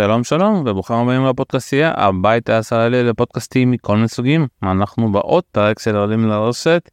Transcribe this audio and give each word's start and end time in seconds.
שלום 0.00 0.24
שלום 0.24 0.62
וברוכים 0.66 0.96
הבאים 0.96 1.26
לפודקאסטייה 1.26 1.92
הבית 1.96 2.48
הישראלי 2.48 3.02
לפודקאסטים 3.02 3.70
מכל 3.70 3.96
מיני 3.96 4.08
סוגים 4.08 4.46
אנחנו 4.62 5.12
בעוד 5.12 5.44
פרק 5.52 5.78
של 5.78 5.96
עולים 5.96 6.28
לרשת 6.28 6.90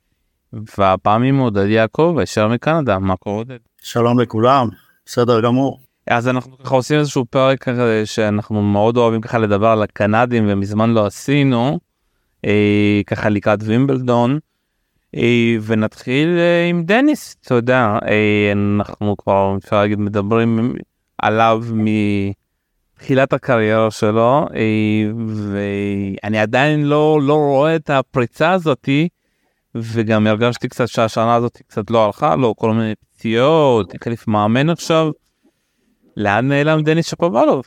והפעם 0.78 1.24
עם 1.24 1.38
עודד 1.38 1.66
יעקב 1.68 2.18
ישר 2.24 2.48
מקנדה 2.48 3.00
מה 3.00 3.16
קורה 3.16 3.36
עודד? 3.36 3.58
שלום 3.82 4.20
לכולם 4.20 4.68
בסדר 5.06 5.42
גמור. 5.42 5.80
אז 6.08 6.28
אנחנו 6.28 6.58
ככה 6.58 6.76
עושים 6.76 7.00
איזשהו 7.00 7.26
פרק 7.26 7.64
כזה 7.64 8.06
שאנחנו 8.06 8.62
מאוד 8.62 8.98
אוהבים 8.98 9.22
ככה 9.22 9.38
לדבר 9.38 9.68
על 9.68 9.84
הקנדים 9.84 10.46
ומזמן 10.48 10.90
לא 10.90 11.06
עשינו 11.06 11.80
אה, 12.46 13.02
ככה 13.08 13.30
לקראת 13.30 13.60
וימבלדון 13.64 14.40
אה, 15.16 15.56
ונתחיל 15.66 16.38
אה, 16.38 16.66
עם 16.70 16.84
דניס 16.84 17.36
אתה 17.42 17.56
יודע 17.56 17.98
אה, 18.08 18.52
אנחנו 18.52 19.18
כבר 19.18 19.56
אפשר 19.58 19.76
להגיד 19.76 20.00
מדברים 20.00 20.76
עליו 21.18 21.64
מתחילת 22.96 23.34
הקריירה 23.34 23.92
שלו 23.92 24.48
אה, 24.56 25.12
ואני 25.16 26.40
עדיין 26.40 26.86
לא 26.86 27.20
לא 27.22 27.34
רואה 27.34 27.76
את 27.76 27.90
הפריצה 27.90 28.52
הזאתי 28.52 29.08
וגם 29.76 30.28
הרגשתי 30.28 30.70
קצת 30.70 30.88
שהשנה 30.88 31.36
הזאת 31.36 31.58
קצת 31.68 31.90
לא 31.90 32.06
הלכה 32.06 32.36
לו 32.36 32.56
כל 32.56 32.74
מיני 32.74 32.94
פציעות 32.96 33.96
החליף 33.96 34.28
מאמן 34.28 34.70
עכשיו. 34.70 35.12
לאן 36.18 36.48
נעלם 36.48 36.82
דניס 36.82 37.06
שפובלוב? 37.08 37.66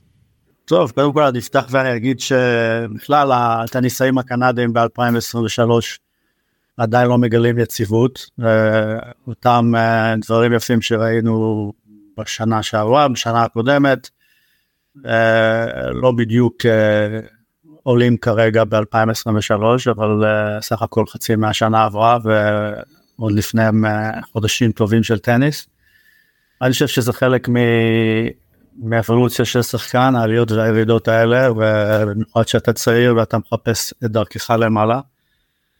טוב 0.64 0.90
קודם 0.90 1.12
כל 1.12 1.22
אני 1.22 1.38
אפתח 1.38 1.66
ואני 1.70 1.96
אגיד 1.96 2.20
שבכלל 2.20 3.32
הטניסאים 3.32 4.18
הקנדים 4.18 4.72
ב-2023 4.72 5.70
עדיין 6.76 7.08
לא 7.08 7.18
מגלים 7.18 7.58
יציבות 7.58 8.26
אותם 9.26 9.72
אה, 9.76 10.14
דברים 10.26 10.52
יפים 10.52 10.80
שראינו 10.80 11.72
בשנה 12.18 12.62
שעברה 12.62 13.08
בשנה 13.08 13.42
הקודמת 13.42 13.98
אה, 14.04 14.17
לא 15.92 16.12
בדיוק 16.12 16.66
אה, 16.66 17.20
עולים 17.82 18.16
כרגע 18.16 18.64
ב-2023 18.64 19.90
אבל 19.90 20.24
סך 20.60 20.82
הכל 20.82 21.04
חצי 21.06 21.36
מהשנה 21.36 21.84
עברה 21.84 22.18
ועוד 22.22 23.32
לפניהם 23.32 23.84
חודשים 24.32 24.72
טובים 24.72 25.02
של 25.02 25.18
טניס. 25.18 25.66
אני 26.62 26.72
חושב 26.72 26.86
שזה 26.86 27.12
חלק 27.12 27.48
מ... 27.48 27.56
מאבולוציה 28.82 29.44
של 29.44 29.62
שחקן 29.62 30.14
העליות 30.16 30.50
והירידות 30.50 31.08
האלה 31.08 31.52
ובמיוחד 31.52 32.48
שאתה 32.48 32.72
צעיר 32.72 33.16
ואתה 33.16 33.38
מחפש 33.38 33.94
את 34.04 34.10
דרכך 34.10 34.50
למעלה. 34.50 35.00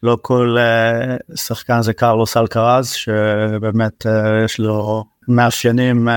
לא 0.02 0.18
כל 0.22 0.56
uh, 0.58 1.36
שחקן 1.36 1.82
זה 1.82 1.92
קרלוס 1.92 2.36
אלקרז 2.36 2.88
שבאמת 2.90 4.06
uh, 4.06 4.44
יש 4.44 4.60
לו 4.60 5.04
מאפיינים 5.28 6.08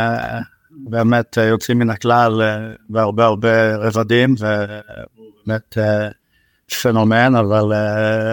באמת 0.77 1.37
uh, 1.37 1.41
יוצאים 1.41 1.79
מן 1.79 1.89
הכלל 1.89 2.41
uh, 2.41 2.81
בהרבה 2.89 3.25
הרבה 3.25 3.75
רבדים 3.75 4.35
ובאמת 4.39 5.77
uh, 5.77 6.73
פנומן 6.81 7.35
אבל 7.35 7.63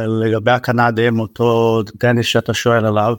לגבי 0.09 0.51
הקנדים 0.51 1.21
אותו 1.21 1.83
דניס 2.01 2.27
שאתה 2.27 2.55
שואל 2.55 2.87
עליו 2.87 3.15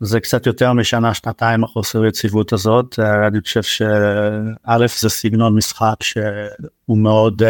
זה 0.00 0.20
קצת 0.20 0.46
יותר 0.46 0.72
משנה 0.72 1.14
שנתיים 1.14 1.64
החוסר 1.64 2.04
יציבות 2.04 2.52
הזאת 2.52 2.98
אני 2.98 3.40
חושב 3.40 3.62
שא' 3.62 4.86
זה 4.98 5.08
סגנון 5.08 5.56
משחק 5.56 5.94
שהוא 6.02 6.98
מאוד 6.98 7.42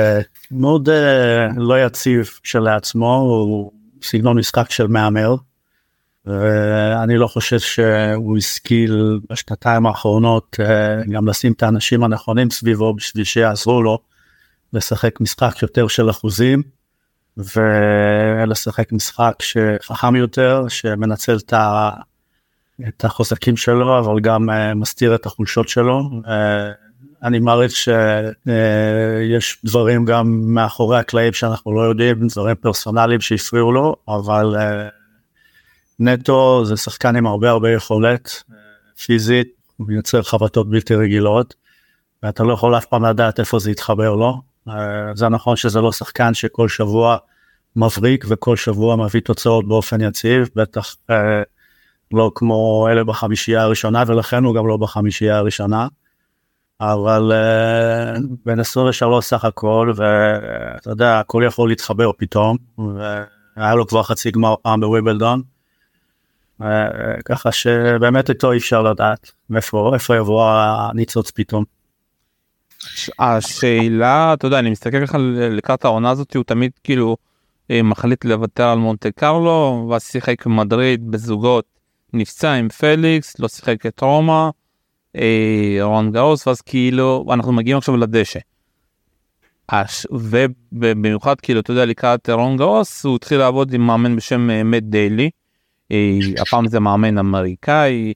מאוד 0.50 0.88
לא 1.56 1.84
יציב 1.84 2.30
כשלעצמו 2.42 3.16
הוא 3.16 3.72
סגנון 4.02 4.38
משחק 4.38 4.70
של 4.70 4.86
מהמר. 4.86 5.34
ואני 6.28 7.16
לא 7.16 7.26
חושב 7.26 7.58
שהוא 7.58 8.38
השכיל 8.38 9.20
בשנתיים 9.30 9.86
האחרונות 9.86 10.56
גם 11.10 11.28
לשים 11.28 11.52
את 11.52 11.62
האנשים 11.62 12.04
הנכונים 12.04 12.50
סביבו 12.50 12.94
בשביל 12.94 13.24
שיעזרו 13.24 13.82
לו 13.82 13.98
לשחק 14.72 15.20
משחק 15.20 15.62
יותר 15.62 15.88
של 15.88 16.10
אחוזים 16.10 16.62
ולשחק 17.36 18.92
משחק 18.92 19.34
שחכם 19.42 20.16
יותר 20.16 20.64
שמנצל 20.68 21.36
את, 21.36 21.52
ה, 21.52 21.90
את 22.88 23.04
החוזקים 23.04 23.56
שלו 23.56 23.98
אבל 23.98 24.20
גם 24.20 24.48
מסתיר 24.74 25.14
את 25.14 25.26
החולשות 25.26 25.68
שלו. 25.68 26.10
אני 27.22 27.38
מעריך 27.38 27.72
שיש 27.76 29.58
דברים 29.64 30.04
גם 30.04 30.40
מאחורי 30.54 30.98
הקלעים 30.98 31.32
שאנחנו 31.32 31.74
לא 31.74 31.80
יודעים, 31.80 32.26
דברים 32.26 32.56
פרסונליים 32.56 33.20
שהפריעו 33.20 33.72
לו, 33.72 33.96
אבל 34.08 34.56
אה, 34.58 34.88
נטו 36.00 36.64
זה 36.64 36.76
שחקן 36.76 37.16
עם 37.16 37.26
הרבה 37.26 37.50
הרבה 37.50 37.70
יכולת 37.72 38.42
פיזית, 39.04 39.48
הוא 39.76 39.86
מייצר 39.88 40.22
חבטות 40.22 40.70
בלתי 40.70 40.94
רגילות, 40.94 41.54
ואתה 42.22 42.42
לא 42.42 42.52
יכול 42.52 42.78
אף 42.78 42.86
פעם 42.86 43.04
לדעת 43.04 43.40
איפה 43.40 43.58
זה 43.58 43.70
יתחבר 43.70 44.14
לו. 44.14 44.42
אה, 44.68 44.74
זה 45.14 45.28
נכון 45.28 45.56
שזה 45.56 45.80
לא 45.80 45.92
שחקן 45.92 46.34
שכל 46.34 46.68
שבוע 46.68 47.16
מבריק 47.76 48.24
וכל 48.28 48.56
שבוע 48.56 48.96
מביא 48.96 49.20
תוצאות 49.20 49.68
באופן 49.68 50.00
יציב, 50.00 50.48
בטח 50.56 50.96
אה, 51.10 51.42
לא 52.12 52.30
כמו 52.34 52.88
אלה 52.90 53.04
בחמישייה 53.04 53.62
הראשונה 53.62 54.04
ולכן 54.06 54.44
הוא 54.44 54.54
גם 54.54 54.66
לא 54.66 54.76
בחמישייה 54.76 55.36
הראשונה. 55.36 55.88
אבל 56.80 57.32
uh, 57.32 58.20
בן 58.46 58.60
23 58.60 59.24
סך 59.24 59.44
הכל 59.44 59.92
ואתה 59.96 60.90
יודע 60.90 61.20
הכל 61.20 61.42
יכול 61.46 61.68
להתחבר 61.68 62.10
פתאום 62.18 62.56
והיה 62.78 63.74
לו 63.74 63.86
כבר 63.86 64.02
חצי 64.02 64.30
גמר 64.30 64.54
פעם 64.62 64.80
בוויבלדון. 64.80 65.42
Uh, 66.62 66.64
ככה 67.24 67.52
שבאמת 67.52 68.30
איתו 68.30 68.52
אי 68.52 68.58
אפשר 68.58 68.82
לדעת 68.82 69.30
מאיפה 69.50 69.90
איפה 69.94 70.16
יבוא 70.16 70.44
הניצוץ 70.50 71.30
פתאום. 71.30 71.64
השאלה 73.18 74.34
אתה 74.34 74.46
יודע 74.46 74.58
אני 74.58 74.70
מסתכל 74.70 75.06
ככה 75.06 75.18
לקראת 75.50 75.84
העונה 75.84 76.10
הזאת 76.10 76.36
הוא 76.36 76.44
תמיד 76.44 76.70
כאילו 76.84 77.16
אה, 77.70 77.82
מחליט 77.82 78.24
לוותר 78.24 78.68
על 78.68 78.78
מונטה 78.78 79.10
קרלו 79.10 79.86
ואז 79.90 80.04
שיחק 80.04 80.46
מדריד 80.46 81.10
בזוגות 81.10 81.64
נפצע 82.12 82.52
עם 82.52 82.68
פליקס 82.68 83.38
לא 83.38 83.48
שיחק 83.48 83.86
את 83.86 84.00
רומא. 84.00 84.48
אה, 85.16 85.78
רולאן 85.82 86.12
גארוס 86.12 86.46
ואז 86.46 86.60
כאילו 86.60 87.26
אנחנו 87.32 87.52
מגיעים 87.52 87.78
עכשיו 87.78 87.96
לדשא. 87.96 88.38
ובמיוחד 90.12 91.40
כאילו 91.40 91.60
אתה 91.60 91.70
יודע 91.70 91.84
לקראת 91.84 92.28
רולאן 92.30 92.56
גארוס 92.56 93.04
הוא 93.04 93.16
התחיל 93.16 93.38
לעבוד 93.38 93.72
עם 93.72 93.86
מאמן 93.86 94.16
בשם 94.16 94.50
אה, 94.50 94.62
מת 94.62 94.82
דיילי. 94.84 95.30
אה, 95.92 96.18
הפעם 96.40 96.68
זה 96.68 96.80
מאמן 96.80 97.18
אמריקאי. 97.18 98.12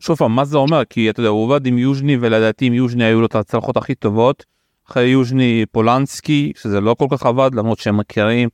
שוב 0.00 0.16
פעם 0.16 0.36
מה 0.36 0.44
זה 0.44 0.56
אומר 0.56 0.84
כי 0.84 1.10
אתה 1.10 1.20
יודע 1.20 1.28
הוא 1.28 1.44
עובד 1.44 1.66
עם 1.66 1.78
יוז'ני 1.78 2.16
ולדעתי 2.20 2.66
עם 2.66 2.74
יוז'ני 2.74 3.04
היו 3.04 3.20
לו 3.20 3.26
את 3.26 3.34
ההצלחות 3.34 3.76
הכי 3.76 3.94
טובות. 3.94 4.44
אחרי 4.90 5.04
יוז'ני 5.04 5.64
פולנסקי 5.72 6.52
שזה 6.56 6.80
לא 6.80 6.94
כל 6.94 7.06
כך 7.10 7.26
עבד 7.26 7.50
למרות 7.54 7.78
שהם 7.78 7.96
מכירים. 7.96 8.48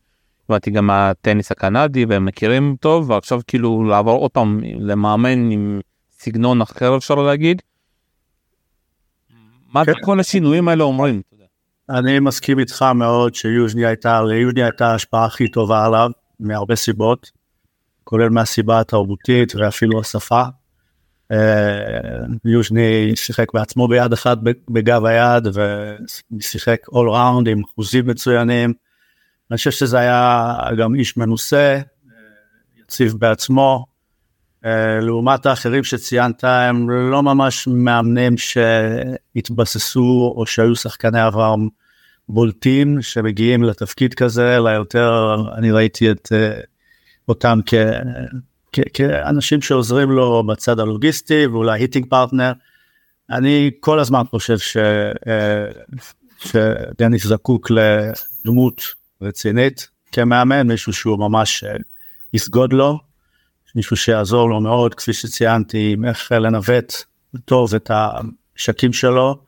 הבנתי 0.48 0.70
גם 0.70 0.90
הטניס 0.90 1.52
הקנדי 1.52 2.04
והם 2.04 2.24
מכירים 2.24 2.76
טוב 2.80 3.10
ועכשיו 3.10 3.40
כאילו 3.46 3.84
לעבור 3.84 4.20
עוד 4.20 4.30
פעם 4.30 4.60
למאמן 4.80 5.50
עם 5.50 5.80
סגנון 6.10 6.62
אחר 6.62 6.96
אפשר 6.96 7.14
להגיד. 7.14 7.62
מה 9.72 9.84
כן. 9.84 9.92
כל 10.04 10.20
השינויים 10.20 10.68
האלה 10.68 10.84
אומרים? 10.84 11.22
אני 11.90 12.18
מסכים 12.18 12.58
איתך 12.58 12.84
מאוד 12.94 13.34
שיוז'ני 13.34 13.86
הייתה 13.86 14.22
ליוז'ני 14.22 14.62
הייתה 14.62 14.86
ההשפעה 14.86 15.24
הכי 15.24 15.48
טובה 15.48 15.84
עליו 15.86 16.10
מהרבה 16.40 16.76
סיבות 16.76 17.30
כולל 18.04 18.28
מהסיבה 18.28 18.80
התרבותית 18.80 19.54
ואפילו 19.56 20.00
השפה. 20.00 20.42
אה, 21.32 21.78
יוז'ני 22.44 23.12
שיחק 23.16 23.52
בעצמו 23.54 23.88
ביד 23.88 24.12
אחת 24.12 24.38
בגב 24.70 25.04
היד 25.04 25.48
ושיחק 26.38 26.88
all 26.88 27.10
round 27.10 27.48
עם 27.48 27.62
אחוזים 27.64 28.06
מצוינים. 28.06 28.72
אני 29.50 29.56
חושב 29.56 29.70
שזה 29.70 29.98
היה 29.98 30.54
גם 30.78 30.94
איש 30.94 31.16
מנוסה, 31.16 31.80
יציב 32.80 33.14
בעצמו. 33.18 33.84
אה, 34.64 35.00
לעומת 35.00 35.46
האחרים 35.46 35.84
שציינת 35.84 36.44
הם 36.44 36.90
לא 36.90 37.22
ממש 37.22 37.68
מאמנים 37.68 38.34
שהתבססו 38.38 40.34
או 40.36 40.46
שהיו 40.46 40.76
שחקני 40.76 41.20
עבר 41.20 41.54
בולטים 42.28 43.02
שמגיעים 43.02 43.62
לתפקיד 43.62 44.14
כזה 44.14 44.56
אלא 44.56 44.70
יותר 44.70 45.36
אני 45.58 45.70
ראיתי 45.70 46.10
את 46.10 46.28
אה, 46.32 46.60
אותם 47.28 47.58
כאנשים 48.92 49.62
שעוזרים 49.62 50.10
לו 50.10 50.46
בצד 50.46 50.80
הלוגיסטי 50.80 51.46
ואולי 51.46 51.80
hitting 51.80 52.06
partner. 52.08 52.52
אני 53.30 53.70
כל 53.80 53.98
הזמן 53.98 54.22
חושב 54.30 54.58
ש, 54.58 54.76
אה, 55.26 55.66
שדניס 56.38 57.26
זקוק 57.26 57.70
לדמות 57.70 58.82
רצינית 59.22 59.88
כמאמן, 60.12 60.66
מישהו 60.66 60.92
שהוא 60.92 61.18
ממש 61.18 61.64
אה, 61.64 61.76
יסגוד 62.32 62.72
לו, 62.72 62.98
מישהו 63.74 63.96
שיעזור 63.96 64.50
לו 64.50 64.60
מאוד, 64.60 64.94
כפי 64.94 65.12
שציינתי, 65.12 65.92
עם 65.92 66.04
איך 66.04 66.32
לנווט 66.32 66.92
טוב 67.44 67.74
את 67.74 67.90
המשקים 67.94 68.92
שלו, 68.92 69.42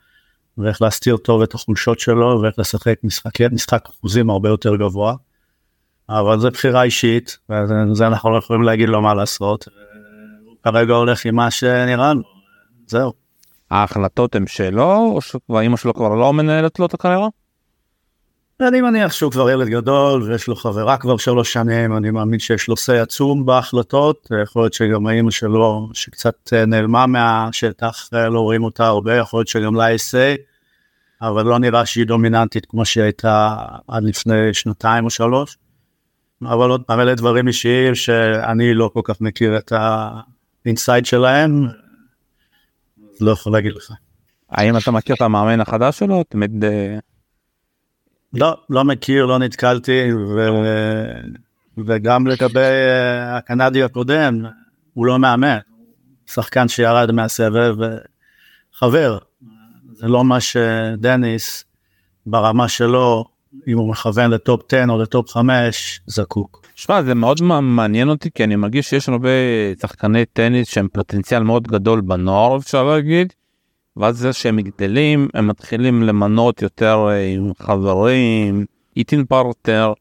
ואיך 0.59 0.83
להסתיר 0.83 1.17
טוב 1.17 1.43
את 1.43 1.55
החולשות 1.55 2.01
שלו, 2.01 2.41
ואיך 2.43 2.59
לשחק 2.59 2.95
משחק, 3.03 3.41
משחק 3.53 3.89
אחוזים 3.91 4.31
הרבה 4.31 4.49
יותר 4.49 4.77
גבוה. 4.77 5.15
אבל 6.09 6.41
זו 6.41 6.51
בחירה 6.51 6.83
אישית, 6.83 7.39
וזה 7.51 8.07
אנחנו 8.07 8.31
לא 8.31 8.39
יכולים 8.39 8.63
להגיד 8.63 8.89
לו 8.89 9.03
מה 9.03 9.15
לעשות. 9.15 9.69
הוא 10.45 10.57
כרגע 10.63 10.95
הולך 10.95 11.25
עם 11.25 11.35
מה 11.35 11.51
שנראה 11.51 12.15
לו, 12.15 12.23
זהו. 12.87 13.13
ההחלטות 13.71 14.35
הן 14.35 14.47
שלו, 14.47 15.13
או 15.15 15.21
שהאימא 15.21 15.77
שלו 15.77 15.95
כבר 15.95 16.15
לא 16.15 16.33
מנהלת 16.33 16.79
לו 16.79 16.87
את 16.87 16.95
הקריירה? 16.95 17.29
אני 18.61 18.81
מניח 18.81 19.13
שהוא 19.13 19.33
כבר 19.33 19.51
ילד 19.51 19.69
גדול 19.69 20.23
ויש 20.23 20.49
לו 20.49 20.57
חברה 20.57 20.97
כבר 20.97 21.17
שלוש 21.17 21.53
שנים, 21.53 21.97
אני 21.97 22.11
מאמין 22.11 22.39
שיש 22.39 22.69
לו 22.69 22.75
say 22.75 23.03
עצום 23.03 23.47
בהחלטות, 23.47 24.29
יכול 24.43 24.63
להיות 24.63 24.73
שגם 24.73 25.07
האמא 25.07 25.31
שלו 25.31 25.89
שקצת 25.95 26.53
אה, 26.53 26.67
נעלמה 26.67 27.07
מהשטח, 27.07 28.09
אה, 28.15 28.29
לא 28.29 28.41
רואים 28.41 28.65
אותה 28.65 28.87
הרבה, 28.87 29.17
יכול 29.17 29.39
להיות 29.39 29.49
שגם 29.49 29.75
לה 29.75 29.93
יש 29.93 30.15
say, 30.15 30.41
אבל 31.23 31.45
לא 31.45 31.59
נראה 31.59 31.87
שהיא 31.87 32.07
דומיננטית 32.07 32.67
כמו 32.67 32.85
שהיא 32.85 33.05
הייתה 33.05 33.57
עד 33.89 34.05
לפני 34.05 34.55
שנתיים 34.55 35.05
או 35.05 35.11
שלוש. 35.11 35.59
אבל 36.43 36.71
עוד 36.71 36.83
פעם 36.83 37.01
אלה 37.01 37.15
דברים 37.15 37.49
אישיים 37.49 37.95
שאני 37.95 38.75
לא 38.75 38.91
כל 38.93 39.01
כך 39.05 39.21
מכיר 39.21 39.57
את 39.59 39.73
האינסייד 40.65 41.07
שלהם, 41.07 41.67
לא 43.21 43.31
יכול 43.31 43.53
להגיד 43.53 43.73
לך. 43.73 43.93
האם 44.51 44.77
אתה 44.77 44.91
מכיר 44.91 45.15
את 45.17 45.21
המאמן 45.21 45.61
החדש 45.61 45.99
שלו? 45.99 46.25
תמיד... 46.29 46.65
לא, 48.35 48.57
לא 48.71 48.85
מכיר, 48.85 49.27
לא 49.27 49.39
נתקלתי, 49.39 50.13
ו... 50.13 50.49
וגם 51.79 52.27
לגבי 52.27 52.61
אה, 52.61 53.37
הקנדי 53.37 53.83
הקודם, 53.83 54.45
הוא 54.95 55.07
לא 55.07 55.19
מאמן, 55.19 55.59
שחקן 56.27 56.69
שירד 56.69 57.11
מהסבב, 57.11 57.75
חבר, 58.73 59.19
זה 59.93 60.09
לא 60.09 60.25
מה 60.25 60.41
שדניס 60.41 61.65
ברמה 62.27 62.69
שלו, 62.69 63.25
אם 63.67 63.79
הוא 63.79 63.91
מכוון 63.91 64.31
לטופ 64.31 64.73
10 64.73 64.85
או 64.89 64.99
לטופ 64.99 65.31
5, 65.31 66.01
זקוק. 66.07 66.65
שמע 66.75 67.03
זה 67.03 67.15
מאוד 67.15 67.43
מעניין 67.63 68.09
אותי 68.09 68.31
כי 68.35 68.45
אני 68.45 68.57
מרגיש 68.57 68.91
שיש 68.91 69.09
הרבה 69.09 69.29
שחקני 69.81 70.25
טניס 70.25 70.69
שהם 70.69 70.89
פוטנציאל 70.93 71.43
מאוד 71.43 71.69
גדול 71.69 72.01
בנוער 72.01 72.57
אפשר 72.57 72.85
להגיד. 72.85 73.33
ואז 73.97 74.19
זה 74.19 74.33
שהם 74.33 74.61
גדלים 74.61 75.29
הם 75.35 75.49
מתחילים 75.49 76.03
למנות 76.03 76.63
יותר 76.63 77.07
אה, 77.09 77.27
עם 77.27 77.53
חברים 77.59 78.65
איטין 78.97 79.25
פרטר. 79.25 79.93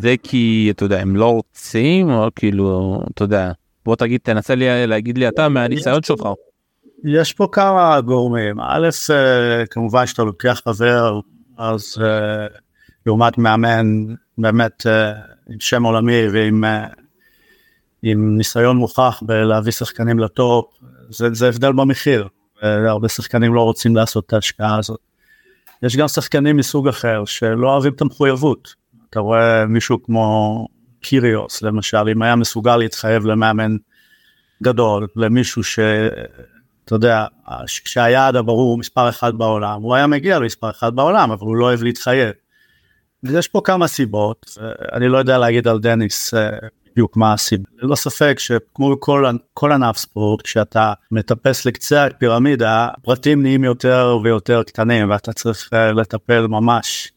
זה 0.00 0.14
כי 0.22 0.68
אתה 0.70 0.84
יודע 0.84 1.00
הם 1.00 1.16
לא 1.16 1.32
רוצים 1.32 2.10
או 2.10 2.28
כאילו 2.36 3.00
אתה 3.14 3.24
יודע 3.24 3.52
בוא 3.84 3.96
תגיד 3.96 4.20
תנסה 4.22 4.54
לי 4.54 4.86
להגיד 4.86 5.18
לי 5.18 5.28
אתה 5.28 5.48
מהניסיון 5.48 6.02
שלך. 6.02 6.28
יש 7.04 7.32
פה 7.32 7.48
כמה 7.52 8.00
גורמים 8.00 8.60
א' 8.60 8.88
אה, 9.10 9.66
כמובן 9.66 10.06
שאתה 10.06 10.22
לוקח 10.22 10.62
חבר 10.64 11.20
אז 11.58 11.96
אה, 12.02 12.46
לעומת 13.06 13.38
מאמן 13.38 13.86
באמת 14.38 14.86
עם 15.50 15.60
שם 15.60 15.82
עולמי 15.82 16.28
ועם 16.32 16.64
עם 18.02 18.36
ניסיון 18.36 18.76
מוכח 18.76 19.22
בלהביא 19.26 19.72
שחקנים 19.72 20.18
לטופ 20.18 20.66
זה, 21.10 21.28
זה 21.32 21.48
הבדל 21.48 21.72
במחיר 21.72 22.28
והרבה 22.64 23.08
שחקנים 23.08 23.54
לא 23.54 23.60
רוצים 23.60 23.96
לעשות 23.96 24.26
את 24.26 24.32
ההשקעה 24.32 24.78
הזאת. 24.78 25.00
יש 25.82 25.96
גם 25.96 26.08
שחקנים 26.08 26.56
מסוג 26.56 26.88
אחר 26.88 27.24
שלא 27.24 27.72
אוהבים 27.72 27.92
את 27.92 28.00
המחויבות. 28.00 28.74
אתה 29.10 29.20
רואה 29.20 29.66
מישהו 29.66 30.02
כמו 30.02 30.68
קיריוס 31.00 31.62
למשל, 31.62 32.08
אם 32.12 32.22
היה 32.22 32.36
מסוגל 32.36 32.76
להתחייב 32.76 33.26
למאמן 33.26 33.76
גדול, 34.62 35.06
למישהו 35.16 35.64
שאתה 35.64 36.94
יודע, 36.94 37.24
כשהיעד 37.84 38.36
הברור 38.36 38.70
הוא 38.70 38.78
מספר 38.78 39.08
אחד 39.08 39.38
בעולם, 39.38 39.82
הוא 39.82 39.94
היה 39.94 40.06
מגיע 40.06 40.38
למספר 40.38 40.70
אחד 40.70 40.96
בעולם, 40.96 41.30
אבל 41.30 41.46
הוא 41.46 41.56
לא 41.56 41.64
אוהב 41.64 41.82
להתחייב. 41.82 42.30
יש 43.22 43.48
פה 43.48 43.60
כמה 43.64 43.86
סיבות, 43.86 44.58
אני 44.92 45.08
לא 45.08 45.18
יודע 45.18 45.38
להגיד 45.38 45.68
על 45.68 45.78
דניס 45.78 46.34
אה, 46.34 46.50
בדיוק 46.94 47.16
מה 47.16 47.32
הסיבה. 47.32 47.64
ללא 47.82 47.94
ספק 47.94 48.38
שכמו 48.38 49.00
כל 49.54 49.72
ענף 49.72 49.96
ספורט, 49.96 50.42
כשאתה 50.42 50.92
מטפס 51.10 51.66
לקצה 51.66 52.06
הפירמידה, 52.06 52.88
פרטים 53.02 53.42
נהיים 53.42 53.64
יותר 53.64 54.18
ויותר 54.24 54.62
קטנים 54.62 55.10
ואתה 55.10 55.32
צריך 55.32 55.70
אה, 55.72 55.92
לטפל 55.92 56.46
ממש 56.46 57.12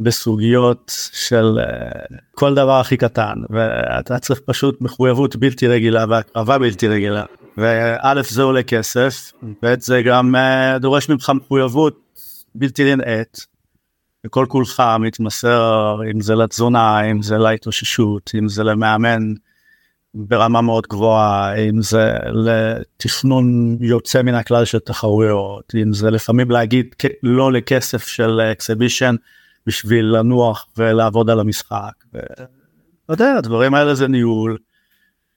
בסוגיות 0.00 0.92
של 1.12 1.58
uh, 1.58 2.14
כל 2.34 2.54
דבר 2.54 2.80
הכי 2.80 2.96
קטן 2.96 3.34
ואתה 3.50 4.18
צריך 4.18 4.40
פשוט 4.44 4.80
מחויבות 4.80 5.36
בלתי 5.36 5.66
רגילה 5.66 6.04
והקרבה 6.08 6.58
בלתי 6.58 6.88
רגילה 6.88 7.24
וא' 7.56 8.22
זה 8.28 8.42
עולה 8.42 8.62
כסף 8.62 9.32
ב' 9.62 9.74
זה 9.80 10.02
גם 10.02 10.34
uh, 10.34 10.78
דורש 10.78 11.08
ממך 11.08 11.32
מחויבות 11.34 12.00
בלתי 12.54 12.94
ננעית 12.94 13.46
וכל 14.26 14.46
כולך 14.48 14.82
מתמסר 15.00 15.96
אם 16.12 16.20
זה 16.20 16.34
לתזונה 16.34 17.00
אם 17.10 17.22
זה 17.22 17.38
להתאוששות 17.38 18.30
אם 18.38 18.48
זה 18.48 18.64
למאמן 18.64 19.32
ברמה 20.14 20.60
מאוד 20.60 20.86
גבוהה 20.86 21.54
אם 21.54 21.82
זה 21.82 22.12
לתכנון 22.32 23.76
יוצא 23.80 24.22
מן 24.22 24.34
הכלל 24.34 24.64
של 24.64 24.78
תחרויות 24.78 25.72
אם 25.82 25.92
זה 25.92 26.10
לפעמים 26.10 26.50
להגיד 26.50 26.94
לא 27.22 27.52
לכסף 27.52 28.06
של 28.06 28.40
אקסיבישן 28.40 29.14
בשביל 29.66 30.04
לנוח 30.04 30.66
ולעבוד 30.76 31.30
על 31.30 31.40
המשחק. 31.40 31.92
ואתה 32.14 32.32
יודע 33.08 33.34
הדברים 33.38 33.74
האלה 33.74 33.94
זה 33.94 34.08
ניהול. 34.08 34.58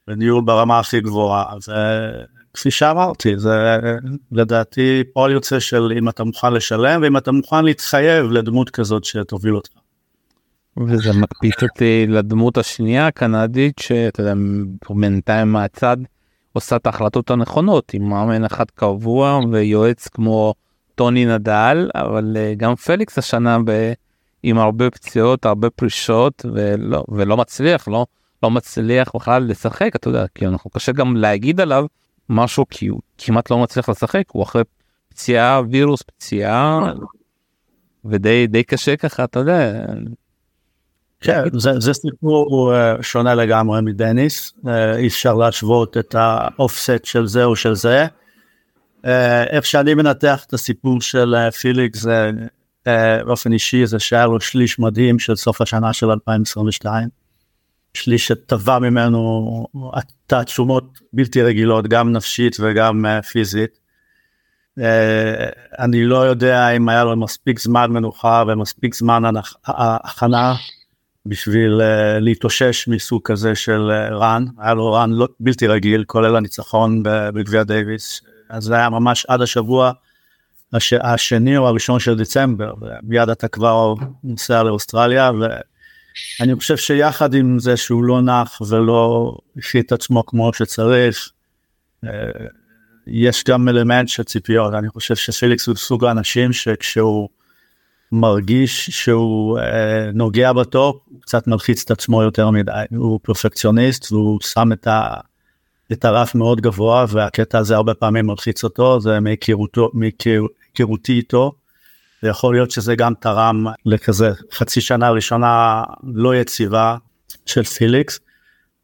וניהול 0.07 0.43
ברמה 0.43 0.79
הכי 0.79 1.01
גבוהה. 1.01 1.45
זה 1.59 1.73
כפי 2.53 2.71
שאמרתי 2.71 3.37
זה 3.37 3.77
לדעתי 4.31 5.03
פועל 5.13 5.31
יוצא 5.31 5.59
של 5.59 5.93
אם 5.97 6.09
אתה 6.09 6.23
מוכן 6.23 6.53
לשלם 6.53 7.01
ואם 7.03 7.17
אתה 7.17 7.31
מוכן 7.31 7.65
להתחייב 7.65 8.25
לדמות 8.25 8.69
כזאת 8.69 9.03
שתוביל 9.03 9.55
אותך. 9.55 9.71
וזה 10.87 11.13
מקפיץ 11.13 11.63
אותי 11.63 12.05
לדמות 12.07 12.57
השנייה 12.57 13.07
הקנדית 13.07 13.79
שאתה 13.79 14.21
יודע 14.21 14.33
בינתיים 14.89 15.51
מהצד 15.51 15.97
עושה 16.53 16.75
את 16.75 16.85
ההחלטות 16.85 17.31
הנכונות 17.31 17.93
עם 17.93 18.09
מאמן 18.09 18.45
אחד 18.45 18.65
קבוע 18.75 19.39
ויועץ 19.51 20.07
כמו 20.07 20.53
טוני 20.95 21.25
נדל 21.25 21.89
אבל 21.95 22.37
אה, 22.39 22.53
גם 22.57 22.75
פליקס 22.75 23.17
השנה 23.17 23.57
ב... 23.65 23.93
עם 24.43 24.57
הרבה 24.57 24.89
פציעות 24.89 25.45
הרבה 25.45 25.69
פרישות 25.69 26.45
ולא 26.53 27.03
ולא 27.09 27.37
מצליח 27.37 27.87
לא 27.87 28.05
לא 28.43 28.51
מצליח 28.51 29.15
בכלל 29.15 29.43
לשחק 29.43 29.95
אתה 29.95 30.09
יודע 30.09 30.25
כי 30.35 30.47
אנחנו 30.47 30.69
קשה 30.69 30.91
גם 30.91 31.15
להגיד 31.15 31.61
עליו 31.61 31.85
משהו 32.29 32.65
כי 32.69 32.87
הוא 32.87 33.01
כמעט 33.17 33.51
לא 33.51 33.57
מצליח 33.57 33.89
לשחק 33.89 34.23
הוא 34.31 34.43
אחרי 34.43 34.63
פציעה 35.09 35.61
וירוס 35.69 36.01
פציעה 36.01 36.93
ודי 38.05 38.47
די 38.47 38.63
קשה 38.63 38.95
ככה 38.95 39.23
אתה 39.23 39.39
יודע. 39.39 39.85
כן, 41.21 41.43
זה, 41.53 41.79
זה 41.79 41.93
סיפור 41.93 42.73
uh, 42.73 43.03
שונה 43.03 43.35
לגמרי 43.35 43.81
מדניס 43.81 44.53
uh, 44.65 44.69
אי 44.95 45.07
אפשר 45.07 45.33
להשוות 45.33 45.97
את 45.97 46.15
האופסט 46.17 47.05
של 47.05 47.27
זה 47.27 47.43
או 47.43 47.55
של 47.55 47.75
זה. 47.75 48.07
Uh, 49.03 49.07
איך 49.49 49.65
שאני 49.65 49.93
מנתח 49.93 50.43
את 50.47 50.53
הסיפור 50.53 51.01
של 51.01 51.35
uh, 51.35 51.51
פיליק 51.51 51.95
זה 51.95 52.31
באופן 53.25 53.53
אישי 53.53 53.85
זה 53.85 53.99
שהיה 53.99 54.25
לו 54.25 54.41
שליש 54.41 54.79
מדהים 54.79 55.19
של 55.19 55.35
סוף 55.35 55.61
השנה 55.61 55.93
של 55.93 56.09
2022. 56.09 57.20
שליש 57.93 58.27
שטבע 58.27 58.79
ממנו 58.79 59.65
תעצומות 60.27 60.99
בלתי 61.13 61.41
רגילות 61.41 61.87
גם 61.87 62.11
נפשית 62.11 62.57
וגם 62.59 63.05
uh, 63.05 63.21
פיזית. 63.21 63.79
Uh, 64.79 64.83
אני 65.79 66.05
לא 66.05 66.17
יודע 66.17 66.69
אם 66.69 66.89
היה 66.89 67.03
לו 67.03 67.15
מספיק 67.15 67.59
זמן 67.59 67.91
מנוחה 67.91 68.43
ומספיק 68.47 68.95
זמן 68.95 69.23
הכנה 69.65 70.55
בשביל 71.25 71.81
להתאושש 72.19 72.87
מסוג 72.87 73.21
כזה 73.23 73.55
של 73.55 73.91
רן 74.11 74.45
היה 74.59 74.73
לו 74.73 74.93
רן 74.93 75.11
לא, 75.11 75.27
בלתי 75.39 75.67
רגיל 75.67 76.03
כולל 76.07 76.35
הניצחון 76.35 77.03
בגביע 77.03 77.63
דייוויס 77.63 78.21
אז 78.49 78.63
זה 78.63 78.75
היה 78.75 78.89
ממש 78.89 79.25
עד 79.25 79.41
השבוע 79.41 79.91
הש, 80.73 80.93
השני 80.93 81.57
או 81.57 81.67
הראשון 81.67 81.99
של 81.99 82.17
דצמבר 82.17 82.73
ומיד 82.81 83.29
אתה 83.29 83.47
כבר 83.47 83.93
נוסע 84.23 84.63
לאוסטרליה. 84.63 85.31
אני 86.41 86.55
חושב 86.55 86.77
שיחד 86.77 87.33
עם 87.33 87.59
זה 87.59 87.77
שהוא 87.77 88.03
לא 88.03 88.21
נח 88.21 88.61
ולא 88.69 89.33
את 89.79 89.91
עצמו 89.91 90.25
כמו 90.25 90.53
שצריך, 90.53 91.31
אה, 92.05 92.09
יש 93.07 93.43
גם 93.43 93.69
אלמנט 93.69 94.07
של 94.07 94.23
ציפיות, 94.23 94.73
אני 94.73 94.89
חושב 94.89 95.15
שפליקס 95.15 95.67
הוא 95.67 95.75
סוג 95.75 96.05
האנשים 96.05 96.53
שכשהוא 96.53 97.29
מרגיש 98.11 98.89
שהוא 98.89 99.59
אה, 99.59 100.11
נוגע 100.13 100.53
בטופ, 100.53 101.01
הוא 101.05 101.21
קצת 101.21 101.47
מלחיץ 101.47 101.83
את 101.85 101.91
עצמו 101.91 102.23
יותר 102.23 102.49
מדי, 102.49 102.71
הוא 102.95 103.19
פרפקציוניסט 103.23 104.11
והוא 104.11 104.39
שם 104.41 104.71
את, 104.71 104.87
ה, 104.87 105.13
את 105.91 106.05
הרף 106.05 106.35
מאוד 106.35 106.61
גבוה 106.61 107.05
והקטע 107.09 107.57
הזה 107.57 107.75
הרבה 107.75 107.93
פעמים 107.93 108.27
מלחיץ 108.27 108.63
אותו, 108.63 109.01
זה 109.01 109.19
מהיכרותי 109.93 111.13
איתו. 111.13 111.51
ויכול 112.23 112.55
להיות 112.55 112.71
שזה 112.71 112.95
גם 112.95 113.13
תרם 113.19 113.65
לכזה 113.85 114.31
חצי 114.53 114.81
שנה 114.81 115.09
ראשונה 115.09 115.83
לא 116.03 116.35
יציבה 116.35 116.97
של 117.45 117.63
פיליקס. 117.63 118.19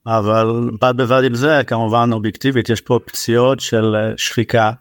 אבל 0.08 0.70
בד 0.82 0.94
בבד 0.98 1.24
עם 1.24 1.36
זה 1.36 1.62
כמובן 1.68 2.10
אובייקטיבית 2.14 2.70
יש 2.70 2.82
פה 2.82 3.00
פציעות 3.06 3.60
של 3.60 3.96
אה, 3.96 4.18
שחיקה 4.18 4.72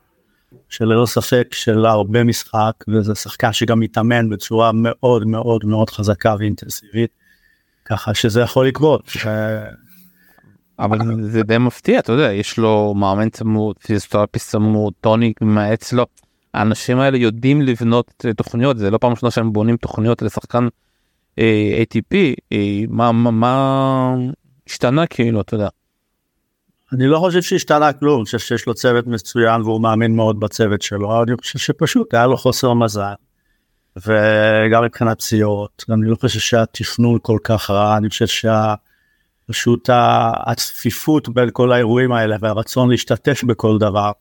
שללא 0.68 1.06
ספק 1.06 1.48
של 1.52 1.86
הרבה 1.86 2.24
משחק 2.24 2.72
וזה 2.88 3.14
שחקן 3.14 3.52
שגם 3.52 3.80
מתאמן 3.80 4.30
בצורה 4.30 4.70
מאוד 4.74 5.26
מאוד 5.26 5.64
מאוד 5.64 5.90
חזקה 5.90 6.34
ואינטנסיבית 6.38 7.10
ככה 7.84 8.14
שזה 8.14 8.40
יכול 8.40 8.66
לקרות. 8.66 9.10
אבל 10.78 10.98
זה 11.22 11.42
די 11.42 11.58
מפתיע 11.58 11.98
אתה 11.98 12.12
יודע 12.12 12.32
יש 12.32 12.58
לו 12.58 12.94
מאמן 12.96 13.28
צמוד 13.28 13.76
פיזיותרפיסט 13.78 14.50
צמוד 14.50 14.92
טוני 15.00 15.32
מאץ 15.40 15.92
לו 15.92 16.06
האנשים 16.54 16.98
האלה 16.98 17.18
יודעים 17.18 17.62
לבנות 17.62 18.24
תוכניות 18.36 18.78
זה 18.78 18.90
לא 18.90 18.98
פעם 18.98 19.10
ראשונה 19.10 19.30
שהם 19.30 19.52
בונים 19.52 19.76
תוכניות 19.76 20.22
לשחקן 20.22 20.68
אה, 21.38 21.82
ATP 21.82 22.16
אה, 22.52 22.80
מה 22.88 23.12
מה 23.12 23.30
מה 23.30 24.14
השתנה 24.66 25.06
כאילו 25.06 25.40
אתה 25.40 25.54
יודע. 25.54 25.68
אני 26.92 27.06
לא 27.06 27.18
חושב 27.18 27.42
שהשתנה 27.42 27.92
כלום, 27.92 28.16
אני 28.16 28.24
חושב 28.24 28.38
שיש 28.38 28.66
לו 28.66 28.74
צוות 28.74 29.06
מצוין 29.06 29.62
והוא 29.62 29.80
מאמין 29.80 30.16
מאוד 30.16 30.40
בצוות 30.40 30.82
שלו, 30.82 31.22
אני 31.22 31.36
חושב 31.36 31.58
שפשוט 31.58 32.14
היה 32.14 32.26
לו 32.26 32.36
חוסר 32.36 32.74
מזל. 32.74 33.12
וגם 33.96 34.84
מבחינת 34.84 35.18
פציעות, 35.18 35.84
אני 35.90 36.10
לא 36.10 36.16
חושב 36.16 36.40
שהתכנון 36.40 37.18
כל 37.22 37.38
כך 37.44 37.70
רע, 37.70 37.96
אני 37.96 38.08
חושב 38.08 38.26
שפשוט 39.46 39.90
הצפיפות 40.46 41.28
בין 41.28 41.48
כל 41.52 41.72
האירועים 41.72 42.12
האלה 42.12 42.36
והרצון 42.40 42.90
להשתתף 42.90 43.44
בכל 43.44 43.78
דבר, 43.78 44.06
אה, 44.06 44.12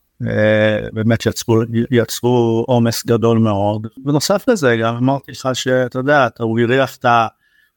באמת 0.92 1.26
יצרו, 1.26 1.62
יצרו 1.90 2.64
עומס 2.68 3.06
גדול 3.06 3.38
מאוד. 3.38 3.86
בנוסף 4.04 4.48
לזה 4.48 4.76
גם 4.76 4.96
אמרתי 4.96 5.32
לך 5.32 5.48
שאתה 5.54 5.98
יודע, 5.98 6.26
אתה 6.26 6.42
הריח 6.42 6.96
את 6.96 7.04
ה... 7.04 7.26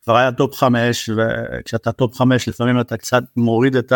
כבר 0.04 0.18
היה 0.18 0.32
top 0.32 0.56
חמש 0.56 1.10
וכשאתה 1.18 1.92
top 1.92 2.16
חמש 2.16 2.50
לפעמים 2.50 2.80
אתה 2.80 2.98
קצת 2.98 3.24
מוריד 3.36 3.76
את 3.76 3.94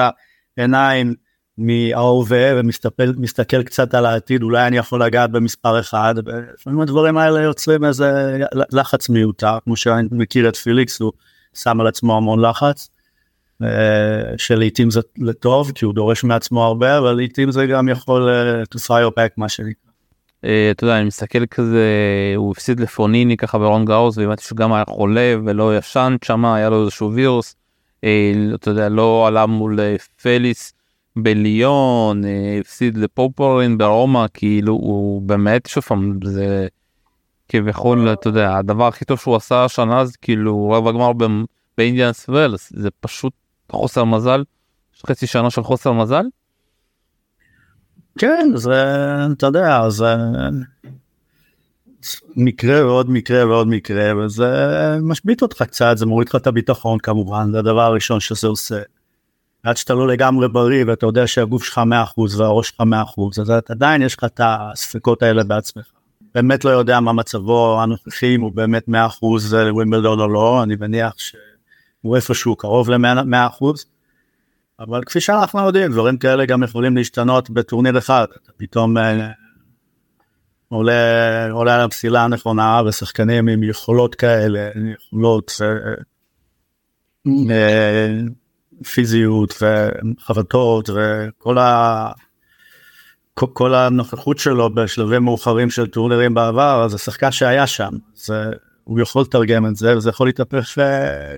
העיניים 0.57 1.13
מההווה 1.57 2.61
ומסתכל 2.95 3.63
קצת 3.63 3.93
על 3.93 4.05
העתיד 4.05 4.43
אולי 4.43 4.67
אני 4.67 4.77
יכול 4.77 5.03
לגעת 5.03 5.31
במספר 5.31 5.79
אחד 5.79 6.15
ולפעמים 6.25 6.81
הדברים 6.81 7.17
האלה 7.17 7.39
יוצרים 7.41 7.85
איזה 7.85 8.39
לחץ 8.71 9.09
מיותר 9.09 9.57
כמו 9.63 9.75
שאני 9.75 10.07
מכיר 10.11 10.49
את 10.49 10.55
פיליקס 10.55 11.01
הוא 11.01 11.11
שם 11.53 11.81
על 11.81 11.87
עצמו 11.87 12.17
המון 12.17 12.45
לחץ. 12.45 12.89
אה, 13.61 14.37
שלעיתים 14.37 14.91
זה 14.91 14.99
לטוב 15.17 15.71
כי 15.75 15.85
הוא 15.85 15.93
דורש 15.93 16.23
מעצמו 16.23 16.63
הרבה 16.63 16.97
אבל 16.97 17.11
לעיתים 17.13 17.51
זה 17.51 17.65
גם 17.65 17.89
יכול 17.89 18.29
אה, 18.29 18.63
to 18.63 18.79
fire 18.87 19.11
back 19.19 19.33
מה 19.37 19.49
שנקרא. 19.49 19.91
אה, 20.45 20.71
אתה 20.71 20.83
יודע 20.83 20.97
אני 20.97 21.05
מסתכל 21.05 21.45
כזה 21.45 21.87
הוא 22.35 22.51
הפסיד 22.51 22.79
לפוניני 22.79 23.37
ככה 23.37 23.57
ברון 23.59 23.85
גאוס 23.85 24.17
והבנתי 24.17 24.43
שהוא 24.43 24.57
גם 24.57 24.73
היה 24.73 24.83
חולה 24.89 25.35
ולא 25.45 25.77
ישן 25.77 26.15
שם 26.23 26.45
היה 26.45 26.69
לו 26.69 26.81
איזשהו 26.81 27.13
וירוס. 27.13 27.55
אתה 28.55 28.69
יודע 28.69 28.89
לא 28.89 29.27
עלה 29.27 29.45
מול 29.45 29.79
פליס 30.21 30.73
בליון 31.15 32.21
הפסיד 32.59 32.97
לפופורין 32.97 33.77
ברומא 33.77 34.25
כאילו 34.33 34.73
הוא 34.73 35.21
באמת 35.21 35.65
שוב 35.65 35.83
פעם 35.83 36.19
זה 36.23 36.67
כביכול 37.49 38.13
אתה 38.13 38.27
יודע 38.27 38.57
הדבר 38.57 38.87
הכי 38.87 39.05
טוב 39.05 39.19
שהוא 39.19 39.35
עשה 39.35 39.65
השנה 39.65 40.05
זה 40.05 40.13
כאילו 40.21 40.69
רבע 40.69 40.91
גמר 40.91 41.11
באינדיאנס 41.77 42.29
וולס 42.29 42.73
זה 42.75 42.89
פשוט 42.99 43.33
חוסר 43.73 44.03
מזל 44.03 44.43
חצי 45.07 45.27
שנה 45.27 45.49
של 45.49 45.63
חוסר 45.63 45.91
מזל. 45.91 46.25
כן 48.19 48.51
זה 48.55 48.83
אתה 49.31 49.45
יודע 49.45 49.89
זה 49.89 50.15
מקרה 52.35 52.85
ועוד 52.85 53.09
מקרה 53.09 53.47
ועוד 53.47 53.67
מקרה 53.67 54.17
וזה 54.17 54.47
משבית 55.01 55.41
אותך 55.41 55.61
קצת 55.61 55.93
זה 55.97 56.05
מוריד 56.05 56.29
לך 56.29 56.35
את 56.35 56.47
הביטחון 56.47 56.99
כמובן 56.99 57.51
זה 57.51 57.59
הדבר 57.59 57.81
הראשון 57.81 58.19
שזה 58.19 58.47
עושה. 58.47 58.81
עד 59.63 59.77
שאתה 59.77 59.93
לא 59.93 60.07
לגמרי 60.07 60.47
בריא 60.47 60.85
ואתה 60.87 61.05
יודע 61.05 61.27
שהגוף 61.27 61.63
שלך 61.63 61.81
100% 62.17 62.37
והראש 62.37 62.69
שלך 62.69 62.81
100% 62.81 63.41
אז 63.41 63.51
עדיין 63.69 64.01
יש 64.01 64.17
לך 64.17 64.23
את 64.23 64.41
הספקות 64.43 65.23
האלה 65.23 65.43
בעצמך. 65.43 65.85
באמת 66.35 66.65
לא 66.65 66.69
יודע 66.69 66.99
מה 66.99 67.13
מצבו 67.13 67.81
הנוכחי 67.81 68.35
אם 68.35 68.41
הוא 68.41 68.51
באמת 68.51 68.87
100% 68.87 68.91
ווימבלדון 69.71 70.19
או 70.19 70.27
לא 70.27 70.63
אני 70.63 70.75
מניח 70.75 71.13
שהוא 72.03 72.15
איפשהו 72.15 72.55
קרוב 72.55 72.89
ל-100% 72.89 73.65
אבל 74.79 75.03
כפי 75.03 75.21
שאנחנו 75.21 75.59
יודעים 75.59 75.91
דברים 75.91 76.17
כאלה 76.17 76.45
גם 76.45 76.63
יכולים 76.63 76.97
להשתנות 76.97 77.49
בטורניר 77.49 77.97
אחד 77.97 78.25
פתאום 78.57 78.97
אה, 78.97 79.31
עולה, 80.69 81.51
עולה 81.51 81.75
על 81.75 81.81
המסילה 81.81 82.23
הנכונה 82.23 82.81
ושחקנים 82.85 83.47
עם 83.47 83.63
יכולות 83.63 84.15
כאלה 84.15 84.69
יכולות. 84.93 85.51
אה, 87.51 88.09
פיזיות 88.93 89.53
וחבטות 89.61 90.89
וכל 90.89 91.57
ה... 91.57 92.11
כל 93.33 93.75
הנוכחות 93.75 94.37
שלו 94.37 94.73
בשלבים 94.73 95.23
מאוחרים 95.23 95.69
של 95.69 95.87
טורנרים 95.87 96.33
בעבר 96.33 96.83
אז 96.85 96.93
השחקן 96.93 97.31
שהיה 97.31 97.67
שם 97.67 97.91
זה 98.15 98.43
הוא 98.83 98.99
יכול 98.99 99.21
לתרגם 99.21 99.65
את 99.65 99.75
זה 99.75 99.97
וזה 99.97 100.09
יכול 100.09 100.27
להתהפך 100.27 100.77
אה, 100.79 101.35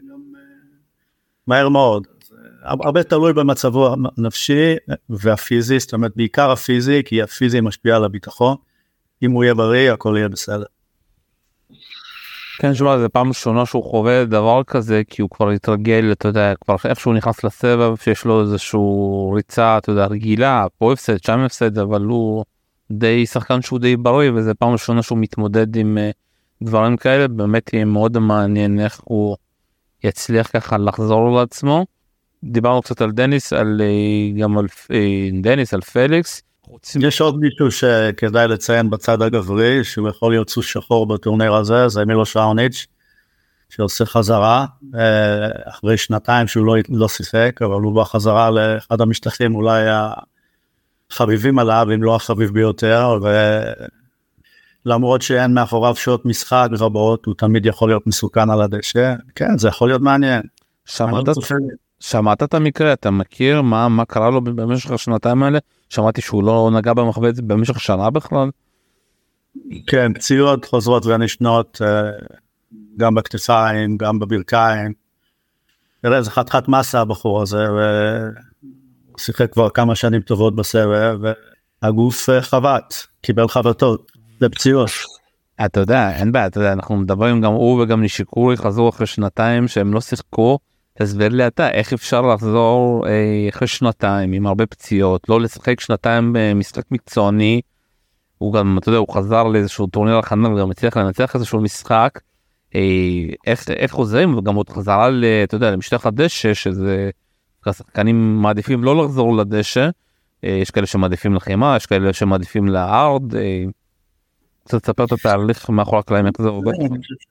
מהר 1.48 1.70
מאוד. 1.70 2.08
הרבה 2.64 3.04
תלוי 3.04 3.34
במצבו 3.34 3.96
הנפשי 4.18 4.76
והפיזי 5.10 5.80
זאת 5.80 5.94
אומרת 5.94 6.12
בעיקר 6.16 6.52
הפיזי 6.52 7.02
כי 7.06 7.22
הפיזי 7.22 7.62
משפיע 7.62 7.96
על 7.96 8.04
הביטחון 8.04 8.56
אם 9.24 9.32
הוא 9.32 9.44
יהיה 9.44 9.54
בריא 9.54 9.92
הכל 9.92 10.14
יהיה 10.18 10.30
בסדר. 10.30 10.66
כן, 12.60 12.74
שמע, 12.74 12.98
זה 12.98 13.10
פעם 13.10 13.28
ראשונה 13.28 13.66
שהוא 13.66 13.84
חווה 13.84 14.26
דבר 14.26 14.62
כזה, 14.68 15.02
כי 15.10 15.22
הוא 15.22 15.30
כבר 15.30 15.50
התרגל, 15.50 16.12
אתה 16.12 16.28
יודע, 16.28 16.54
כבר 16.62 16.76
איך 16.86 17.00
שהוא 17.00 17.14
נכנס 17.14 17.44
לסבב, 17.44 17.96
שיש 17.96 18.26
לו 18.26 18.42
איזשהו 18.42 19.32
ריצה, 19.36 19.78
אתה 19.78 19.92
יודע, 19.92 20.06
רגילה, 20.06 20.66
פה 20.78 20.94
הפסד, 20.94 21.24
שם 21.24 21.40
הפסד, 21.40 21.78
אבל 21.78 22.02
הוא 22.02 22.46
די 22.92 23.26
שחקן 23.26 23.62
שהוא 23.62 23.80
די 23.80 23.98
בריא, 23.98 24.32
וזה 24.36 24.54
פעם 24.54 24.72
ראשונה 24.72 25.02
שהוא 25.02 25.18
מתמודד 25.18 25.76
עם 25.76 25.98
uh, 25.98 26.66
דברים 26.68 26.98
כאלה, 26.98 27.28
באמת 27.28 27.74
יהיה 27.74 27.86
מאוד 27.86 28.20
מעניין 28.20 28.80
איך 28.80 29.02
הוא 29.04 29.38
יצליח 30.06 30.50
ככה 30.54 30.78
לחזור 30.78 31.36
לעצמו. 31.36 31.86
דיברנו 32.44 32.82
קצת 32.82 33.02
על 33.02 33.12
דניס, 33.12 33.54
על, 33.54 33.82
uh, 33.82 34.42
גם 34.42 34.58
על 34.58 34.66
uh, 34.66 34.92
דניס, 35.42 35.74
על 35.74 35.82
פליקס. 35.82 36.42
יש 37.00 37.22
עוד 37.22 37.40
מישהו 37.40 37.72
שכדאי 37.72 38.48
לציין 38.48 38.90
בצד 38.90 39.22
הגברי 39.22 39.84
שהוא 39.84 40.10
יכול 40.10 40.32
להיות 40.32 40.50
סוס 40.50 40.66
שחור 40.66 41.08
בטורניר 41.08 41.54
הזה 41.54 41.88
זה 41.88 42.06
מילו 42.06 42.26
ראוניץ' 42.26 42.86
שעושה 43.70 44.06
חזרה 44.06 44.66
אה, 44.96 45.48
אחרי 45.70 45.98
שנתיים 45.98 46.48
שהוא 46.48 46.66
לא, 46.66 46.76
לא 46.90 47.08
שיחק 47.08 47.62
אבל 47.62 47.82
הוא 47.82 48.02
בחזרה 48.02 48.52
לאחד 48.52 49.02
המשטחים 49.02 49.56
אולי 49.56 49.84
החביבים 51.12 51.60
עליו 51.60 51.88
אם 51.94 52.04
לא 52.04 52.16
החביב 52.16 52.54
ביותר 52.54 53.20
ולמרות 54.86 55.22
שאין 55.22 55.54
מאחוריו 55.54 55.96
שעות 55.96 56.26
משחק 56.26 56.68
רבות 56.80 57.26
הוא 57.26 57.36
תמיד 57.38 57.66
יכול 57.66 57.90
להיות 57.90 58.08
מסוכן 58.08 58.50
על 58.50 58.62
הדשא 58.62 59.14
כן 59.36 59.58
זה 59.58 59.68
יכול 59.68 59.90
להיות 59.90 60.02
מעניין. 60.02 60.42
שמעת, 60.86 61.26
שמעת 62.00 62.44
את 62.44 62.54
המקרה 62.54 62.94
אתה 62.94 63.12
מכיר 63.12 63.62
מה 63.62 63.90
מה 63.90 64.06
קרה 64.06 64.30
לו 64.30 64.42
במשך 64.42 64.92
השנתיים 64.92 65.44
האלה 65.44 65.60
שמעתי 65.90 66.22
שהוא 66.22 66.44
לא 66.44 66.70
נגע 66.74 66.94
במחווה 66.94 67.30
במשך 67.48 67.80
שנה 67.80 68.10
בכלל. 68.10 68.50
כן 69.88 70.14
פציעות 70.14 70.66
חוזרות 70.66 71.06
ונשנות 71.06 71.82
אה, 71.86 72.12
גם 72.98 73.16
בכתפיים 73.16 73.98
גם 73.98 74.20
בברכיים. 74.20 74.94
תראה 76.02 76.22
זה 76.22 76.32
חתיכת 76.32 76.68
מסה 76.68 77.02
הבחור 77.02 77.42
הזה 77.42 77.66
והוא 77.72 79.20
שיחק 79.20 79.54
כבר 79.54 79.70
כמה 79.70 79.96
שנים 79.96 80.22
טובות 80.22 80.56
בסבב 80.56 81.18
והגוף 81.82 82.30
אה, 82.30 82.42
חבט 82.42 82.94
קיבל 83.22 83.48
חבטות 83.48 84.12
לפציעות. 84.42 84.90
אתה 85.66 85.80
יודע 85.80 86.12
אין 86.12 86.32
בעיה 86.32 86.48
אתה 86.48 86.60
יודע 86.60 86.74
אנחנו 86.74 86.98
מדברים 86.98 87.42
גם 87.42 87.52
הוא 87.52 87.82
וגם 87.82 88.04
נשיקורי 88.04 88.58
חזרו 88.58 88.90
אחרי 88.90 89.08
שנתיים 89.08 89.68
שהם 89.68 89.94
לא 89.94 90.02
שיחקו. 90.02 90.60
תסביר 90.98 91.30
לי 91.30 91.48
אתה 91.48 91.72
איך 91.72 91.94
אפשר 91.94 92.22
לחזור 92.22 93.08
אה, 93.08 93.50
אחרי 93.50 93.68
שנתיים 93.68 94.32
עם 94.32 94.48
הרבה 94.48 94.66
פציעות 94.66 95.30
לא 95.30 95.42
לשחק 95.42 95.80
שנתיים 95.80 96.32
במשחק 96.36 96.84
מקצועני. 96.92 97.62
הוא 98.38 98.54
גם 98.54 98.78
אתה 98.78 98.90
יודע 98.90 98.98
הוא 98.98 99.14
חזר 99.14 99.44
לאיזשהו 99.44 99.88
טורניר 99.88 100.18
הכנה 100.18 100.54
וגם 100.54 100.72
הצליח 100.72 100.98
לנצח 100.98 101.36
איזשהו 101.36 101.62
משחק. 101.62 102.20
אה, 102.76 102.82
איך 103.48 103.70
איך 103.70 103.92
חוזרים 103.92 104.38
וגם 104.38 104.56
עוד 104.56 104.70
חזרה 104.70 105.10
ל, 105.10 105.26
אתה 105.44 105.56
יודע, 105.56 105.72
למשטח 105.72 106.06
הדשא 106.06 106.54
שזה 106.54 107.10
השחקנים 107.66 108.42
מעדיפים 108.42 108.84
לא 108.84 109.04
לחזור 109.04 109.38
לדשא. 109.38 109.90
אה, 110.44 110.50
יש 110.50 110.72
כאלה 110.72 110.86
שמעדיפים 110.86 111.36
לחימה 111.36 111.76
יש 111.78 111.86
כאלה 111.86 112.14
שמעדיפים 112.14 112.68
להארד. 112.68 113.24
קצת 114.68 114.84
תספר 114.84 115.06
את 115.06 115.12
התהליך 115.12 115.70
מאחורי 115.70 116.00
הקלעים 116.00 116.26
איך 116.26 116.34
זה 116.42 116.48
עובד. 116.48 116.72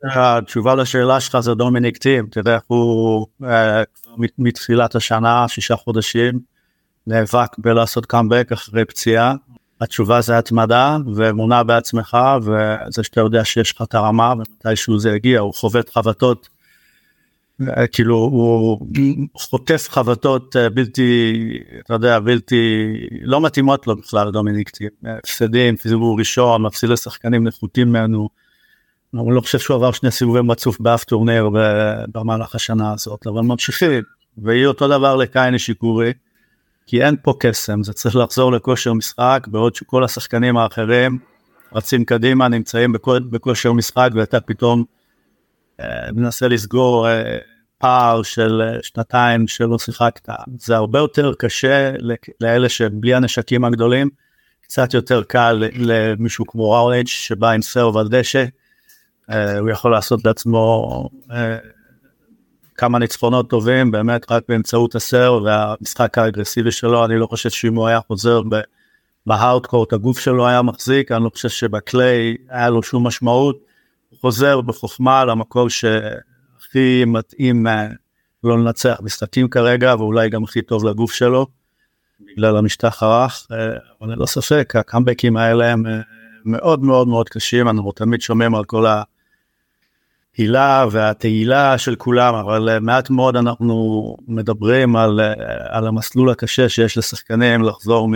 התשובה 0.05 0.75
לשאלה 0.75 1.21
שלך 1.21 1.41
זה 1.41 1.55
דומיניק 1.55 1.97
טים, 1.97 2.27
אתה 2.31 2.41
יודע 2.41 2.59
הוא 2.67 3.27
אה, 3.45 3.83
מתחילת 4.39 4.95
השנה 4.95 5.49
שישה 5.49 5.77
חודשים 5.77 6.41
נאבק 7.07 7.59
בלעשות 7.59 8.07
קאמבק 8.07 8.53
אחרי 8.53 8.85
פציעה. 8.85 9.35
התשובה 9.81 10.21
זה 10.21 10.39
התמדה 10.39 10.97
ואמונה 11.15 11.63
בעצמך 11.63 12.17
וזה 12.43 13.03
שאתה 13.03 13.21
יודע 13.21 13.45
שיש 13.45 13.75
לך 13.75 13.83
את 13.83 13.95
הרמה 13.95 14.33
ומתישהו 14.33 14.99
זה 14.99 15.11
יגיע 15.11 15.41
הוא 15.41 15.55
חווה 15.55 15.81
את 15.81 15.91
חבטות 15.91 16.49
כאילו 17.93 18.17
הוא 18.17 18.87
חוטף 19.35 19.87
חבטות 19.91 20.57
אה, 20.57 20.71
בלתי 20.71 21.33
אתה 21.85 21.95
יודע 21.95 22.21
בלתי 22.21 22.93
לא 23.23 23.41
מתאימות 23.41 23.87
לו 23.87 23.97
בכלל 23.97 24.31
דומיניק 24.31 24.71
הפסדים 25.05 25.77
סיבוב 25.77 26.19
ראשון 26.19 26.63
מפסיד 26.63 26.91
לשחקנים 26.91 27.45
נחותים 27.45 27.89
ממנו. 27.89 28.29
אני 29.15 29.35
לא 29.35 29.41
חושב 29.41 29.59
שהוא 29.59 29.75
עבר 29.75 29.93
שני 29.93 30.11
סיבובים 30.11 30.51
רצוף 30.51 30.81
באף 30.81 31.05
טורניר 31.05 31.51
במהלך 32.13 32.55
השנה 32.55 32.93
הזאת 32.93 33.27
אבל 33.27 33.41
ממשיכים 33.41 34.03
ויהיה 34.39 34.69
אותו 34.69 34.89
דבר 34.89 35.17
לקאי 35.17 35.59
שיקורי, 35.59 36.13
כי 36.87 37.03
אין 37.03 37.17
פה 37.23 37.35
קסם, 37.41 37.83
זה 37.83 37.93
צריך 37.93 38.17
לחזור 38.17 38.53
לכושר 38.53 38.93
משחק, 38.93 39.47
בעוד 39.51 39.75
שכל 39.75 40.05
השחקנים 40.05 40.57
האחרים 40.57 41.19
רצים 41.75 42.05
קדימה, 42.05 42.49
נמצאים 42.49 42.93
בכושר 43.31 43.73
משחק, 43.73 44.11
ואתה 44.15 44.41
פתאום 44.41 44.79
אה, 44.81 44.85
מנסה 46.13 46.49
לסגור 46.49 47.09
אה, 47.09 47.39
פער 47.79 48.23
של 48.23 48.63
אה, 48.63 48.83
שנתיים 48.83 49.49
שלא 49.49 49.79
שיחקת. 49.79 50.29
זה 50.59 50.77
הרבה 50.77 50.99
יותר 50.99 51.33
קשה 51.39 51.93
לאלה 52.41 52.69
שבלי 52.69 53.15
הנשקים 53.15 53.65
הגדולים, 53.65 54.11
קצת 54.63 54.95
יותר 54.95 55.23
קל 55.23 55.65
למישהו 55.75 56.47
כמו 56.47 56.71
ראולג' 56.71 57.07
שבא 57.07 57.51
עם 57.51 57.63
סרב 57.63 57.97
על 57.97 58.09
דשא, 58.09 58.45
הוא 59.61 59.71
יכול 59.71 59.91
לעשות 59.91 60.25
לעצמו 60.25 61.09
כמה 62.77 62.99
ניצחונות 62.99 63.51
טובים 63.51 63.91
באמת 63.91 64.33
רק 64.33 64.43
באמצעות 64.49 64.95
הסר 64.95 65.41
והמשחק 65.45 66.19
האגרסיבי 66.19 66.71
שלו 66.71 67.05
אני 67.05 67.19
לא 67.19 67.27
חושב 67.27 67.51
שאם 67.51 67.75
הוא 67.75 67.87
היה 67.87 68.01
חוזר 68.01 68.41
בהארדקורט 69.27 69.93
הגוף 69.93 70.19
שלו 70.19 70.49
היה 70.49 70.63
מחזיק 70.63 71.13
אני 71.13 71.25
לא 71.25 71.31
חושב 71.31 71.49
שבקליי 71.49 72.37
היה 72.49 72.71
לו 72.71 72.83
שום 72.83 73.07
משמעות. 73.07 73.74
חוזר 74.21 74.61
בחוכמה 74.61 75.25
למקום 75.25 75.69
שהכי 75.69 77.05
מתאים 77.07 77.67
אה, 77.67 77.89
לא 78.45 78.59
לנצח 78.59 79.01
משחקים 79.03 79.49
כרגע 79.49 79.95
ואולי 79.99 80.29
גם 80.29 80.45
הכי 80.45 80.63
טוב 80.63 80.85
לגוף 80.85 81.13
שלו 81.13 81.47
בגלל 82.21 82.57
המשטח 82.57 83.03
הרך 83.03 83.47
אה, 83.53 83.57
אבל 84.01 84.13
ללא 84.13 84.27
ספק 84.27 84.73
הקאמבקים 84.77 85.37
האלה 85.37 85.73
הם 85.73 85.87
אה, 85.87 86.01
מאוד 86.45 86.83
מאוד 86.83 87.09
מאוד 87.09 87.29
קשים. 87.29 87.69
אנחנו 87.69 87.93
תמיד 87.93 88.21
שומעים 88.21 88.55
על 88.55 88.65
כל 88.65 88.87
ה... 88.87 89.03
הילה 90.37 90.87
והתהילה 90.91 91.79
של 91.79 91.95
כולם, 91.95 92.35
אבל 92.35 92.79
מעט 92.79 93.11
מאוד 93.11 93.37
אנחנו 93.37 94.17
מדברים 94.29 94.97
על, 94.97 95.21
על 95.69 95.87
המסלול 95.87 96.31
הקשה 96.31 96.69
שיש 96.69 96.99
לשחקנים 96.99 97.63
לחזור 97.63 98.09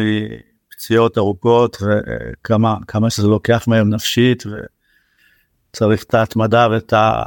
מפציעות 0.72 1.18
ארוכות 1.18 1.76
וכמה 1.82 2.76
כמה 2.88 3.10
שזה 3.10 3.28
לוקח 3.28 3.64
מהם 3.68 3.88
נפשית 3.88 4.44
וצריך 5.70 6.04
את 6.04 6.14
ההתמדה 6.14 6.68
ואת 6.70 6.92
ה, 6.92 7.22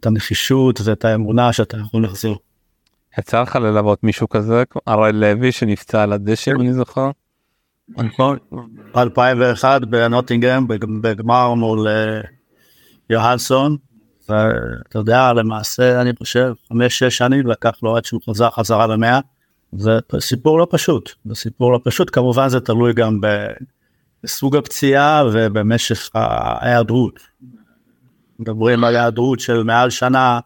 את 0.00 0.06
הנחישות 0.06 0.80
ואת 0.84 1.04
האמונה 1.04 1.52
שאתה 1.52 1.76
יכול 1.76 2.04
לחזור. 2.04 2.38
יצא 3.18 3.42
לך 3.42 3.56
ללוות 3.56 4.04
מישהו 4.04 4.28
כזה, 4.28 4.62
הרי 4.86 5.12
לוי 5.12 5.52
שנפצע 5.52 6.02
על 6.02 6.12
הדשא 6.12 6.50
אם 6.50 6.60
אני 6.60 6.72
זוכר? 6.72 7.10
נכון, 7.88 8.38
2001 8.96 9.80
בנוטינגרם 9.84 10.66
בגמר 11.00 11.54
מול 11.54 11.88
אה, 11.88 12.20
יוהנסון 13.10 13.76
ואתה 14.28 14.98
יודע, 14.98 15.32
למעשה, 15.32 16.00
אני 16.00 16.10
חושב, 16.18 16.52
חמש-שש 16.68 17.16
שנים 17.16 17.46
לקח 17.46 17.72
לו 17.82 17.96
עד 17.96 18.04
שהוא 18.04 18.20
חזר 18.28 18.50
חזרה 18.50 18.86
למאה. 18.86 19.20
זה 19.72 19.98
סיפור 20.20 20.58
לא 20.58 20.66
פשוט, 20.70 21.10
זה 21.24 21.34
סיפור 21.34 21.72
לא 21.72 21.80
פשוט, 21.84 22.10
כמובן 22.12 22.48
זה 22.48 22.60
תלוי 22.60 22.92
גם 22.92 23.20
בסוג 24.22 24.56
הפציעה 24.56 25.24
ובמשך 25.32 26.10
ההיעדרות. 26.14 27.20
מדברים 28.38 28.84
על 28.84 28.96
היעדרות 28.96 29.40
של 29.40 29.62
מעל 29.62 29.90
שנה, 29.90 30.40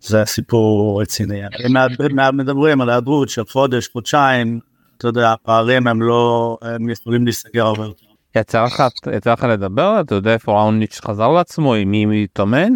זה 0.00 0.22
סיפור 0.24 1.02
רציני. 1.02 1.40
אם 1.66 2.36
מדברים 2.36 2.80
על 2.80 2.90
היעדרות 2.90 3.28
של 3.28 3.44
חודש, 3.44 3.88
חודשיים, 3.88 4.60
אתה 4.96 5.08
יודע, 5.08 5.32
הפערים 5.32 5.86
הם 5.86 6.02
לא, 6.02 6.58
הם 6.62 6.90
יכולים 6.90 7.24
להיסגר 7.24 7.66
הרבה 7.66 7.84
יותר. 7.84 8.06
יצא 8.36 8.64
לך 8.64 8.82
יצא 9.16 9.32
לך 9.32 9.44
לדבר 9.44 10.00
אתה 10.00 10.14
יודע 10.14 10.32
איפה 10.32 10.52
ראוניץ' 10.52 11.00
חזר 11.04 11.28
לעצמו 11.28 11.74
עם 11.74 11.90
מי 11.90 12.04
הוא 12.04 12.12
התאמן? 12.12 12.72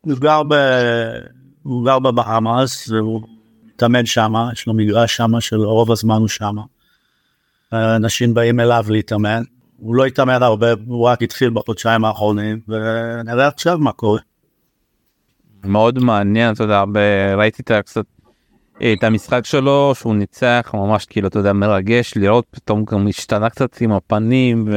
הוא 0.00 0.14
גר 0.18 0.42
ב... 0.48 0.54
הוא 1.62 1.84
גר 1.84 1.98
בבהאמאס 1.98 2.88
והוא 2.88 3.22
מתאמן 3.66 4.06
שמה 4.06 4.50
יש 4.52 4.66
לו 4.66 4.74
מגרש 4.74 5.16
שמה 5.16 5.40
של 5.40 5.56
רוב 5.56 5.92
הזמן 5.92 6.16
הוא 6.16 6.28
שמה. 6.28 6.62
אנשים 7.72 8.34
באים 8.34 8.60
אליו 8.60 8.84
להתאמן 8.88 9.42
הוא 9.80 9.94
לא 9.94 10.06
התאמן 10.06 10.42
הרבה 10.42 10.66
הוא 10.86 11.06
רק 11.06 11.22
התחיל 11.22 11.50
בחודשיים 11.50 12.04
האחרונים 12.04 12.60
ונראה 12.68 13.46
עכשיו 13.46 13.78
מה 13.78 13.92
קורה. 13.92 14.20
מאוד 15.64 15.98
מעניין 15.98 16.54
אתה 16.54 16.62
יודע 16.64 16.84
ראיתי 17.36 17.62
קצת 17.62 18.04
את 18.82 19.04
המשחק 19.04 19.44
שלו 19.44 19.92
שהוא 19.94 20.14
ניצח 20.14 20.70
ממש 20.74 21.04
כאילו 21.04 21.28
אתה 21.28 21.38
יודע 21.38 21.52
מרגש 21.52 22.12
לראות 22.16 22.44
פתאום 22.50 22.84
גם 22.84 23.08
השתנה 23.08 23.50
קצת 23.50 23.80
עם 23.80 23.92
הפנים 23.92 24.68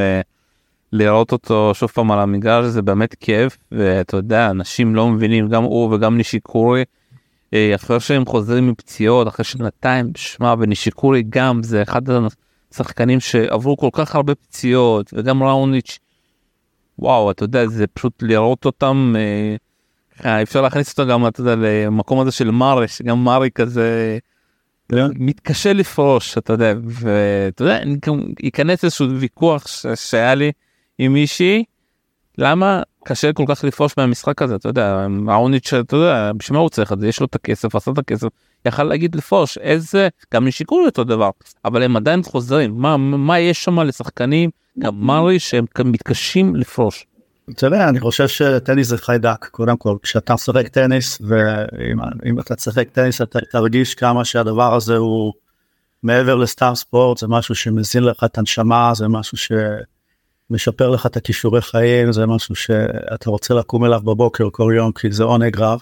ולראות 0.94 1.32
אותו 1.32 1.72
שוב 1.74 1.90
פעם 1.90 2.12
על 2.12 2.20
המגרש 2.20 2.66
זה 2.66 2.82
באמת 2.82 3.16
כיף 3.20 3.58
ואתה 3.72 4.18
יודע 4.18 4.50
אנשים 4.50 4.96
לא 4.96 5.10
מבינים 5.10 5.50
גם 5.50 5.64
הוא 5.64 5.94
וגם 5.94 6.18
נישיקורי 6.18 6.84
אה, 7.54 7.76
אחרי 7.76 8.00
שהם 8.00 8.26
חוזרים 8.26 8.68
מפציעות 8.68 9.28
אחרי 9.28 9.46
שנתיים 9.46 10.12
שמע 10.16 10.56
ונישיקורי 10.60 11.24
גם 11.30 11.64
זה 11.64 11.82
אחד 11.82 12.02
השחקנים 12.74 13.20
שעברו 13.20 13.78
כל 13.78 13.90
כך 13.92 14.16
הרבה 14.16 14.36
פציעות 14.36 15.14
וגם 15.14 15.44
ראוניץ' 15.44 16.00
וואו 17.00 17.32
אתה 17.32 17.44
יודע 17.44 17.68
זה 17.68 17.88
פשוט 17.88 18.14
לראות 18.22 18.66
אותם. 18.66 19.16
אה, 19.18 19.56
אה, 20.26 20.42
אפשר 20.42 20.62
להכניס 20.62 20.92
אותו 20.92 21.12
גם 21.12 21.28
אתה 21.28 21.42
יודע 21.42 21.56
למקום 21.56 22.20
הזה 22.20 22.32
של 22.32 22.52
מארי 22.52 22.88
שגם 22.88 23.24
מארי 23.24 23.50
כזה 23.52 24.18
כן. 24.90 25.06
מתקשה 25.16 25.74
לפרוש 25.74 26.38
אתה 26.38 26.54
יודע 26.54 26.74
ואתה 26.84 27.64
יודע 27.64 27.80
ייכנס 28.44 28.84
איזשהו 28.84 29.20
ויכוח 29.20 29.68
שהיה 29.96 30.36
לי 30.36 30.52
עם 30.98 31.14
מישהי 31.14 31.64
למה 32.38 32.82
קשה 33.06 33.34
כל 33.34 33.44
כך 33.48 33.64
לפרוש 33.64 33.94
מהמשחק 33.98 34.42
הזה 34.42 34.56
אתה 34.56 34.70
יודע 34.70 35.08
אהרוניץ' 35.30 35.74
אתה 35.74 35.96
יודע 35.96 36.32
בשביל 36.38 36.58
מה 36.58 36.62
הוא 36.62 36.70
צריך 36.70 36.94
את 36.94 37.00
זה 37.00 37.08
יש 37.08 37.20
לו 37.20 37.26
את 37.26 37.36
הכסף 37.36 37.76
עשה 37.76 37.92
את 37.92 37.98
הכסף 37.98 38.28
יכל 38.66 38.84
להגיד 38.84 39.16
לפרוש 39.16 39.58
איזה 39.58 40.10
גם 40.34 40.48
נשיקו 40.48 40.86
אותו 40.86 41.04
דבר 41.04 41.30
אבל 41.66 41.84
הם 41.84 41.96
עדיין 41.96 42.24
חוזרים 42.24 42.78
מה 42.78 42.98
מה 42.98 43.40
יש 43.40 43.64
שם 43.64 43.80
לשחקנים 43.80 44.50
גם 44.80 45.06
מארי 45.06 45.40
שהם 45.40 45.66
מתקשים 45.86 46.56
לפרוש. 46.56 47.06
אתה 47.50 47.66
יודע, 47.66 47.90
אני 47.90 48.00
חושב 48.00 48.28
שטניס 48.28 48.88
זה 48.88 48.98
חיידק, 48.98 49.46
קודם 49.52 49.78
כל, 49.78 49.98
כשאתה 50.04 50.34
משחק 50.34 50.68
טניס, 50.68 51.22
ואם 51.28 52.40
אתה 52.40 52.56
תשחק 52.56 52.90
טניס 52.90 53.22
אתה 53.22 53.40
תרגיש 53.52 53.96
כמה 53.96 54.26
שהדבר 54.26 54.76
הזה 54.76 54.98
הוא 54.98 55.34
מעבר 56.04 56.36
לסתם 56.36 56.72
ספורט, 56.76 57.18
זה 57.18 57.28
משהו 57.28 57.56
שמזין 57.56 58.04
לך 58.04 58.24
את 58.24 58.38
הנשמה, 58.38 58.92
זה 58.96 59.08
משהו 59.08 59.38
שמשפר 60.50 60.90
לך 60.90 61.06
את 61.06 61.18
הכישורי 61.18 61.62
חיים, 61.62 62.12
זה 62.12 62.26
משהו 62.26 62.56
שאתה 62.56 63.30
רוצה 63.30 63.54
לקום 63.54 63.86
אליו 63.86 64.02
בבוקר 64.02 64.48
כל 64.52 64.74
יום, 64.76 64.92
כי 64.92 65.12
זה 65.12 65.24
עונג 65.24 65.58
רב. 65.58 65.82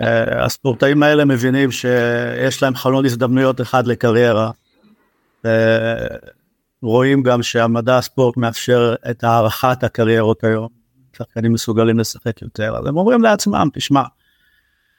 אה, 0.00 0.44
הספורטאים 0.44 1.02
האלה 1.02 1.24
מבינים 1.24 1.70
שיש 1.70 2.62
להם 2.62 2.74
חלון 2.74 3.04
הזדמנויות 3.04 3.60
אחד 3.60 3.86
לקריירה. 3.86 4.50
רואים 6.82 7.22
גם 7.22 7.42
שהמדע 7.42 7.98
הספורט 7.98 8.36
מאפשר 8.36 8.94
את 9.10 9.24
הערכת 9.24 9.84
הקריירות 9.84 10.44
היום. 10.44 10.78
שחקנים 11.18 11.52
מסוגלים 11.52 11.98
לשחק 11.98 12.42
יותר, 12.42 12.76
אז 12.76 12.86
הם 12.86 12.96
אומרים 12.96 13.22
לעצמם, 13.22 13.68
תשמע, 13.72 14.02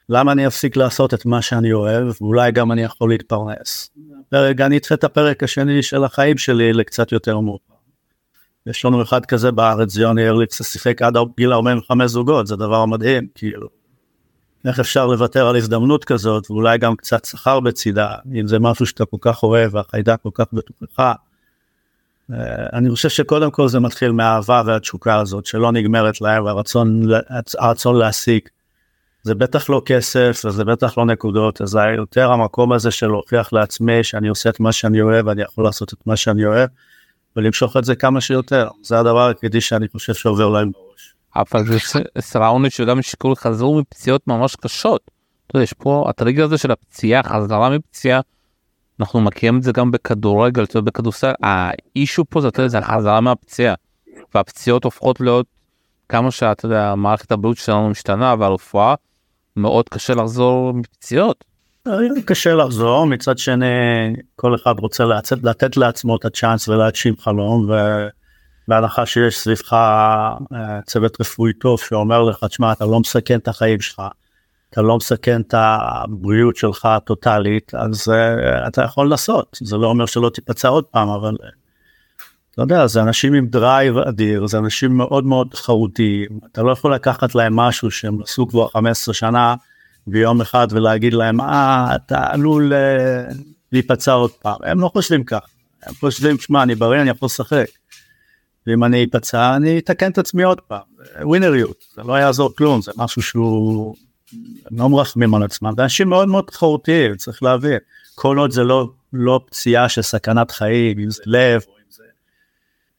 למה 0.09 0.31
אני 0.31 0.47
אפסיק 0.47 0.75
לעשות 0.75 1.13
את 1.13 1.25
מה 1.25 1.41
שאני 1.41 1.73
אוהב, 1.73 2.21
ואולי 2.21 2.51
גם 2.51 2.71
אני 2.71 2.81
יכול 2.81 3.09
להתפרנס. 3.09 3.89
פרק, 4.29 4.61
אני 4.61 4.77
אדחה 4.77 4.95
את 4.95 5.03
הפרק 5.03 5.43
השני 5.43 5.83
של 5.83 6.03
החיים 6.03 6.37
שלי 6.37 6.73
לקצת 6.73 7.11
יותר 7.11 7.39
מאוחר. 7.39 7.73
יש 8.65 8.85
לנו 8.85 9.01
אחד 9.01 9.25
כזה 9.25 9.51
בארץ, 9.51 9.95
יוני 9.95 10.27
ארליץ, 10.27 10.57
ששיחק 10.57 11.01
עד 11.01 11.13
גיל 11.37 11.53
45 11.53 12.11
זוגות, 12.11 12.47
זה 12.47 12.55
דבר 12.55 12.85
מדהים, 12.85 13.27
כאילו. 13.35 13.78
איך 14.65 14.79
אפשר 14.79 15.07
לוותר 15.07 15.47
על 15.47 15.55
הזדמנות 15.55 16.05
כזאת, 16.05 16.51
ואולי 16.51 16.77
גם 16.77 16.95
קצת 16.95 17.25
שכר 17.25 17.59
בצידה, 17.59 18.15
אם 18.39 18.47
זה 18.47 18.59
משהו 18.59 18.85
שאתה 18.85 19.05
כל 19.05 19.17
כך 19.21 19.43
אוהב, 19.43 19.75
והחיידק 19.75 20.17
כל 20.23 20.29
כך 20.33 20.45
בתוכך. 20.53 20.99
אה, 22.33 22.65
אני 22.73 22.89
חושב 22.89 23.09
שקודם 23.09 23.51
כל 23.51 23.67
זה 23.67 23.79
מתחיל 23.79 24.11
מהאהבה 24.11 24.61
והתשוקה 24.65 25.19
הזאת 25.19 25.45
שלא 25.45 25.71
נגמרת 25.71 26.21
להם 26.21 26.45
והרצון 26.45 27.01
הרצון 27.59 27.95
להשיג. 27.95 28.41
זה 29.23 29.35
בטח 29.35 29.69
לא 29.69 29.81
כסף 29.85 30.41
וזה 30.45 30.65
בטח 30.65 30.97
לא 30.97 31.05
נקודות 31.05 31.61
זה 31.63 31.79
יותר 31.97 32.31
המקום 32.31 32.73
הזה 32.73 32.91
של 32.91 33.07
להוכיח 33.07 33.53
לעצמי 33.53 34.03
שאני 34.03 34.27
עושה 34.27 34.49
את 34.49 34.59
מה 34.59 34.71
שאני 34.71 35.01
אוהב 35.01 35.27
ואני 35.27 35.41
יכול 35.41 35.63
לעשות 35.63 35.93
את 35.93 36.07
מה 36.07 36.15
שאני 36.15 36.45
אוהב 36.45 36.69
ולמשוך 37.35 37.77
את 37.77 37.85
זה 37.85 37.95
כמה 37.95 38.21
שיותר 38.21 38.67
זה 38.81 38.99
הדבר 38.99 39.27
היחידי 39.27 39.61
שאני 39.61 39.87
חושב 39.87 40.13
שעובר 40.13 40.49
להם. 40.49 40.71
אבל 41.35 41.65
זה 41.65 41.77
סראוני 42.19 42.69
שגם 42.69 43.01
שיקול 43.01 43.35
חזרו 43.35 43.79
מפציעות 43.79 44.27
ממש 44.27 44.55
קשות. 44.55 45.11
יש 45.55 45.73
פה 45.73 46.05
הטריגר 46.09 46.43
הזה 46.43 46.57
של 46.57 46.71
הפציעה 46.71 47.23
חזרה 47.23 47.69
מפציעה 47.69 48.21
אנחנו 48.99 49.21
מכירים 49.21 49.57
את 49.57 49.63
זה 49.63 49.71
גם 49.71 49.91
בכדורגל, 49.91 50.63
אתה 50.63 50.77
יודע, 50.77 50.91
בכדורסל, 50.91 51.31
האישו 51.43 52.25
פה 52.29 52.41
זה, 52.41 52.49
זה 52.67 52.77
החזרה 52.77 53.21
מהפציעה, 53.21 53.75
והפציעות 54.35 54.83
הופכות 54.83 55.21
להיות 55.21 55.45
כמה 56.09 56.31
שאתה 56.31 56.65
יודע, 56.65 56.95
מערכת 56.95 57.31
הבריאות 57.31 57.57
שלנו 57.57 57.89
משתנה 57.89 58.35
והרפואה, 58.39 58.95
מאוד 59.55 59.89
קשה 59.89 60.13
לחזור 60.13 60.73
מפציעות. 60.73 61.43
קשה 62.25 62.53
לחזור, 62.53 63.05
מצד 63.05 63.37
שני 63.37 63.65
כל 64.35 64.55
אחד 64.55 64.73
רוצה 64.79 65.03
לצאת, 65.03 65.43
לתת 65.43 65.77
לעצמו 65.77 66.15
את 66.15 66.25
הצ'אנס 66.25 66.67
ולהגשים 66.67 67.17
חלום, 67.17 67.69
ובהנחה 68.69 69.05
שיש 69.05 69.37
סביבך 69.37 69.73
אה, 69.73 70.79
צוות 70.85 71.21
רפואי 71.21 71.53
טוב 71.53 71.79
שאומר 71.79 72.23
לך, 72.23 72.43
תשמע, 72.43 72.71
אתה 72.71 72.85
לא 72.85 72.99
מסכן 72.99 73.39
את 73.39 73.47
החיים 73.47 73.81
שלך. 73.81 74.01
אתה 74.69 74.81
לא 74.81 74.97
מסכן 74.97 75.41
את 75.41 75.53
הבריאות 75.57 76.55
שלך 76.55 76.87
טוטאלית, 77.05 77.75
אז 77.75 78.07
uh, 78.07 78.67
אתה 78.67 78.83
יכול 78.83 79.09
לעשות, 79.09 79.57
זה 79.61 79.77
לא 79.77 79.87
אומר 79.87 80.05
שלא 80.05 80.29
תיפצע 80.29 80.67
עוד 80.67 80.83
פעם, 80.83 81.09
אבל 81.09 81.35
uh, 81.41 81.45
אתה 82.51 82.61
יודע, 82.61 82.87
זה 82.87 83.01
אנשים 83.01 83.33
עם 83.33 83.47
drive 83.47 83.97
אדיר, 83.97 84.47
זה 84.47 84.57
אנשים 84.57 84.97
מאוד 84.97 85.25
מאוד 85.25 85.47
תחרותיים, 85.51 86.39
אתה 86.51 86.63
לא 86.63 86.71
יכול 86.71 86.93
לקחת 86.93 87.35
להם 87.35 87.55
משהו 87.55 87.91
שהם 87.91 88.21
עשו 88.21 88.47
כבר 88.47 88.67
15 88.67 89.13
שנה 89.13 89.55
ביום 90.07 90.41
אחד 90.41 90.67
ולהגיד 90.71 91.13
להם, 91.13 91.41
אה, 91.41 91.95
אתה 91.95 92.27
עלול 92.31 92.73
uh, 92.73 93.35
להיפצע 93.71 94.11
עוד 94.11 94.31
פעם, 94.31 94.57
הם 94.63 94.79
לא 94.79 94.87
חושבים 94.93 95.23
כך, 95.23 95.41
הם 95.83 95.93
חושבים, 95.99 96.39
שמע, 96.39 96.63
אני 96.63 96.75
בריא, 96.75 97.01
אני 97.01 97.09
יכול 97.09 97.25
לשחק. 97.25 97.65
ואם 98.67 98.83
אני 98.83 99.05
אפצע 99.11 99.55
אני 99.55 99.79
אתקן 99.79 100.11
את 100.11 100.17
עצמי 100.17 100.43
עוד 100.43 100.61
פעם, 100.61 100.81
winner 101.21 101.58
יות, 101.58 101.83
זה 101.95 102.01
לא 102.03 102.13
יעזור 102.13 102.55
כלום, 102.55 102.81
זה 102.81 102.91
משהו 102.97 103.21
שהוא 103.21 103.95
לא 104.71 104.89
מרחמים 104.89 105.35
על 105.35 105.43
עצמם, 105.43 105.73
זה 105.77 105.83
אנשים 105.83 106.09
מאוד 106.09 106.27
מאוד 106.27 106.43
תחרותיים, 106.43 107.15
צריך 107.15 107.43
להבין, 107.43 107.77
כל 108.15 108.37
עוד 108.37 108.51
זה 108.51 108.63
לא, 108.63 108.89
לא 109.13 109.41
פציעה 109.45 109.89
של 109.89 110.01
סכנת 110.01 110.51
חיים, 110.51 110.99
אם 110.99 111.09
זה 111.09 111.23
לב 111.25 111.61
או 111.67 111.73
אם 111.77 111.91
זה 111.91 112.03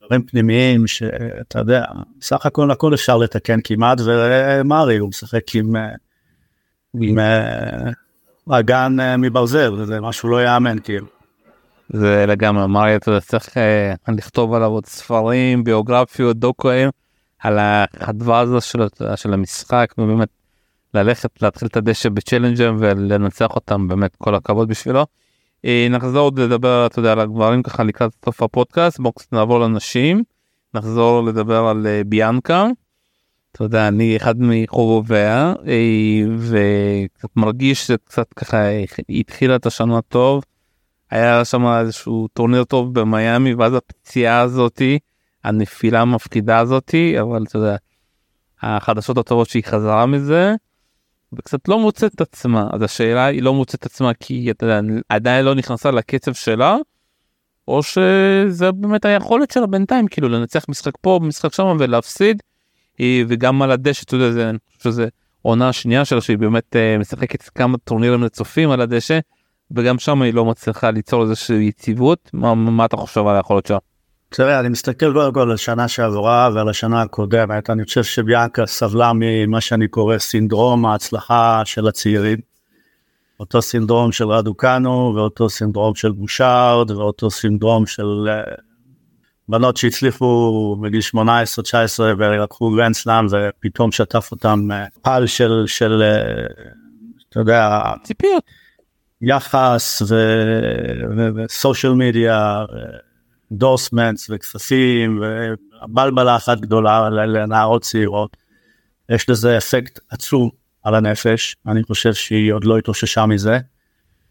דברים 0.05 0.23
פנימיים 0.23 0.87
שאתה 0.87 1.59
יודע, 1.59 1.85
סך 2.23 2.47
הכל 2.47 2.71
הכל 2.71 2.95
אפשר 2.95 3.17
לתקן 3.17 3.59
כמעט, 3.65 3.99
ומרי 4.05 4.97
הוא 4.97 5.09
משחק 5.09 5.55
עם, 5.55 5.77
עם 7.01 7.19
אה, 7.19 7.91
אגן 8.51 9.01
אה, 9.01 9.17
מברזל, 9.17 9.85
זה 9.85 10.01
משהו 10.01 10.29
לא 10.29 10.45
יאמן 10.45 10.79
כאילו. 10.79 11.20
זה 11.93 12.25
לגמרי 12.29 12.67
מרי 12.67 12.97
אתה 12.97 13.21
צריך 13.21 13.57
אה, 13.57 13.95
לכתוב 14.09 14.55
עליו 14.55 14.69
עוד 14.69 14.87
ספרים 14.87 15.65
ביוגרפיות 15.65 16.37
דוקואים 16.37 16.91
על 17.39 17.59
החדווה 17.61 18.41
הזו 18.41 18.61
של, 18.61 18.87
של 19.17 19.33
המשחק 19.33 19.95
ובאמת 19.99 20.29
ללכת 20.95 21.43
להתחיל 21.43 21.69
את 21.69 21.77
הדשא 21.77 22.09
בצ'לנג'ר 22.09 22.73
ולנצח 22.79 23.55
אותם 23.55 23.89
באמת 23.89 24.17
כל 24.17 24.35
הכבוד 24.35 24.69
בשבילו. 24.69 25.07
אה, 25.65 25.87
נחזור 25.91 26.21
עוד 26.21 26.39
לדבר 26.39 26.87
אתה 26.87 26.99
יודע 26.99 27.13
על 27.13 27.21
הגברים 27.21 27.63
ככה 27.63 27.83
לקראת 27.83 28.13
סוף 28.25 28.43
הפודקאסט 28.43 29.01
בואו 29.01 29.13
נעבור 29.33 29.61
לנשים 29.61 30.23
נחזור 30.75 31.25
לדבר 31.25 31.67
על 31.67 31.87
אה, 31.87 32.03
ביאנקה. 32.07 32.67
אתה 33.53 33.65
יודע 33.65 33.89
אני 33.89 34.17
אחד 34.17 34.35
מחובוביה 34.39 35.55
אה, 35.67 36.23
וקצת 36.39 37.29
מרגיש 37.37 37.87
שקצת 37.87 38.33
ככה 38.33 38.59
התחילה 39.09 39.57
את 39.57 39.67
השנה 39.67 40.01
טוב. 40.01 40.45
היה 41.11 41.45
שם 41.45 41.67
איזשהו 41.67 42.29
טורניר 42.33 42.65
טוב 42.65 43.01
במיאמי 43.01 43.55
ואז 43.55 43.75
הפציעה 43.75 44.41
הזאתי 44.41 44.99
הנפילה 45.45 46.01
המפחידה 46.01 46.59
הזאתי 46.59 47.21
אבל 47.21 47.45
אתה 47.49 47.59
יודע 47.59 47.77
החדשות 48.63 49.19
הטובות 49.19 49.49
שהיא 49.49 49.65
חזרה 49.65 50.07
מזה. 50.07 50.55
וקצת 51.33 51.69
לא 51.69 51.79
מוצאת 51.79 52.15
את 52.15 52.21
עצמה 52.21 52.69
אז 52.73 52.83
השאלה 52.83 53.25
היא 53.25 53.43
לא 53.43 53.55
מוצאת 53.55 53.81
את 53.81 53.87
עצמה 53.87 54.15
כי 54.15 54.51
אתה 54.51 54.67
יודע, 54.67 54.81
עדיין 55.09 55.45
לא 55.45 55.55
נכנסה 55.55 55.91
לקצב 55.91 56.33
שלה 56.33 56.77
או 57.69 57.83
שזה 57.83 58.73
באמת 58.73 59.05
היכולת 59.05 59.51
שלה 59.51 59.67
בינתיים 59.67 60.09
כאילו 60.09 60.29
לנצח 60.29 60.65
משחק 60.69 60.93
פה 61.01 61.21
משחק 61.23 61.55
שם 61.55 61.77
ולהפסיד 61.79 62.43
וגם 63.29 63.63
על 63.63 63.71
הדשא 63.71 64.03
אתה 64.03 64.17
יודע 64.17 64.31
זה, 64.31 64.51
שזה 64.83 65.09
עונה 65.43 65.73
שנייה 65.73 66.05
שלה 66.05 66.21
שהיא 66.21 66.39
באמת 66.39 66.77
אה, 66.77 66.99
משחקת 66.99 67.43
כמה 67.43 67.79
טורנירים 67.79 68.23
לצופים 68.23 68.71
על 68.71 68.81
הדשא 68.81 69.19
וגם 69.77 69.99
שם 69.99 70.23
היא 70.23 70.35
לא 70.35 70.45
מצליחה 70.45 70.91
ליצור 70.91 71.23
איזושהי 71.23 71.65
יציבות 71.65 72.31
מה, 72.33 72.55
מה 72.55 72.85
אתה 72.85 72.97
חושב 72.97 73.27
על 73.27 73.37
היכולת 73.37 73.67
שלה. 73.67 73.79
תראה, 74.29 74.61
אני 74.61 74.69
מסתכל 74.69 75.13
קודם 75.13 75.33
כל 75.33 75.41
על 75.41 75.53
השנה 75.53 75.89
שעברה 75.89 76.51
ועל 76.55 76.69
השנה 76.69 77.03
הקודמת, 77.03 77.71
אני 77.71 77.85
חושב 77.85 78.05
שביאנקה 78.05 78.67
סבלה 78.67 79.13
ממה 79.15 79.61
שאני 79.61 79.89
קורא 79.89 80.19
סינדרום 80.19 80.87
ההצלחה 80.87 81.63
של 81.65 81.89
הצעירים. 81.89 82.39
אותו 83.41 83.63
סינדרום 83.63 84.13
של 84.13 84.29
רדוקנו 84.29 85.13
ואותו 85.17 85.49
סינדרום 85.49 85.95
של 85.95 86.13
בושארד 86.13 86.91
ואותו 86.91 87.31
סינדרום 87.31 87.87
של 87.87 88.29
uh, 88.29 88.61
בנות 89.49 89.77
שהצליחו 89.77 90.77
בגיל 90.81 91.01
18-19 91.15 91.19
ולקחו 92.19 92.71
גרנדסלאם 92.71 93.27
ופתאום 93.31 93.93
שטף 93.93 94.29
אותם 94.33 94.69
uh, 94.71 95.01
פל 95.03 95.27
של, 95.27 95.65
של 95.67 96.03
uh, 96.03 96.63
אתה 97.29 97.41
יודע, 97.41 97.81
ציפיות, 98.03 98.43
יחס 99.23 100.03
וסושיאל 101.37 101.93
מדיה. 101.93 102.65
דורסמנטס 103.53 104.31
וכספים 104.31 105.23
ובלבלה 105.83 106.37
אחת 106.37 106.61
גדולה 106.61 107.11
לנערות 107.11 107.83
צעירות. 107.83 108.37
יש 109.09 109.31
לזה 109.31 109.59
אפקט 109.59 109.99
עצום 110.11 110.51
על 110.83 110.95
הנפש, 110.95 111.57
אני 111.67 111.83
חושב 111.83 112.15
שהיא 112.15 112.53
עוד 112.53 112.65
לא 112.65 112.79
התאוששה 112.79 113.27
מזה. 113.27 113.59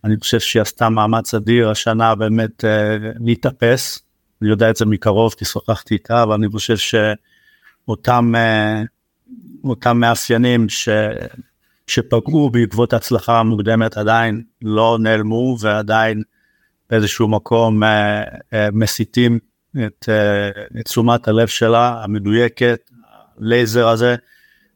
אני 0.04 0.16
חושב 0.20 0.40
שהיא 0.40 0.62
עשתה 0.62 0.90
מאמץ 0.90 1.34
אדיר 1.34 1.70
השנה 1.70 2.16
באמת 2.16 2.66
אה, 2.66 2.98
להתאפס, 3.20 4.00
אני 4.42 4.50
יודע 4.50 4.70
את 4.70 4.76
זה 4.76 4.86
מקרוב 4.86 5.34
כי 5.34 5.46
שוחחתי 5.46 5.94
איתה, 5.94 6.24
אבל 6.24 6.34
אני 6.34 6.48
חושב 6.50 6.78
שאותם 6.78 8.34
אה, 8.36 8.82
אותם 9.64 10.00
מאפיינים 10.00 10.70
ש, 10.70 10.90
שפגעו 11.90 12.50
בעקבות 12.50 12.94
הצלחה 12.94 13.40
המוקדמת 13.40 13.98
עדיין 13.98 14.44
לא 14.62 14.98
נעלמו 15.02 15.58
ועדיין 15.60 16.24
באיזשהו 16.90 17.28
מקום 17.28 17.84
אה, 17.84 18.24
אה, 18.54 18.68
מסיטים 18.74 19.40
את, 19.86 20.10
אה, 20.10 20.50
את 20.80 20.86
תשומת 20.86 21.28
הלב 21.28 21.48
שלה 21.48 22.04
המדויקת, 22.04 22.80
הלייזר 23.38 23.88
הזה, 23.88 24.16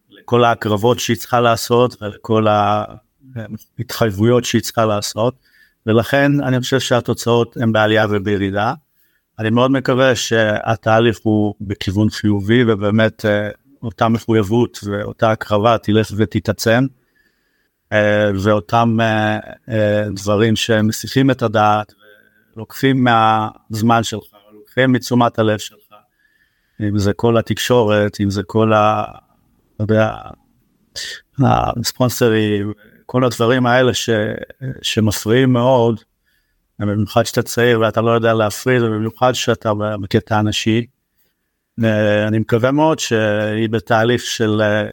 לכל 0.09 0.43
ההקרבות 0.43 0.99
שהיא 0.99 1.17
צריכה 1.17 1.41
לעשות 1.41 2.01
ולכל 2.01 2.47
ההתחייבויות 2.47 4.45
שהיא 4.45 4.61
צריכה 4.61 4.85
לעשות, 4.85 5.35
ולכן 5.85 6.31
אני 6.43 6.59
חושב 6.59 6.79
שהתוצאות 6.79 7.57
הן 7.57 7.71
בעלייה 7.71 8.05
ובירידה. 8.09 8.73
אני 9.39 9.49
מאוד 9.49 9.71
מקווה 9.71 10.15
שהתהליך 10.15 11.19
הוא 11.23 11.55
בכיוון 11.61 12.09
חיובי 12.09 12.63
ובאמת 12.67 13.25
אותה 13.83 14.09
מחויבות 14.09 14.79
ואותה 14.83 15.31
הקרבה 15.31 15.77
תלך 15.77 16.11
ותתעצם. 16.17 16.85
ואותם 18.43 18.97
דברים 20.13 20.55
שמסיחים 20.55 21.31
את 21.31 21.41
הדעת 21.41 21.93
לוקחים 22.55 23.03
מהזמן 23.03 24.03
שלך, 24.03 24.23
לוקחים 24.53 24.91
מתשומת 24.91 25.39
הלב 25.39 25.57
שלך, 25.57 25.77
אם 26.79 26.97
זה 26.97 27.13
כל 27.13 27.37
התקשורת, 27.37 28.17
אם 28.21 28.29
זה 28.29 28.43
כל 28.43 28.73
ה... 28.73 29.03
אתה 29.75 29.83
יודע, 29.83 30.15
הספונסרים, 31.39 32.73
כל 33.05 33.23
הדברים 33.23 33.65
האלה 33.65 33.93
ש, 33.93 34.09
שמפריעים 34.81 35.53
מאוד, 35.53 35.99
במיוחד 36.79 37.23
שאתה 37.23 37.41
צעיר 37.41 37.79
ואתה 37.79 38.01
לא 38.01 38.11
יודע 38.11 38.33
להפריד, 38.33 38.81
ובמיוחד 38.81 39.33
שאתה 39.33 39.71
בקטע 40.01 40.37
הנשי. 40.37 40.85
אני 42.27 42.39
מקווה 42.39 42.71
מאוד 42.71 42.99
שהיא 42.99 43.69
בתהליך 43.69 44.21
של 44.21 44.61
אה, 44.61 44.89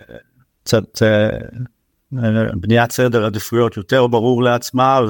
קצת 0.64 1.02
אה, 1.02 1.28
בניית 2.54 2.92
סדר 2.92 3.24
עדיפויות 3.24 3.76
יותר 3.76 4.06
ברור 4.06 4.42
לעצמה 4.42 5.00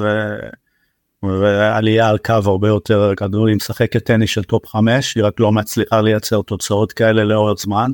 ועלייה 1.23 2.09
על 2.09 2.17
קו 2.17 2.33
הרבה 2.45 2.67
יותר 2.67 3.13
גדול, 3.19 3.49
היא 3.49 3.55
משחקת 3.55 4.05
טניס 4.05 4.29
של 4.29 4.43
top 4.43 4.67
5, 4.67 5.15
היא 5.15 5.23
רק 5.23 5.39
לא 5.39 5.51
מצליחה 5.51 6.01
לייצר 6.01 6.41
תוצאות 6.41 6.91
כאלה 6.91 7.23
לאורך 7.23 7.59
זמן. 7.59 7.91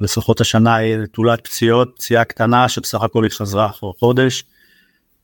לפחות 0.00 0.40
השנה 0.40 0.74
היא 0.74 0.96
נטולת 0.96 1.46
פציעות, 1.46 1.92
פציעה 1.96 2.24
קטנה 2.24 2.68
שבסך 2.68 3.02
הכל 3.02 3.24
היא 3.24 3.30
חזרה 3.30 3.66
אחרי 3.66 3.90
חודש, 3.98 4.44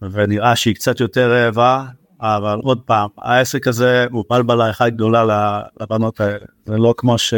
ונראה 0.03 0.57
שהיא 0.57 0.75
קצת 0.75 1.01
יותר 1.01 1.33
רעבה, 1.33 1.85
אבל 2.21 2.59
עוד 2.63 2.81
פעם, 2.81 3.09
העסק 3.19 3.69
הזה 3.69 4.07
הוא 4.11 4.25
בלבלה 4.29 4.71
אחת 4.71 4.93
גדולה 4.93 5.63
לבנות 5.81 6.21
האלה, 6.21 6.45
זה 6.67 6.77
לא 6.77 6.95
כמו 6.97 7.19
ש... 7.19 7.35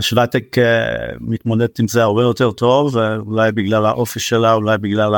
שוותק 0.00 0.58
אה, 0.58 1.12
מתמודדת 1.20 1.78
עם 1.78 1.88
זה 1.88 2.02
הרבה 2.02 2.22
יותר 2.22 2.50
טוב, 2.50 2.96
אולי 2.98 3.52
בגלל 3.52 3.86
האופי 3.86 4.20
שלה, 4.20 4.52
אולי 4.52 4.78
בגלל 4.78 5.14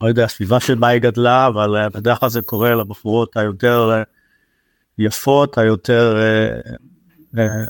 לא 0.00 0.08
יודע, 0.08 0.24
הסביבה 0.24 0.60
שבה 0.60 0.88
היא 0.88 1.00
גדלה, 1.00 1.46
אבל 1.46 1.76
אה, 1.76 1.88
בדרך 1.88 2.20
כלל 2.20 2.28
זה 2.28 2.42
קורה 2.42 2.74
לבחורות 2.74 3.36
היותר 3.36 3.90
אה, 3.92 4.02
יפות, 4.98 5.58
היותר 5.58 6.16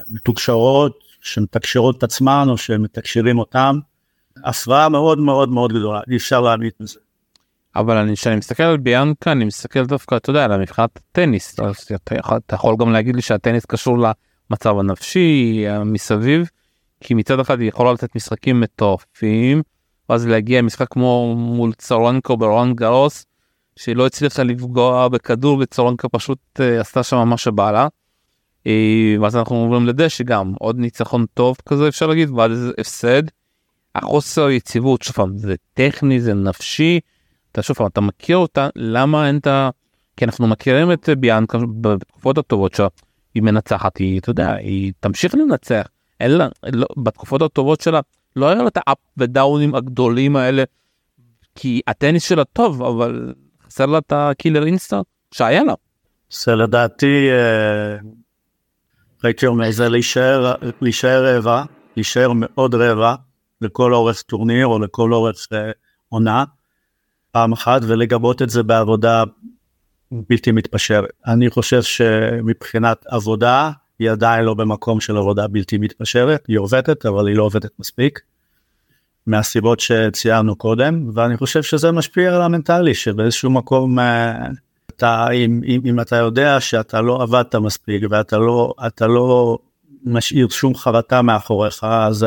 מתוקשרות, 0.09 0.99
שמתקשרות 1.21 1.99
את 1.99 2.03
עצמן 2.03 2.47
או 2.49 2.59
שמתקשרים 2.59 3.39
אותם. 3.39 3.79
הפרעה 4.45 4.89
מאוד 4.89 5.19
מאוד 5.19 5.49
מאוד 5.49 5.73
גדולה, 5.73 6.01
אי 6.11 6.17
אפשר 6.17 6.41
להעמיד 6.41 6.73
בזה. 6.81 6.99
אבל 7.77 7.97
אני, 7.97 8.17
כשאני 8.17 8.37
מסתכל 8.37 8.63
על 8.63 8.77
ביאנקה, 8.77 9.33
אני 9.33 9.45
מסתכל 9.45 9.87
דווקא, 9.87 10.17
אתה 10.17 10.31
יודע, 10.31 10.45
על 10.45 10.61
מבחינת 10.61 11.01
הטניס, 11.11 11.57
אתה 11.97 12.55
יכול 12.55 12.77
גם 12.79 12.93
להגיד 12.93 13.17
לי 13.17 13.23
שהטניס 13.23 13.65
קשור 13.65 13.99
למצב 14.51 14.79
הנפשי 14.79 15.65
מסביב, 15.85 16.51
כי 17.01 17.15
מצד 17.15 17.41
אחד 17.41 17.61
היא 17.61 17.69
יכולה 17.69 17.93
לתת 17.93 18.17
משחקים 18.17 18.61
מטורפים, 18.61 19.63
ואז 20.09 20.27
להגיע 20.27 20.63
משחק 20.63 20.89
כמו 20.91 21.35
מול 21.37 21.73
צורנקו 21.73 22.37
ברואן 22.37 22.75
גרוס 22.75 23.27
שהיא 23.77 23.97
לא 23.97 24.07
הצליחה 24.07 24.43
לפגוע 24.43 25.09
בכדור 25.09 25.59
וצורנקו 25.61 26.09
פשוט 26.09 26.39
uh, 26.59 26.81
עשתה 26.81 27.03
שם 27.03 27.29
מה 27.29 27.37
שבא 27.37 27.71
לה. 27.71 27.89
Uh, 28.65 28.69
ואז 29.21 29.37
אנחנו 29.37 29.57
עוברים 29.57 29.87
לדשא 29.87 30.25
גם 30.25 30.53
עוד 30.59 30.79
ניצחון 30.79 31.27
טוב 31.35 31.57
כזה 31.67 31.89
אפשר 31.89 32.07
להגיד 32.07 32.31
ואז 32.31 32.73
הפסד. 32.79 33.23
החוסר 33.95 34.51
יציבות, 34.51 35.03
שוב 35.03 35.15
פעם, 35.15 35.39
זה 35.39 35.55
טכני, 35.75 36.21
זה 36.21 36.35
נפשי, 36.35 37.01
אתה 37.53 37.63
שוב 37.63 37.77
פעם, 37.77 37.87
אתה 37.87 38.01
מכיר 38.01 38.37
אותה, 38.37 38.69
למה 38.77 39.29
אין 39.29 39.39
את 39.39 39.47
ה... 39.47 39.71
כי 40.17 40.25
אנחנו 40.25 40.47
מכירים 40.47 40.93
את 40.93 41.09
ביאנקה 41.19 41.59
בתקופות 41.81 42.39
הטובות 42.39 42.75
שלה, 42.75 42.87
היא 43.37 43.43
מנצחת, 43.43 43.97
היא, 43.97 44.21
אתה 44.21 44.31
יודע, 44.31 44.53
היא 44.53 44.93
תמשיך 45.01 45.35
לנצח, 45.35 45.87
אין 46.21 46.31
לה, 46.31 46.49
לא, 46.73 46.87
בתקופות 46.97 47.43
הטובות 47.43 47.81
שלה, 47.81 48.01
לא 48.37 48.49
היה 48.49 48.63
לה 48.63 48.69
את 48.69 48.79
האפ 48.87 48.99
ודאונים 49.17 49.75
הגדולים 49.75 50.37
האלה, 50.37 50.65
כי 51.55 51.81
הטניס 51.87 52.29
שלה 52.29 52.45
טוב, 52.45 52.83
אבל 52.83 53.35
חסר 53.67 53.87
לה 53.87 53.99
את 53.99 54.13
הקילר 54.13 54.67
אינסטר 54.67 55.01
שהיה 55.35 55.65
לה. 55.65 55.75
זה 56.31 56.55
לדעתי, 56.55 57.31
אה, 57.31 57.97
הייתי 59.23 59.47
אומר, 59.47 59.71
זה 59.71 59.89
להישאר, 59.89 60.55
להישאר 60.81 61.37
רבע, 61.37 61.65
להישאר 61.97 62.33
מאוד 62.35 62.75
רבע 62.75 63.15
לכל 63.61 63.95
אורך 63.95 64.23
טורניר 64.23 64.67
או 64.67 64.79
לכל 64.79 65.13
אורך 65.13 65.47
אה, 65.53 65.71
עונה, 66.09 66.45
פעם 67.33 67.53
אחת, 67.53 67.81
ולגבות 67.87 68.43
את 68.43 68.51
זה 68.51 68.63
בעבודה 68.63 69.25
בלתי 70.13 70.53
מתפשרת. 70.53 71.11
אני 71.27 71.51
חושב 71.51 71.83
שמבחינת 71.83 73.07
עבודה, 73.07 73.71
היא 73.99 74.11
עדיין 74.11 74.45
לא 74.45 74.55
במקום 74.55 75.01
של 75.01 75.17
עבודה 75.17 75.49
בלתי 75.49 75.79
מתפשרת, 75.79 76.45
היא 76.49 76.59
עובדת, 76.59 77.07
אבל 77.07 77.29
היא 77.29 77.37
לא 77.37 77.43
עובדת 77.43 77.71
מספיק. 77.79 78.21
מהסיבות 79.27 79.81
שציינו 79.81 80.57
קודם, 80.57 81.11
ואני 81.15 81.37
חושב 81.37 81.63
שזה 81.63 81.93
משפיע 81.93 82.35
על 82.35 82.43
המנטלי, 82.43 82.95
שבאיזשהו 82.95 83.51
מקום 83.51 83.99
אה, 83.99 84.47
אתה, 84.97 85.31
אם, 85.31 85.61
אם, 85.67 85.81
אם 85.85 86.01
אתה 86.01 86.17
יודע 86.17 86.61
שאתה 86.61 87.01
לא 87.01 87.23
עבדת 87.23 87.55
מספיק 87.55 88.03
ואתה 88.11 88.39
לא, 88.39 88.75
אתה 88.87 89.07
לא 89.07 89.59
משאיר 90.05 90.49
שום 90.49 90.75
חרטה 90.75 91.23
מאחוריך, 91.23 91.85
אז, 91.85 92.27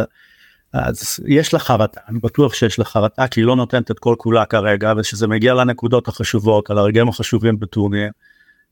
אז 0.73 1.19
יש 1.27 1.53
לך 1.53 1.63
חרטה, 1.63 2.01
אני 2.07 2.19
בטוח 2.19 2.53
שיש 2.53 2.79
לך 2.79 2.87
חרטה, 2.87 3.27
כי 3.27 3.41
היא 3.41 3.45
לא 3.45 3.55
נותנת 3.55 3.91
את 3.91 3.99
כל 3.99 4.15
כולה 4.17 4.45
כרגע, 4.45 4.93
ושזה 4.97 5.27
מגיע 5.27 5.53
לנקודות 5.53 6.07
החשובות, 6.07 6.69
על 6.69 6.77
הרגעים 6.77 7.09
החשובים 7.09 7.59
בטורניר, 7.59 8.11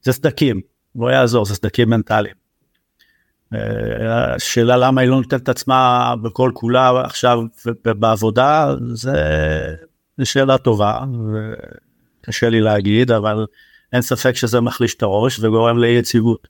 זה 0.01 0.11
סדקים, 0.11 0.61
לא 0.95 1.07
יעזור, 1.07 1.45
זה 1.45 1.55
סדקים 1.55 1.89
מנטליים. 1.89 2.35
השאלה 4.35 4.77
למה 4.77 5.01
היא 5.01 5.09
לא 5.09 5.15
נותנת 5.15 5.43
את 5.43 5.49
עצמה 5.49 6.13
בכל 6.21 6.51
כולה 6.53 7.01
עכשיו 7.05 7.39
בעבודה, 7.85 8.75
זה, 8.93 9.13
זה 10.17 10.25
שאלה 10.25 10.57
טובה, 10.57 10.99
וקשה 12.23 12.49
לי 12.49 12.61
להגיד, 12.61 13.11
אבל 13.11 13.45
אין 13.93 14.01
ספק 14.01 14.35
שזה 14.35 14.61
מחליש 14.61 14.95
את 14.95 15.03
הראש 15.03 15.39
וגורם 15.39 15.77
לאי 15.77 15.89
יציבות. 15.89 16.47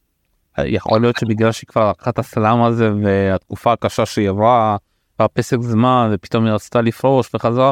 יכול 0.65 1.01
להיות 1.01 1.17
שבגלל 1.17 1.51
שהיא 1.51 1.67
כבר 1.67 1.89
לקחה 1.89 2.09
את 2.09 2.19
הסלאם 2.19 2.61
הזה 2.61 2.91
והתקופה 3.03 3.73
הקשה 3.73 4.05
שהיא 4.05 4.29
עברה, 4.29 4.77
כבר 5.17 5.27
פסק 5.33 5.57
זמן 5.61 6.09
ופתאום 6.13 6.45
היא 6.45 6.53
רצתה 6.53 6.81
לפרוש 6.81 7.29
וחזרה, 7.33 7.71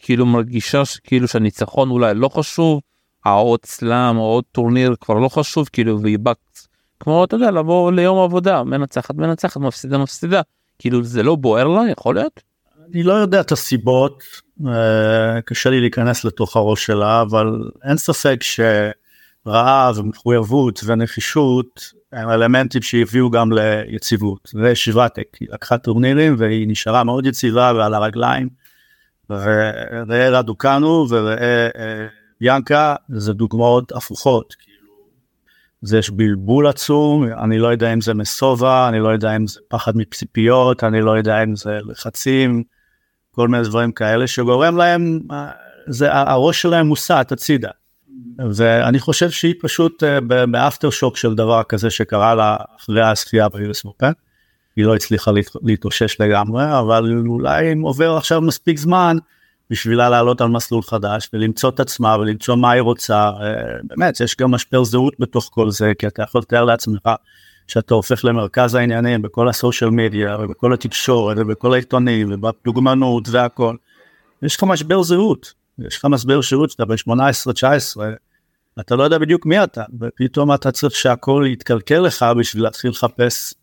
כאילו 0.00 0.26
מרגישה 0.26 0.84
שכאילו 0.84 1.28
שהניצחון 1.28 1.90
אולי 1.90 2.14
לא 2.14 2.28
חשוב, 2.28 2.80
העוד 3.24 3.60
סלאם 3.64 4.16
או 4.16 4.22
עוד 4.22 4.44
טורניר 4.52 4.94
כבר 5.00 5.14
לא 5.14 5.28
חשוב, 5.28 5.68
כאילו 5.72 6.02
והיא 6.02 6.18
באה 6.18 6.34
כמו 7.00 7.24
אתה 7.24 7.36
יודע 7.36 7.50
לבוא 7.50 7.92
ליום 7.92 8.18
עבודה 8.18 8.62
מנצחת 8.62 9.14
מנצחת 9.14 9.56
מפסידה 9.56 9.98
מפסידה 9.98 10.40
כאילו 10.78 11.02
זה 11.02 11.22
לא 11.22 11.34
בוער 11.34 11.68
לה 11.68 11.90
יכול 11.90 12.14
להיות. 12.14 12.42
אני 12.90 13.02
לא 13.02 13.12
יודע 13.12 13.40
את 13.40 13.52
הסיבות 13.52 14.22
אה, 14.66 15.40
קשה 15.44 15.70
לי 15.70 15.80
להיכנס 15.80 16.24
לתוך 16.24 16.56
הראש 16.56 16.86
שלה 16.86 17.22
אבל 17.22 17.70
אין 17.88 17.96
ספק 17.96 18.40
שרעב 18.42 19.98
ומחויבות 19.98 20.80
ונחישות 20.84 21.92
הם 22.14 22.30
אלמנטים 22.30 22.82
שהביאו 22.82 23.30
גם 23.30 23.52
ליציבות 23.52 24.52
ושבטק 24.54 25.36
היא 25.40 25.48
לקחה 25.52 25.78
טורנירים 25.78 26.34
והיא 26.38 26.68
נשארה 26.68 27.04
מאוד 27.04 27.26
יציבה 27.26 27.72
ועל 27.76 27.94
הרגליים. 27.94 28.48
וראה 29.30 30.28
רדוקנו 30.30 31.06
וראה 31.10 31.68
אה, 31.76 32.06
ביאנקה 32.40 32.94
זה 33.08 33.32
דוגמאות 33.32 33.92
הפוכות. 33.92 34.54
זה 35.82 35.98
יש 35.98 36.10
בלבול 36.10 36.66
עצום, 36.66 37.24
אני 37.44 37.58
לא 37.58 37.68
יודע 37.68 37.92
אם 37.92 38.00
זה 38.00 38.14
מסובה, 38.14 38.88
אני 38.88 39.00
לא 39.00 39.08
יודע 39.08 39.36
אם 39.36 39.46
זה 39.46 39.60
פחד 39.68 39.96
מציפיות, 39.96 40.84
אני 40.84 41.00
לא 41.00 41.10
יודע 41.10 41.42
אם 41.42 41.56
זה 41.56 41.78
לחצים, 41.84 42.62
כל 43.30 43.48
מיני 43.48 43.64
דברים 43.64 43.92
כאלה 43.92 44.26
שגורם 44.26 44.76
להם, 44.76 45.20
זה, 45.86 46.12
הראש 46.12 46.62
שלהם 46.62 46.86
מוסט 46.86 47.32
הצידה. 47.32 47.70
ואני 48.50 48.98
חושב 48.98 49.30
שהיא 49.30 49.54
פשוט 49.60 50.02
אה, 50.02 50.20
באפטר 50.46 50.90
שוק 50.90 51.16
של 51.16 51.34
דבר 51.34 51.62
כזה 51.62 51.90
שקרה 51.90 52.34
לה 52.34 52.56
אחרי 52.76 53.02
הזכייה 53.02 53.48
ביוס 53.48 53.84
אופן. 53.84 54.12
היא 54.76 54.84
לא 54.84 54.94
הצליחה 54.94 55.30
להתאושש 55.62 56.20
לגמרי, 56.20 56.78
אבל 56.78 57.22
אולי 57.26 57.72
אם 57.72 57.80
עובר 57.80 58.16
עכשיו 58.16 58.40
מספיק 58.40 58.78
זמן, 58.78 59.16
בשבילה 59.70 60.08
לעלות 60.08 60.40
על 60.40 60.48
מסלול 60.48 60.82
חדש 60.82 61.30
ולמצוא 61.32 61.70
את 61.70 61.80
עצמה 61.80 62.16
ולמצוא 62.18 62.56
מה 62.56 62.70
היא 62.70 62.80
רוצה. 62.80 63.28
אה, 63.28 63.52
באמת, 63.84 64.20
יש 64.20 64.36
גם 64.36 64.50
משבר 64.50 64.84
זהות 64.84 65.14
בתוך 65.18 65.50
כל 65.52 65.70
זה, 65.70 65.92
כי 65.98 66.06
אתה 66.06 66.22
יכול 66.22 66.40
לתאר 66.40 66.64
לעצמך 66.64 67.08
שאתה 67.68 67.94
הופך 67.94 68.24
למרכז 68.24 68.74
העניינים 68.74 69.22
בכל 69.22 69.48
הסושיאל 69.48 69.90
מדיה 69.90 70.36
ובכל 70.40 70.74
התקשורת 70.74 71.36
ובכל 71.40 71.72
העיתונים 71.72 72.32
ובדוגמנות 72.32 73.28
והכל. 73.28 73.76
יש 74.42 74.56
לך 74.56 74.62
משבר 74.62 75.02
זהות, 75.02 75.54
יש 75.78 75.98
לך 75.98 76.04
משבר 76.04 76.40
שירות 76.40 76.70
שאתה 76.70 76.84
בן 76.84 76.94
18-19, 77.08 78.00
אתה 78.80 78.96
לא 78.96 79.02
יודע 79.02 79.18
בדיוק 79.18 79.46
מי 79.46 79.64
אתה, 79.64 79.84
ופתאום 80.00 80.54
אתה 80.54 80.72
צריך 80.72 80.94
שהכל 80.94 81.44
יתקלקל 81.48 81.98
לך 81.98 82.26
בשביל 82.38 82.62
להתחיל 82.62 82.90
לחפש 82.90 83.54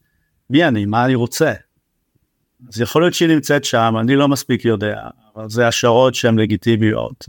מי 0.49 0.67
אני, 0.67 0.85
מה 0.85 1.05
אני 1.05 1.15
רוצה. 1.15 1.53
אז 2.69 2.81
יכול 2.81 3.01
להיות 3.01 3.13
שהיא 3.13 3.29
נמצאת 3.29 3.65
שם, 3.65 3.95
אני 3.99 4.15
לא 4.15 4.27
מספיק 4.27 4.65
יודע, 4.65 5.01
אבל 5.35 5.49
זה 5.49 5.67
השערות 5.67 6.15
שהן 6.15 6.39
לגיטימיות. 6.39 7.25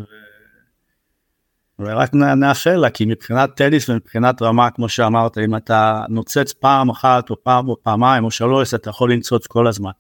ורק 1.78 2.14
נאחל 2.14 2.76
לה, 2.76 2.90
כי 2.90 3.04
מבחינת 3.04 3.50
טניס 3.56 3.88
ומבחינת 3.88 4.42
רמה, 4.42 4.70
כמו 4.70 4.88
שאמרת, 4.88 5.38
אם 5.38 5.56
אתה 5.56 6.04
נוצץ 6.08 6.52
פעם 6.52 6.90
אחת 6.90 7.30
או 7.30 7.44
פעם 7.44 7.68
או 7.68 7.82
פעמיים 7.82 8.24
או 8.24 8.30
שלוש, 8.30 8.74
אתה 8.74 8.90
יכול 8.90 9.12
לנצוץ 9.12 9.46
כל 9.46 9.66
הזמן. 9.66 9.90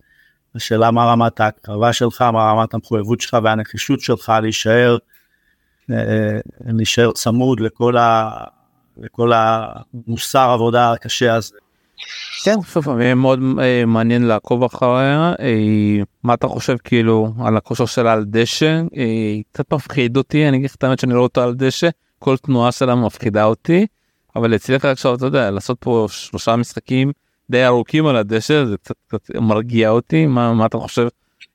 השאלה 0.54 0.90
מה 0.90 1.04
רמת 1.04 1.40
ההקרבה 1.40 1.92
שלך, 1.92 2.22
מה 2.22 2.50
רמת 2.50 2.74
המחויבות 2.74 3.20
שלך 3.20 3.36
והנחישות 3.44 4.00
שלך 4.00 4.32
להישאר, 4.42 4.96
אה, 5.90 6.38
להישאר 6.66 7.12
צמוד 7.12 7.60
לכל, 7.60 7.96
ה, 7.96 8.30
לכל 8.96 9.32
המוסר 9.34 10.50
עבודה 10.50 10.92
הקשה 10.92 11.34
הזה. 11.34 11.56
כן, 12.44 12.54
סוף 12.62 12.86
יהיה 13.00 13.14
מאוד 13.14 13.40
אה, 13.60 13.84
מעניין 13.86 14.22
לעקוב 14.22 14.64
אחריה. 14.64 15.34
אה, 15.40 16.02
מה 16.22 16.34
אתה 16.34 16.48
חושב 16.48 16.76
כאילו 16.84 17.34
על 17.44 17.56
הכושר 17.56 17.86
שלה 17.86 18.12
על 18.12 18.24
דשא? 18.24 18.82
אה, 18.96 19.36
קצת 19.52 19.72
מפחיד 19.72 20.16
אותי, 20.16 20.48
אני 20.48 20.56
אגיד 20.56 20.70
לך 20.70 20.74
את 20.74 20.84
האמת 20.84 20.98
שאני 20.98 21.14
לא 21.14 21.20
אותה 21.20 21.44
על 21.44 21.54
דשא, 21.54 21.88
כל 22.18 22.36
תנועה 22.36 22.72
שלה 22.72 22.94
מפחידה 22.94 23.44
אותי, 23.44 23.86
אבל 24.36 24.54
אצליח 24.54 24.84
עכשיו, 24.84 25.14
אתה 25.14 25.26
יודע, 25.26 25.50
לעשות 25.50 25.76
פה 25.80 26.06
שלושה 26.10 26.56
משחקים 26.56 27.12
די 27.50 27.66
ארוכים 27.66 28.06
על 28.06 28.16
הדשא, 28.16 28.64
זה 28.64 28.76
קצת, 28.76 28.94
קצת 29.06 29.30
מרגיע 29.34 29.90
אותי, 29.90 30.26
מה, 30.26 30.54
מה 30.54 30.66
אתה 30.66 30.78
חושב? 30.78 31.08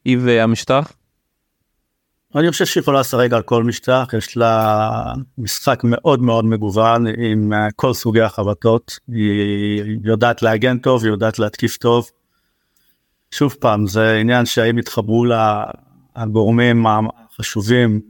היא 0.06 0.18
והמשטח? 0.22 0.92
אני 2.36 2.52
חושב 2.52 2.66
שהיא 2.66 2.82
יכולה 2.82 3.00
לשחק 3.00 3.28
על 3.32 3.42
כל 3.42 3.64
משטח, 3.64 4.08
יש 4.18 4.38
לה 4.38 5.14
משחק 5.38 5.82
מאוד 5.84 6.22
מאוד 6.22 6.46
מגוון 6.46 7.06
עם 7.08 7.54
אה, 7.54 7.68
כל 7.76 7.94
סוגי 7.94 8.22
החבטות, 8.22 9.00
היא 9.08 10.00
יודעת 10.04 10.42
להגן 10.42 10.78
טוב, 10.78 11.04
היא 11.04 11.12
יודעת 11.12 11.40
להתקיף 11.40 11.78
טוב. 11.78 12.10
שוב 13.32 13.56
פעם, 13.60 13.88
זה 13.88 14.16
עניין 14.16 14.46
שהאם 14.46 14.78
יתחברו 14.78 15.26
לה 15.26 15.64
הגורמים 16.16 16.86
החשובים 16.88 18.02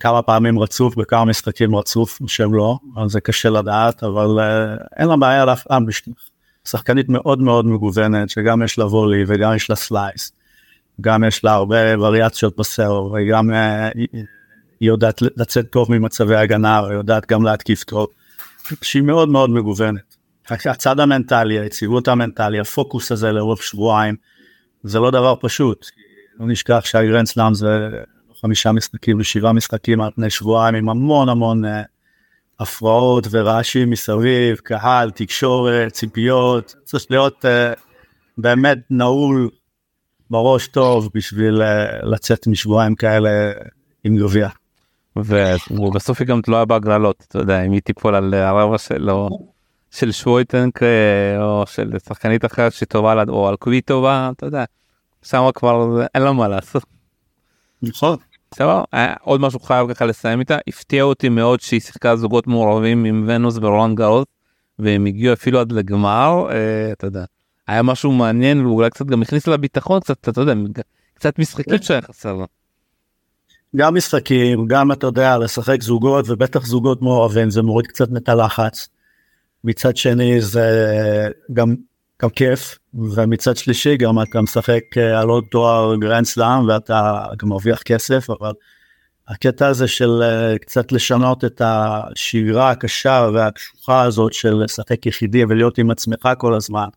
כמה 0.00 0.22
פעמים 0.22 0.58
רצוף 0.58 0.96
בכמה 0.96 1.24
משחקים 1.24 1.76
רצוף 1.76 2.18
שהם 2.26 2.54
לא, 2.54 2.78
אז 2.96 3.10
זה 3.10 3.20
קשה 3.20 3.50
לדעת, 3.50 4.02
אבל 4.04 4.40
אה, 4.40 4.76
אין 4.96 5.08
לה 5.08 5.16
בעיה 5.16 5.44
לאף 5.44 5.62
פעם 5.62 5.86
בשטח. 5.86 6.12
שחקנית 6.64 7.08
מאוד 7.08 7.40
מאוד 7.40 7.66
מגוונת, 7.66 8.30
שגם 8.30 8.62
יש 8.62 8.78
לה 8.78 8.86
וולי 8.86 9.24
וגם 9.26 9.54
יש 9.54 9.70
לה 9.70 9.76
סלייס. 9.76 10.32
גם 11.00 11.24
יש 11.24 11.44
לה 11.44 11.52
הרבה 11.52 11.98
וריאציות 11.98 12.56
בסרב, 12.56 13.12
וגם 13.12 13.50
אה, 13.52 13.88
היא 13.94 14.08
יודעת 14.80 15.22
לצאת 15.36 15.70
טוב 15.70 15.92
ממצבי 15.92 16.36
הגנה, 16.36 16.78
היא 16.78 16.92
יודעת 16.92 17.26
גם 17.26 17.44
להתקיף 17.44 17.84
טוב. 17.84 18.06
שהיא 18.82 19.02
מאוד 19.02 19.28
מאוד 19.28 19.50
מגוונת. 19.50 20.16
הצד 20.50 21.00
המנטלי, 21.00 21.58
היציבות 21.58 22.08
המנטלי, 22.08 22.60
הפוקוס 22.60 23.12
הזה 23.12 23.32
לאורך 23.32 23.62
שבועיים, 23.62 24.16
זה 24.82 24.98
לא 24.98 25.10
דבר 25.10 25.34
פשוט. 25.40 25.86
לא 26.40 26.46
נשכח 26.46 26.80
שהגרנד 26.84 27.26
סלאם 27.26 27.54
זה 27.54 27.88
חמישה 28.40 28.72
משחקים 28.72 29.20
ושבעה 29.20 29.52
משחקים 29.52 30.00
על 30.00 30.10
פני 30.14 30.30
שבועיים 30.30 30.74
עם 30.74 30.88
המון 30.88 31.28
המון 31.28 31.64
uh, 31.64 31.68
הפרעות 32.60 33.26
ורעשים 33.30 33.90
מסביב, 33.90 34.56
קהל, 34.56 35.10
תקשורת, 35.10 35.92
ציפיות, 35.92 36.74
צריך 36.84 37.06
להיות 37.10 37.44
uh, 37.44 37.80
באמת 38.38 38.78
נעול 38.90 39.50
בראש 40.30 40.66
טוב 40.66 41.10
בשביל 41.14 41.62
uh, 41.62 42.06
לצאת 42.06 42.46
משבועיים 42.46 42.94
כאלה 42.94 43.52
עם 44.04 44.16
גביע. 44.16 44.48
ובסוף 45.16 46.20
היא 46.20 46.28
גם 46.28 46.42
תלויה 46.42 46.64
בהגרלות, 46.64 47.24
אתה 47.28 47.38
יודע, 47.38 47.62
אם 47.62 47.72
היא 47.72 47.80
תיפול 47.80 48.14
על 48.14 48.34
הרבע 48.34 48.78
שלו, 48.78 49.28
של 49.90 50.12
שוויטנק 50.12 50.80
או 51.40 51.64
של 51.66 51.90
שחקנית 52.08 52.44
אחרת 52.44 52.72
שטובה 52.72 53.22
או 53.28 53.48
על 53.48 53.56
קווי 53.56 53.80
טובה, 53.80 54.30
אתה 54.36 54.46
יודע, 54.46 54.64
שם 55.22 55.48
כבר 55.54 56.02
אין 56.14 56.22
לה 56.22 56.32
מה 56.32 56.48
לעשות. 56.48 56.82
נכון. 57.82 58.16
בסדר, 58.50 58.82
עוד 59.20 59.40
משהו 59.40 59.60
חייב 59.60 59.94
ככה 59.94 60.06
לסיים 60.06 60.40
איתה, 60.40 60.58
הפתיע 60.68 61.02
אותי 61.02 61.28
מאוד 61.28 61.60
שהיא 61.60 61.80
שיחקה 61.80 62.16
זוגות 62.16 62.46
מעורבים 62.46 63.04
עם 63.04 63.24
ונוס 63.28 63.56
ורולנד 63.62 63.96
גאוס, 63.96 64.24
והם 64.78 65.06
הגיעו 65.06 65.32
אפילו 65.32 65.60
עד 65.60 65.72
לגמר, 65.72 66.46
אה, 66.50 66.92
אתה 66.92 67.06
יודע, 67.06 67.24
היה 67.66 67.82
משהו 67.82 68.12
מעניין 68.12 68.66
ואולי 68.66 68.90
קצת 68.90 69.06
גם 69.06 69.22
הכניס 69.22 69.46
לה 69.46 69.56
ביטחון 69.56 70.00
קצת, 70.00 70.28
אתה 70.28 70.40
יודע, 70.40 70.52
קצת 71.14 71.38
משחקים 71.38 71.82
שהיה 71.82 72.02
חסר 72.02 72.32
לה. 72.32 72.44
גם 73.76 73.94
משחקים, 73.94 74.66
גם 74.66 74.92
אתה 74.92 75.06
יודע, 75.06 75.38
לשחק 75.38 75.82
זוגות 75.82 76.24
ובטח 76.28 76.66
זוגות 76.66 77.02
מעורבים, 77.02 77.50
זה 77.50 77.62
מוריד 77.62 77.86
קצת 77.86 78.08
את 78.16 78.28
הלחץ. 78.28 78.88
מצד 79.64 79.96
שני 79.96 80.40
זה 80.40 80.70
גם, 81.52 81.74
גם 82.22 82.30
כיף, 82.30 82.77
ומצד 82.94 83.56
שלישי 83.56 83.96
גם 83.96 84.22
אתה 84.22 84.40
משחק 84.40 84.82
אה, 84.96 85.20
על 85.20 85.28
עוד 85.28 85.44
תואר 85.50 85.96
גרנד 85.96 86.24
סלאם 86.24 86.68
ואתה 86.68 87.24
גם 87.38 87.48
מרוויח 87.48 87.82
כסף, 87.82 88.30
אבל 88.30 88.52
הקטע 89.28 89.66
הזה 89.66 89.88
של 89.88 90.22
אה, 90.22 90.58
קצת 90.58 90.92
לשנות 90.92 91.44
את 91.44 91.62
השגרה 91.64 92.70
הקשה 92.70 93.28
והקשוחה 93.34 94.02
הזאת 94.02 94.32
של 94.32 94.54
לשחק 94.54 95.06
יחידי 95.06 95.44
ולהיות 95.44 95.78
עם 95.78 95.90
עצמך 95.90 96.28
כל 96.38 96.54
הזמן. 96.54 96.88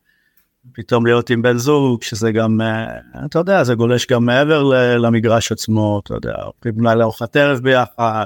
פתאום 0.74 1.06
להיות 1.06 1.30
עם 1.30 1.42
בן 1.42 1.58
זוג 1.58 2.04
שזה 2.04 2.32
גם 2.32 2.62
אה, 2.62 2.86
אתה 3.26 3.40
יודע 3.40 3.64
זה 3.64 3.76
גולש 3.76 4.06
גם 4.06 4.26
מעבר 4.26 4.64
למגרש 4.98 5.52
עצמו 5.52 6.02
אתה 6.04 6.14
יודע 6.14 6.36
אולי 6.80 6.96
לארוחת 6.96 7.36
ערב 7.36 7.60
ביחד 7.60 8.24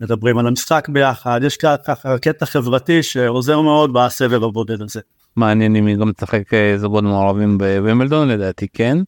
מדברים 0.00 0.38
על 0.38 0.46
המשחק 0.46 0.88
ביחד 0.88 1.40
יש 1.42 1.56
ככה 1.56 2.18
קטע 2.18 2.46
חברתי 2.46 3.02
שעוזר 3.02 3.60
מאוד 3.60 3.92
בסבב 3.92 4.44
הבודד 4.44 4.82
הזה. 4.82 5.00
מעניין 5.36 5.76
אם 5.76 5.86
היא 5.86 5.96
גם 5.96 6.12
תשחק 6.12 6.54
אה, 6.54 6.78
זוגות 6.78 7.04
מעורבים 7.04 7.58
בווימבלדון 7.58 8.28
לדעתי 8.28 8.68
כן. 8.68 8.98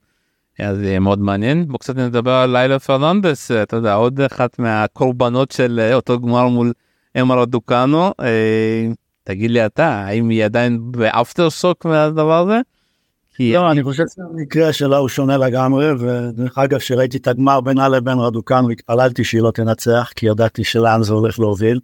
אז 0.59 0.79
זה 0.79 0.99
מאוד 0.99 1.19
מעניין 1.19 1.69
בוא 1.69 1.79
קצת 1.79 1.97
נדבר 1.97 2.33
על 2.33 2.51
לילה 2.53 2.79
פרננדס 2.79 3.51
אתה 3.51 3.77
יודע 3.77 3.95
עוד 3.95 4.21
אחת 4.21 4.59
מהקורבנות 4.59 5.51
של 5.51 5.81
אה, 5.83 5.95
אותו 5.95 6.21
גמר 6.21 6.49
מול 6.49 6.73
אמרה 7.21 7.45
דוקאנו. 7.47 8.13
תגיד 9.25 9.51
לי 9.51 9.67
אתה 9.67 9.87
האם 9.87 10.29
היא 10.29 10.45
עדיין 10.45 10.93
ב 10.93 11.02
after 11.02 11.49
shock 11.49 11.85
מהדבר 11.85 12.43
הזה. 12.43 12.61
לא 13.41 13.71
אני 13.71 13.83
חושב 13.83 14.05
שהמקרה 14.17 14.73
שלה 14.73 14.97
הוא 14.97 15.09
שונה 15.09 15.37
לגמרי 15.37 15.93
ודרך 15.93 16.59
אגב 16.59 16.79
שראיתי 16.79 17.17
את 17.17 17.29
הגמר 17.29 17.61
בינה 17.61 17.89
לבין 17.89 18.19
רדוקאנו 18.19 18.65
והתפללתי 18.65 19.25
שהיא 19.25 19.43
לא 19.43 19.51
תנצח 19.51 20.13
כי 20.17 20.27
ידעתי 20.27 20.65
שלאן 20.65 21.03
זה 21.03 21.13
הולך 21.13 21.39
להוביל. 21.39 21.81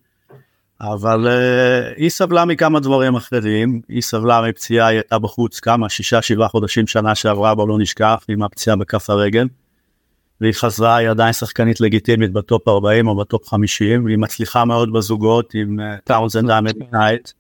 אבל 0.81 1.27
אה, 1.27 1.95
היא 1.97 2.11
סבלה 2.11 2.45
מכמה 2.45 2.81
דברים 2.81 3.15
אחרים 3.17 3.81
היא 3.89 4.03
סבלה 4.03 4.43
מפציעה 4.49 4.87
היא 4.87 4.99
הייתה 4.99 5.19
בחוץ 5.19 5.61
כמה 5.61 5.89
שישה 5.89 6.23
שבעה 6.23 6.49
חודשים 6.49 6.87
שנה 6.87 7.15
שעברה 7.15 7.55
בוא 7.55 7.69
לא 7.69 7.79
נשכח 7.79 8.25
עם 8.29 8.43
הפציעה 8.43 8.77
בכף 8.77 9.11
הרגל. 9.11 9.49
והיא 10.41 10.53
חזרה 10.53 10.97
היא 10.97 11.09
עדיין 11.09 11.33
שחקנית 11.33 11.81
לגיטימית 11.81 12.33
ב 12.33 12.42
top 12.42 12.69
40 12.69 13.09
או 13.09 13.17
ב 13.17 13.25
top 13.25 13.49
50 13.49 14.05
והיא 14.05 14.19
מצליחה 14.19 14.65
מאוד 14.65 14.93
בזוגות 14.93 15.55
עם 15.55 15.79
טאונזנד 16.05 16.51
uh, 16.51 16.53
האמריקאית. 16.53 17.35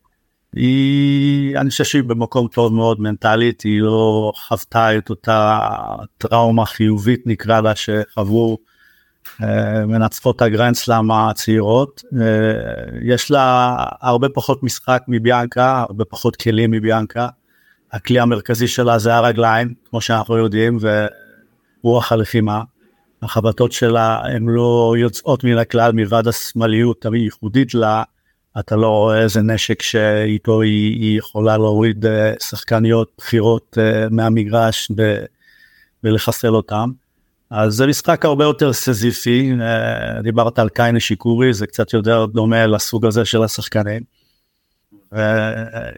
היא 0.54 1.58
אני 1.58 1.70
חושב 1.70 1.84
שהיא 1.84 2.02
במקום 2.02 2.48
טוב 2.48 2.72
מאוד 2.72 3.00
מנטלית 3.00 3.62
היא 3.62 3.80
לא 3.80 4.32
חוותה 4.36 4.98
את 4.98 5.10
אותה 5.10 5.58
טראומה 6.18 6.66
חיובית 6.66 7.26
נקרא 7.26 7.60
לה 7.60 7.72
שחוו 7.76 8.58
מנצחות 9.86 10.42
הגרנד 10.42 10.74
סלאם 10.74 11.10
הצעירות 11.10 12.02
uh, 12.04 12.16
יש 13.02 13.30
לה 13.30 13.76
הרבה 14.00 14.28
פחות 14.28 14.62
משחק 14.62 15.02
מביאנקה 15.08 15.84
הרבה 15.88 16.04
פחות 16.04 16.36
כלים 16.36 16.70
מביאנקה. 16.70 17.28
הכלי 17.92 18.20
המרכזי 18.20 18.68
שלה 18.68 18.98
זה 18.98 19.14
הרגליים 19.14 19.74
כמו 19.90 20.00
שאנחנו 20.00 20.36
יודעים 20.36 20.78
ורוח 21.82 22.12
הלחימה. 22.12 22.62
החבטות 23.22 23.72
שלה 23.72 24.20
הן 24.24 24.48
לא 24.48 24.94
יוצאות 24.98 25.44
מן 25.44 25.58
הכלל 25.58 25.92
מלבד 25.92 26.28
השמאליות 26.28 27.06
הייחודית 27.06 27.74
לה, 27.74 28.02
אתה 28.58 28.76
לא 28.76 28.88
רואה 28.88 29.22
איזה 29.22 29.42
נשק 29.42 29.82
שאיתו 29.82 30.60
היא, 30.60 31.00
היא 31.00 31.18
יכולה 31.18 31.56
להוריד 31.56 32.06
אה, 32.06 32.32
שחקניות 32.40 33.12
בכירות 33.18 33.78
אה, 33.80 34.06
מהמגרש 34.10 34.92
ולחסל 36.04 36.54
אותם. 36.54 36.90
אז 37.50 37.74
זה 37.74 37.86
משחק 37.86 38.24
הרבה 38.24 38.44
יותר 38.44 38.72
סזיפי, 38.72 39.52
אה, 39.60 40.22
דיברת 40.22 40.58
על 40.58 40.68
קיינה 40.68 41.00
שיקורי, 41.00 41.54
זה 41.54 41.66
קצת 41.66 41.92
יותר 41.92 42.26
דומה 42.26 42.66
לסוג 42.66 43.06
הזה 43.06 43.24
של 43.24 43.42
השחקנים. 43.42 44.02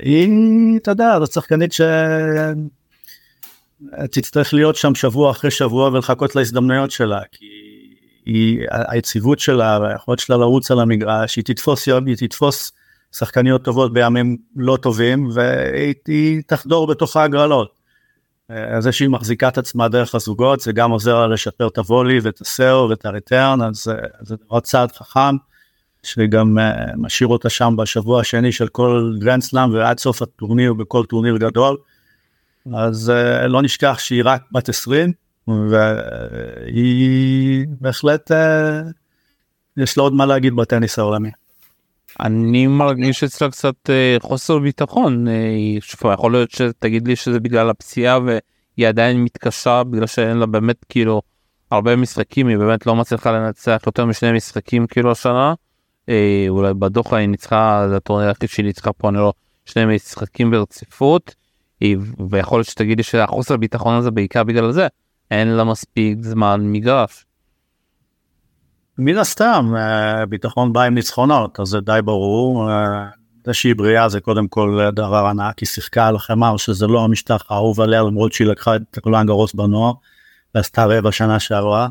היא, 0.02 0.28
אתה 0.76 0.90
יודע, 0.90 1.18
זו 1.20 1.26
שחקנית 1.26 1.72
ש... 1.72 1.80
תצטרך 4.10 4.54
להיות 4.54 4.76
שם 4.76 4.94
שבוע 4.94 5.30
אחרי 5.30 5.50
שבוע 5.50 5.88
ולחכות 5.88 6.36
להזדמנויות 6.36 6.90
שלה 6.90 7.20
כי 7.32 7.44
היא, 8.26 8.66
היציבות 8.70 9.38
שלה 9.38 9.78
והיכולת 9.82 10.18
שלה 10.18 10.36
לרוץ 10.36 10.70
על 10.70 10.80
המגרש 10.80 11.36
היא 11.36 11.44
תתפוס 11.44 11.88
היא 12.06 12.16
תתפוס 12.16 12.72
שחקניות 13.12 13.64
טובות 13.64 13.92
בימים 13.92 14.36
לא 14.56 14.78
טובים 14.82 15.28
והיא 15.34 16.42
תחדור 16.46 16.86
בתוך 16.86 17.16
ההגרלות. 17.16 17.75
זה 18.78 18.92
שהיא 18.92 19.08
מחזיקה 19.08 19.48
את 19.48 19.58
עצמה 19.58 19.88
דרך 19.88 20.14
הזוגות 20.14 20.60
זה 20.60 20.72
גם 20.72 20.90
עוזר 20.90 21.20
לה 21.20 21.26
לשפר 21.26 21.68
את 21.68 21.78
ה 21.78 21.84
volley 21.84 22.18
ואת 22.22 22.40
ה 22.40 22.48
serve 22.48 22.88
ואת 22.90 23.06
ה 23.06 23.14
return 23.14 23.62
אז 23.62 23.92
זה 24.20 24.34
עוד 24.46 24.62
צעד 24.62 24.92
חכם 24.92 25.36
שגם 26.02 26.58
משאיר 26.96 27.28
אותה 27.28 27.48
שם 27.50 27.74
בשבוע 27.78 28.20
השני 28.20 28.52
של 28.52 28.68
כל 28.68 29.16
גרנד 29.18 29.42
סלאם 29.42 29.74
ועד 29.74 29.98
סוף 29.98 30.22
הטורניר 30.22 30.72
בכל 30.72 31.04
טורניר 31.04 31.36
גדול. 31.36 31.76
אז 32.74 33.12
לא 33.48 33.62
נשכח 33.62 33.98
שהיא 33.98 34.22
רק 34.24 34.42
בת 34.52 34.68
20 34.68 35.12
והיא 35.48 36.86
בהחלט 37.80 38.30
יש 39.76 39.96
לה 39.96 40.02
עוד 40.02 40.12
מה 40.12 40.26
להגיד 40.26 40.56
בטניס 40.56 40.98
העולמי. 40.98 41.30
אני 42.20 42.66
מרגיש 42.66 43.24
אצלה 43.24 43.50
קצת 43.50 43.74
uh, 43.86 44.22
חוסר 44.22 44.58
ביטחון 44.58 45.26
uh, 45.26 46.10
יכול 46.12 46.32
להיות 46.32 46.50
שתגיד 46.50 47.08
לי 47.08 47.16
שזה 47.16 47.40
בגלל 47.40 47.70
הפציעה 47.70 48.18
והיא 48.20 48.88
עדיין 48.88 49.24
מתקשה 49.24 49.82
בגלל 49.84 50.06
שאין 50.06 50.36
לה 50.36 50.46
באמת 50.46 50.84
כאילו 50.88 51.22
הרבה 51.70 51.96
משחקים 51.96 52.46
היא 52.46 52.58
באמת 52.58 52.86
לא 52.86 52.96
מצליחה 52.96 53.32
לנצח 53.32 53.82
יותר 53.86 54.04
משני 54.04 54.32
משחקים 54.32 54.86
כאילו 54.86 55.10
השנה. 55.10 55.54
uh, 56.06 56.10
אולי 56.48 56.74
בדוחה 56.74 57.16
היא 57.16 57.28
ניצחה 57.28 57.86
זה 57.88 57.96
הטורניר 57.96 58.30
הכי 58.30 58.46
שהיא 58.46 58.66
ניצחה 58.66 58.92
פה 58.92 59.08
אני 59.08 59.16
לא 59.16 59.32
שני 59.64 59.84
משחקים 59.94 60.50
ברציפות. 60.50 61.34
ויכול 62.30 62.58
להיות 62.58 62.68
שתגידי 62.68 63.02
שהחוסר 63.02 63.56
ביטחון 63.56 63.94
הזה 63.94 64.10
בעיקר 64.10 64.44
בגלל 64.44 64.72
זה 64.72 64.86
אין 65.30 65.48
לה 65.48 65.64
מספיק 65.64 66.18
זמן 66.20 66.60
מגרש. 66.64 67.24
מן 68.98 69.18
הסתם 69.18 69.72
אה, 69.76 70.26
ביטחון 70.26 70.72
בא 70.72 70.82
עם 70.82 70.94
ניצחונות 70.94 71.60
אז 71.60 71.68
זה 71.68 71.80
די 71.80 72.00
ברור 72.04 72.70
אה, 72.70 73.06
זה 73.44 73.54
שהיא 73.54 73.74
בריאה 73.76 74.08
זה 74.08 74.20
קודם 74.20 74.48
כל 74.48 74.88
דבר 74.92 75.26
ענק 75.30 75.58
היא 75.58 75.66
שיחקה 75.66 76.06
על 76.06 76.16
החמר 76.16 76.56
שזה 76.56 76.86
לא 76.86 77.04
המשטח 77.04 77.42
האהוב 77.50 77.80
עליה 77.80 78.02
למרות 78.02 78.32
שהיא 78.32 78.48
לקחה 78.48 78.76
את 78.76 78.98
רולנד 79.04 79.26
גרוס 79.26 79.54
בנוער 79.54 79.92
ועשתה 80.54 80.84
רבע 80.84 81.12
שנה 81.12 81.40
שעברה. 81.40 81.88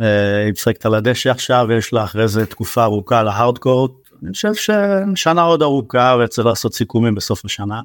אה, 0.00 0.44
היא 0.44 0.52
משחקת 0.52 0.86
על 0.86 0.94
הדשא 0.94 1.30
עכשיו 1.30 1.66
ויש 1.68 1.92
לה 1.92 2.04
אחרי 2.04 2.28
זה 2.28 2.46
תקופה 2.46 2.84
ארוכה 2.84 3.22
להארדקורט 3.22 3.90
אני 4.22 4.32
חושב 4.32 4.54
ששנה 4.54 5.42
עוד 5.42 5.62
ארוכה 5.62 6.16
וצריך 6.24 6.46
לעשות 6.46 6.74
סיכומים 6.74 7.14
בסוף 7.14 7.44
השנה. 7.44 7.80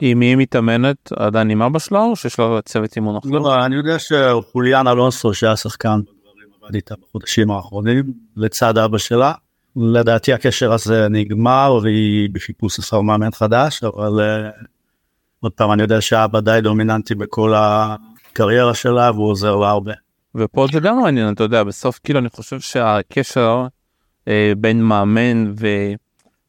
עם 0.00 0.18
מי 0.18 0.26
היא 0.26 0.36
מתאמנת 0.36 1.12
עדיין 1.16 1.50
עם 1.50 1.62
אבא 1.62 1.78
שלה 1.78 1.98
או 1.98 2.16
שיש 2.16 2.38
לה 2.38 2.60
צוות 2.64 2.96
אימון 2.96 3.16
אחר? 3.16 3.28
לא, 3.28 3.64
אני 3.64 3.76
יודע 3.76 3.96
שחוליאן 3.98 4.88
אלונסו 4.88 5.34
שהיה 5.34 5.56
שחקן 5.56 6.00
עבד 6.70 6.74
איתה 6.74 6.94
בחודשים 7.02 7.50
האחרונים 7.50 8.12
לצד 8.36 8.78
אבא 8.78 8.98
שלה. 8.98 9.32
לדעתי 9.76 10.32
הקשר 10.32 10.72
הזה 10.72 11.08
נגמר 11.10 11.78
והיא 11.82 12.30
בחיפוש 12.32 12.78
אחר 12.78 13.00
מאמן 13.00 13.30
חדש 13.30 13.84
אבל 13.84 14.20
אה, 14.20 14.50
עוד 15.40 15.52
פעם 15.52 15.72
אני 15.72 15.82
יודע 15.82 16.00
שאבא 16.00 16.40
די 16.40 16.58
דומיננטי 16.62 17.14
בכל 17.14 17.54
הקריירה 17.56 18.74
שלה 18.74 19.10
והוא 19.10 19.30
עוזר 19.30 19.56
לה 19.56 19.70
הרבה. 19.70 19.92
ופה 20.34 20.66
זה 20.72 20.80
גם 20.80 21.02
מעניין 21.02 21.32
אתה 21.32 21.42
יודע 21.42 21.64
בסוף 21.64 22.00
כאילו 22.04 22.18
אני 22.18 22.28
חושב 22.28 22.60
שהקשר 22.60 23.66
אה, 24.28 24.52
בין 24.56 24.82
מאמן 24.82 25.52
ו... 25.60 25.66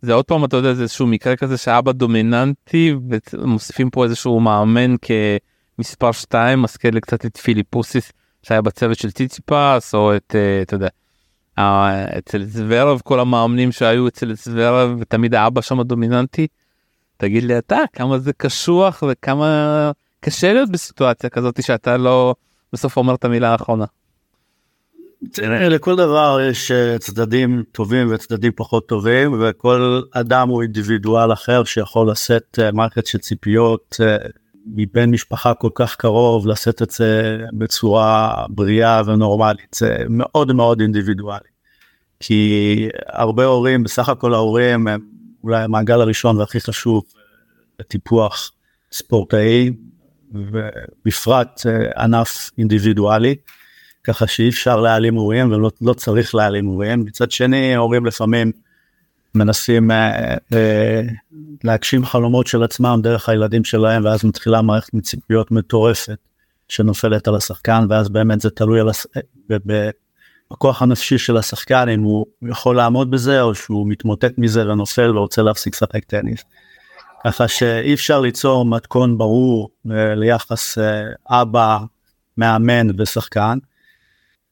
זה 0.01 0.13
עוד 0.13 0.25
פעם 0.25 0.45
אתה 0.45 0.57
יודע 0.57 0.73
זה 0.73 0.81
איזשהו 0.81 1.07
מקרה 1.07 1.35
כזה 1.35 1.57
שאבא 1.57 1.91
דומיננטי 1.91 2.95
ומוסיפים 3.33 3.89
פה 3.89 4.03
איזשהו 4.03 4.39
מאמן 4.39 4.95
כמספר 5.77 6.11
2 6.11 6.61
מזכיר 6.61 6.91
לי 6.91 7.01
קצת 7.01 7.25
את 7.25 7.37
פיליפוסיס 7.37 8.11
שהיה 8.43 8.61
בצוות 8.61 8.97
של 8.97 9.11
ציציפס 9.11 9.95
או 9.95 10.15
את 10.15 10.35
uh, 10.35 10.63
אתה 10.63 10.75
יודע 10.75 10.87
uh, 11.59 11.61
אצל 12.17 12.43
זוורב 12.43 13.01
כל 13.03 13.19
המאמנים 13.19 13.71
שהיו 13.71 14.07
אצל 14.07 14.33
זוורב 14.33 14.97
ותמיד 14.99 15.35
האבא 15.35 15.61
שם 15.61 15.79
הדומיננטי. 15.79 16.47
תגיד 17.17 17.43
לי 17.43 17.57
אתה 17.57 17.79
כמה 17.93 18.19
זה 18.19 18.33
קשוח 18.33 19.03
וכמה 19.07 19.91
קשה 20.19 20.53
להיות 20.53 20.69
בסיטואציה 20.69 21.29
כזאת 21.29 21.63
שאתה 21.63 21.97
לא 21.97 22.35
בסוף 22.73 22.97
אומר 22.97 23.15
את 23.15 23.25
המילה 23.25 23.51
האחרונה. 23.51 23.85
תראה, 25.31 25.69
לכל 25.69 25.95
דבר 25.95 26.39
יש 26.49 26.71
אה, 26.71 26.99
צדדים 26.99 27.63
טובים 27.71 28.07
וצדדים 28.13 28.51
פחות 28.55 28.87
טובים 28.87 29.41
וכל 29.41 30.01
אדם 30.11 30.49
הוא 30.49 30.61
אינדיבידואל 30.61 31.33
אחר 31.33 31.63
שיכול 31.63 32.11
לשאת 32.11 32.59
אה, 32.59 32.71
מערכת 32.71 33.05
של 33.05 33.17
ציפיות 33.17 33.97
אה, 34.01 34.17
מבן 34.65 35.09
משפחה 35.09 35.53
כל 35.53 35.69
כך 35.75 35.95
קרוב 35.95 36.47
לשאת 36.47 36.81
את 36.81 36.91
זה 36.91 37.37
בצורה 37.53 38.45
בריאה 38.49 39.01
ונורמלית. 39.05 39.75
זה 39.75 39.97
מאוד 40.09 40.51
מאוד 40.51 40.81
אינדיבידואלי. 40.81 41.49
כי 42.19 42.89
הרבה 43.07 43.45
הורים 43.45 43.83
בסך 43.83 44.09
הכל 44.09 44.33
ההורים 44.33 44.87
הם 44.87 44.99
אולי 45.43 45.63
המעגל 45.63 46.01
הראשון 46.01 46.37
והכי 46.37 46.59
חשוב 46.59 47.03
לטיפוח 47.79 48.51
ספורטאי 48.91 49.71
ובפרט 50.31 51.61
אה, 51.65 52.03
ענף 52.03 52.49
אינדיבידואלי. 52.57 53.35
ככה 54.03 54.27
שאי 54.27 54.49
אפשר 54.49 54.81
להעלים 54.81 55.15
הורים 55.15 55.51
ולא 55.51 55.71
לא 55.81 55.93
צריך 55.93 56.35
להעלים 56.35 56.65
הורים. 56.65 57.05
מצד 57.05 57.31
שני 57.31 57.75
ההורים 57.75 58.05
לפעמים 58.05 58.51
מנסים 59.35 59.91
אה, 59.91 60.35
אה, 60.53 61.01
להגשים 61.63 62.05
חלומות 62.05 62.47
של 62.47 62.63
עצמם 62.63 62.99
דרך 63.03 63.29
הילדים 63.29 63.63
שלהם 63.63 64.05
ואז 64.05 64.25
מתחילה 64.25 64.61
מערכת 64.61 64.93
מציפיות 64.93 65.51
מטורפת 65.51 66.17
שנופלת 66.69 67.27
על 67.27 67.35
השחקן 67.35 67.85
ואז 67.89 68.09
באמת 68.09 68.41
זה 68.41 68.49
תלוי 68.49 68.79
על 68.79 68.89
הש... 68.89 69.07
בכוח 70.51 70.81
הנפשי 70.81 71.17
של 71.17 71.37
השחקן 71.37 71.89
אם 71.89 72.01
הוא 72.01 72.25
יכול 72.49 72.75
לעמוד 72.75 73.11
בזה 73.11 73.41
או 73.41 73.55
שהוא 73.55 73.87
מתמוטט 73.87 74.33
מזה 74.37 74.71
ונופל 74.71 75.17
ורוצה 75.17 75.41
להפסיק 75.41 75.73
לשחק 75.73 76.05
טניס. 76.05 76.43
ככה 77.25 77.47
שאי 77.47 77.93
אפשר 77.93 78.21
ליצור 78.21 78.65
מתכון 78.65 79.17
ברור 79.17 79.69
אה, 79.91 80.15
ליחס 80.15 80.77
אה, 80.77 81.01
אבא 81.41 81.77
מאמן 82.37 82.87
ושחקן. 82.97 83.57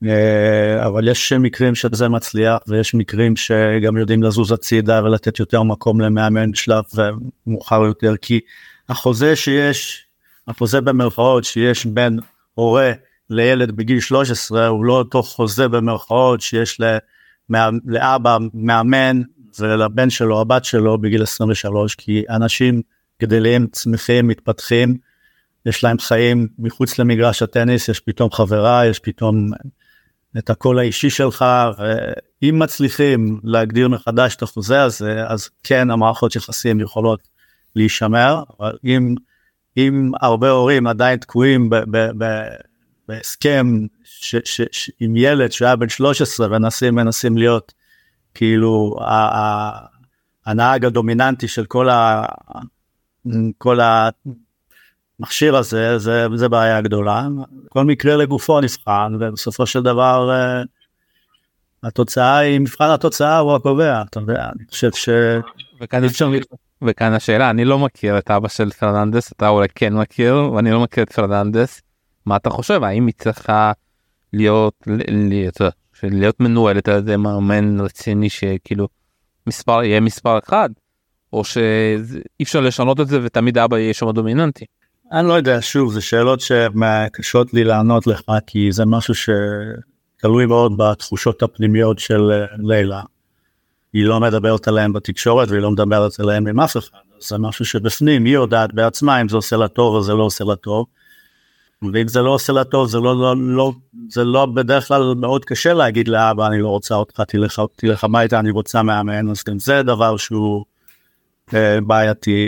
אה, 0.08 0.86
אבל 0.86 1.08
יש 1.08 1.34
מקרים 1.34 1.76
שזה 1.76 2.10
מצליח 2.10 2.58
ויש 2.68 2.94
מקרים 2.94 3.36
שגם 3.36 3.98
יודעים 3.98 4.24
לזוז 4.24 4.52
הצידה 4.52 5.02
ולתת 5.04 5.40
יותר 5.40 5.64
מקום 5.64 6.02
למאמן 6.02 6.52
בשלב 6.52 6.84
מאוחר 7.48 7.82
יותר 7.82 8.14
כי 8.22 8.40
החוזה 8.90 9.36
שיש 9.36 10.06
החוזה 10.48 10.82
במרכאות 10.82 11.44
שיש 11.44 11.86
בין 11.86 12.20
הורה 12.54 12.92
לילד 13.30 13.72
בגיל 13.72 14.00
13 14.00 14.68
הוא 14.68 14.86
לא 14.86 14.94
אותו 14.94 15.24
חוזה 15.24 15.68
במרכאות 15.68 16.42
שיש 16.42 16.82
לאבא 17.86 18.38
מאמן 18.54 19.22
ולבן 19.60 20.10
שלו 20.10 20.42
הבת 20.42 20.66
שלו 20.66 20.98
בגיל 20.98 21.24
23 21.24 21.96
כי 21.96 22.24
אנשים 22.30 22.82
גדלים 23.22 23.68
צמחים 23.68 24.28
מתפתחים 24.28 24.98
יש 25.66 25.84
להם 25.84 26.00
חיים 26.00 26.48
מחוץ 26.60 27.00
למגרש 27.00 27.42
הטניס 27.42 27.90
יש 27.90 28.00
פתאום 28.00 28.32
חברה 28.32 28.86
יש 28.86 29.00
פתאום 29.00 29.52
את 30.38 30.50
הקול 30.50 30.80
האישי 30.80 31.10
שלך 31.10 31.46
ואם 31.78 32.60
מצליחים 32.60 33.40
להגדיר 33.44 33.88
מחדש 33.88 34.36
את 34.36 34.42
החוזה 34.42 34.82
הזה 34.82 35.28
אז 35.28 35.50
כן 35.64 35.92
המערכות 35.92 36.36
יחסים 36.36 36.80
יכולות 36.80 37.28
להישמר 37.76 38.44
אבל 38.60 38.78
אם 38.86 39.16
אם 39.78 40.12
הרבה 40.22 40.50
הורים 40.50 40.88
עדיין 40.88 41.20
תקועים 41.20 41.70
בהסכם 43.08 43.86
ש, 44.04 44.36
ש, 44.46 44.62
ש, 44.72 44.92
עם 45.00 45.16
ילד 45.18 45.52
שהיה 45.52 45.76
בן 45.76 45.90
13 45.90 46.48
ומנסים 46.48 46.96
מנסים 46.96 47.38
להיות 47.38 47.74
כאילו 48.34 48.96
ה, 49.02 49.38
ה, 49.38 49.72
הנהג 50.46 50.86
הדומיננטי 50.86 51.48
של 51.48 51.66
כל, 51.66 51.90
ה, 51.90 52.26
כל 53.58 53.80
המכשיר 55.20 55.56
הזה 55.56 55.98
זה, 55.98 56.28
זה 56.36 56.50
בעיה 56.50 56.82
גדולה. 56.82 57.28
כל 57.70 57.86
מקרה 57.86 58.16
לגופו 58.16 58.62
נבחן 58.62 59.14
ובסופו 59.20 59.66
של 59.66 59.82
דבר 59.82 60.30
אה, 60.32 60.68
התוצאה 61.88 62.38
היא 62.38 62.60
מבחן 62.60 62.90
התוצאה 62.90 63.38
הוא 63.38 63.56
הקובע 63.56 64.02
אתה 64.02 64.20
יודע 64.20 64.50
אני 64.56 64.66
חושב 64.70 64.92
ש... 64.92 65.10
וכאן 65.82 66.04
אפשר 66.04 66.30
וכאן 66.82 67.14
השאלה 67.14 67.50
אני 67.50 67.66
לא 67.66 67.80
מכיר 67.80 68.18
את 68.18 68.32
אבא 68.32 68.48
של 68.48 68.70
פרננדס 68.70 69.32
אתה 69.32 69.48
אולי 69.48 69.68
כן 69.76 69.94
מכיר 69.94 70.36
ואני 70.36 70.72
לא 70.72 70.80
מכיר 70.80 71.04
את 71.04 71.14
פרננדס. 71.14 71.82
מה 72.26 72.36
אתה 72.36 72.50
חושב? 72.50 72.84
האם 72.84 73.08
היא 73.08 73.14
צריכה 73.18 73.72
להיות 74.34 74.74
להיות, 75.30 75.62
להיות 76.04 76.40
מנוהלת 76.40 76.88
על 76.88 76.98
ידי 76.98 77.16
מאמן 77.16 77.80
רציני 77.80 78.30
שכאילו 78.30 78.88
מספר 79.48 79.84
יהיה 79.84 80.00
מספר 80.00 80.40
אחד 80.40 80.70
או 81.34 81.44
שאי 81.44 82.44
אפשר 82.44 82.60
לשנות 82.60 83.00
את 83.00 83.08
זה 83.08 83.20
ותמיד 83.24 83.58
אבא 83.58 83.78
יהיה 83.78 83.94
שם 83.94 84.12
דומיננטי. 84.12 84.66
אני 85.12 85.28
לא 85.28 85.34
יודע 85.34 85.58
שוב 85.62 85.94
זה 85.94 86.02
שאלות 86.02 86.40
שקשות 86.42 87.54
לי 87.54 87.64
לענות 87.64 88.08
לך 88.08 88.22
כי 88.48 88.72
זה 88.72 88.86
משהו 88.86 89.14
שתלוי 89.16 90.46
מאוד 90.46 90.78
בתחושות 90.78 91.44
הפנימיות 91.44 92.00
של 92.00 92.32
אה, 92.32 92.46
לילה. 92.58 93.02
היא 93.94 94.06
לא 94.06 94.20
מדברת 94.20 94.68
עליהם 94.68 94.94
בתקשורת 94.94 95.50
והיא 95.50 95.62
לא 95.62 95.72
מדברת 95.72 96.20
עליהם 96.20 96.48
עם 96.48 96.60
אף 96.60 96.78
אחד 96.78 96.98
זה 97.20 97.38
משהו 97.38 97.66
שבפנים 97.66 98.26
היא 98.26 98.34
יודעת 98.34 98.74
בעצמה 98.74 99.22
אם 99.22 99.30
זה 99.30 99.36
עושה 99.36 99.58
לה 99.58 99.68
טוב 99.68 99.96
או 99.96 100.04
זה 100.04 100.14
לא 100.14 100.24
עושה 100.24 100.44
לה 100.44 100.56
טוב. 100.56 100.86
ואם 101.94 102.08
זה 102.08 102.22
לא 102.22 102.30
עושה 102.30 102.54
לה 102.54 102.64
טוב 102.64 102.88
זה 102.88 102.98
לא, 102.98 103.20
לא, 103.20 103.36
לא, 103.38 103.72
זה 104.10 104.24
לא 104.24 104.46
בדרך 104.46 104.88
כלל 104.88 105.14
מאוד 105.14 105.46
קשה 105.46 105.74
להגיד 105.74 106.08
לאבא 106.08 106.48
אני 106.48 106.62
לא 106.62 106.68
רוצה 106.68 106.96
אותך 106.96 107.22
תלך, 107.22 107.62
הביתה 108.04 108.40
אני 108.40 108.52
רוצה 108.52 108.84
מאמן 108.84 109.30
אז 109.30 109.44
גם 109.48 109.60
זה 109.60 109.84
דבר 109.84 110.18
שהוא 110.18 110.66
בעייתי 111.88 112.48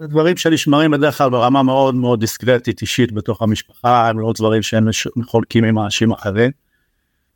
דברים 0.00 0.36
שנשמרים 0.36 0.90
בדרך 0.90 1.18
כלל 1.18 1.30
ברמה 1.30 1.62
מאוד 1.62 1.94
מאוד 1.94 2.20
דיסקרטית 2.20 2.80
אישית 2.80 3.12
בתוך 3.12 3.42
המשפחה 3.42 4.08
הם 4.08 4.20
לא 4.20 4.32
דברים 4.36 4.62
שהם 4.62 4.88
חולקים 5.26 5.64
עם 5.64 5.78
אנשים 5.78 6.12
אחרים. 6.12 6.50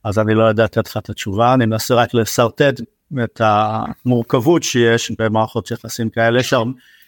אז 0.05 0.19
אני 0.19 0.35
לא 0.35 0.43
יודע 0.43 0.65
לתת 0.65 0.89
לך 0.89 0.97
את 0.97 1.11
התשובה 1.11 1.55
אני 1.55 1.67
מנסה 1.67 1.95
רק 1.95 2.15
לשרטט 2.15 2.81
את 3.25 3.41
המורכבות 3.45 4.63
שיש 4.63 5.13
במערכות 5.19 5.71
יחסים 5.71 6.11
כאלה 6.11 6.41
יש, 6.41 6.55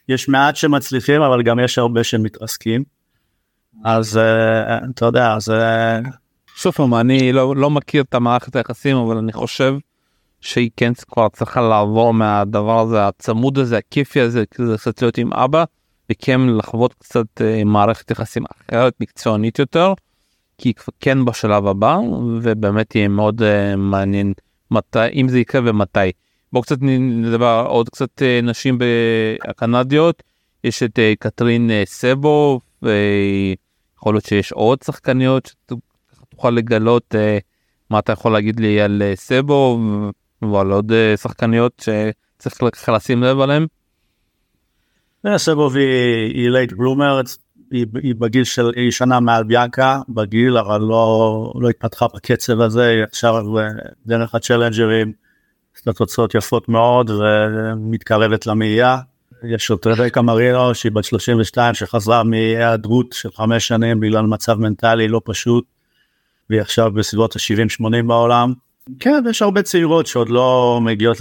יש 0.08 0.28
מעט 0.28 0.56
שמצליחים 0.56 1.22
אבל 1.22 1.42
גם 1.42 1.58
יש 1.58 1.78
הרבה 1.78 2.04
שמתרסקים. 2.04 2.84
אז 3.84 4.18
אה, 4.18 4.78
אתה 4.78 5.04
יודע 5.04 5.38
זה 5.38 6.70
פעם 6.74 6.94
אני 6.94 7.32
לא, 7.32 7.56
לא 7.56 7.70
מכיר 7.70 8.02
את 8.02 8.14
המערכת 8.14 8.56
היחסים 8.56 8.96
אבל 8.96 9.16
אני 9.16 9.32
חושב 9.32 9.74
שהיא 10.42 10.70
כן 10.76 10.92
כבר 11.08 11.28
צריכה 11.28 11.60
לעבור 11.60 12.14
מהדבר 12.14 12.80
הזה 12.80 13.06
הצמוד 13.06 13.58
הזה 13.58 13.78
הכיפי 13.78 14.20
הזה 14.20 14.44
כזה 14.46 14.78
קצת 14.78 15.02
להיות 15.02 15.18
עם 15.18 15.32
אבא 15.32 15.64
וכן 16.10 16.40
לחוות 16.40 16.94
קצת 16.94 17.26
אה, 17.40 17.64
מערכת 17.64 18.10
יחסים 18.10 18.44
אחרת 18.50 18.94
מקצוענית 19.00 19.58
יותר 19.58 19.94
כי 20.58 20.68
היא 20.68 20.74
כן 21.00 21.24
בשלב 21.24 21.66
הבא 21.66 21.98
ובאמת 22.42 22.94
יהיה 22.94 23.08
מאוד 23.08 23.42
uh, 23.42 23.76
מעניין 23.76 24.32
מתי 24.70 24.98
אם 25.14 25.28
זה 25.28 25.38
יקרה 25.38 25.60
ומתי. 25.64 26.12
בואו 26.52 26.62
קצת 26.62 26.78
נדבר 26.80 27.64
עוד 27.68 27.88
קצת 27.88 28.22
אה, 28.22 28.46
נשים 28.46 28.78
הקנדיות 29.48 30.22
יש 30.64 30.82
את 30.82 30.98
אה, 30.98 31.02
קטרין 31.18 31.70
אה, 31.70 31.88
סבו 31.88 32.60
ויכול 32.82 34.14
להיות 34.14 34.24
שיש 34.24 34.52
עוד 34.52 34.78
שחקניות 34.82 35.46
שתוכל 35.46 36.50
לגלות 36.50 37.14
אה, 37.14 37.42
מה 37.90 37.98
אתה 37.98 38.12
יכול 38.12 38.32
להגיד 38.32 38.60
לי 38.60 38.80
על 38.80 39.02
אה, 39.02 39.16
סבו 39.20 39.78
ועל 40.42 40.72
עוד 40.72 40.92
אה, 40.92 41.16
שחקניות 41.16 41.82
שצריך 42.38 42.88
לשים 42.88 43.22
לב 43.22 43.40
עליהם. 43.40 43.66
סבו 45.36 45.70
היא 46.34 46.50
late 46.50 46.72
bloomer 46.72 47.20
היא, 47.72 48.14
בגיל 48.18 48.44
של 48.44 48.70
היא 48.76 48.90
שנה 48.90 49.20
מעל 49.20 49.44
ביאנקה 49.44 50.00
בגיל 50.08 50.58
אבל 50.58 50.80
לא 50.80 51.52
לא 51.60 51.68
התפתחה 51.68 52.06
בקצב 52.14 52.60
הזה 52.60 52.86
היא 52.86 53.02
עכשיו 53.02 53.58
אה, 53.58 53.68
דרך 54.06 54.34
הצ'לנג'רים 54.34 55.12
יש 55.76 55.86
לה 55.86 55.92
תוצאות 55.92 56.34
יפות 56.34 56.68
מאוד 56.68 57.10
ומתקרבת 57.10 58.46
למאייה. 58.46 58.98
יש 59.44 59.70
עוד 59.70 59.86
רקע 59.86 60.20
מרינו 60.20 60.74
שהיא 60.74 60.92
בת 60.92 61.04
32 61.04 61.74
שחזרה 61.74 62.22
מהיעדרות 62.22 63.06
של 63.12 63.32
חמש 63.32 63.68
שנים 63.68 64.00
בגלל 64.00 64.26
מצב 64.26 64.58
מנטלי 64.58 65.08
לא 65.08 65.20
פשוט. 65.24 65.64
והיא 66.50 66.60
עכשיו 66.60 66.90
בסביבות 66.90 67.36
ה-70-80 67.36 68.06
בעולם. 68.06 68.52
כן 69.00 69.24
יש 69.30 69.42
הרבה 69.42 69.62
צעירות 69.62 70.06
שעוד 70.06 70.28
לא 70.28 70.78
מגיעות 70.82 71.16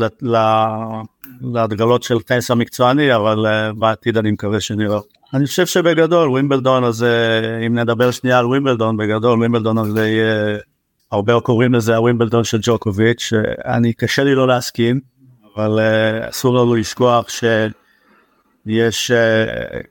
להדגלות 1.42 2.04
של 2.04 2.22
טייס 2.22 2.52
המקצועני 2.52 3.16
אבל 3.16 3.46
uh, 3.46 3.74
בעתיד 3.74 4.18
אני 4.18 4.32
מקווה 4.32 4.60
שנראה. 4.60 5.00
אני 5.34 5.46
חושב 5.46 5.66
שבגדול 5.66 6.30
ווימבלדון 6.30 6.84
הזה 6.84 7.42
אם 7.68 7.80
נדבר 7.80 8.12
שנייה 8.12 8.40
על 8.40 8.46
ווימבלדון 8.46 8.98
בגדול 8.98 9.40
ווימבלדון 9.40 9.78
הזה 9.78 10.08
יהיה 10.08 10.58
הרבה 11.12 11.40
קוראים 11.40 11.74
לזה 11.74 11.96
הווימבלדון 11.96 12.44
של 12.44 12.58
ג'וקוביץ' 12.62 13.34
אני 13.66 13.94
קשה 13.94 14.24
לי 14.24 14.36
לא 14.36 14.48
להסכים 14.48 15.00
אבל 15.56 15.80
uh, 15.80 16.30
אסור 16.30 16.56
לנו 16.56 16.76
לשכוח 16.76 17.30
שיש 17.30 19.12
uh, 19.12 19.86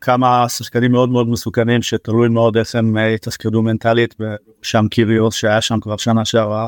כמה 0.00 0.48
שחקנים 0.48 0.92
מאוד 0.92 1.08
מאוד 1.08 1.28
מסוכנים 1.28 1.82
שתלוי 1.82 2.28
מאוד 2.28 2.56
איך 2.56 2.74
הם 2.74 2.96
יתפקדו 2.96 3.62
מנטלית 3.62 4.14
שם 4.62 4.88
קיריוס 4.90 5.34
שהיה 5.34 5.60
שם 5.60 5.80
כבר 5.80 5.96
שנה 5.96 6.24
שעברה. 6.24 6.66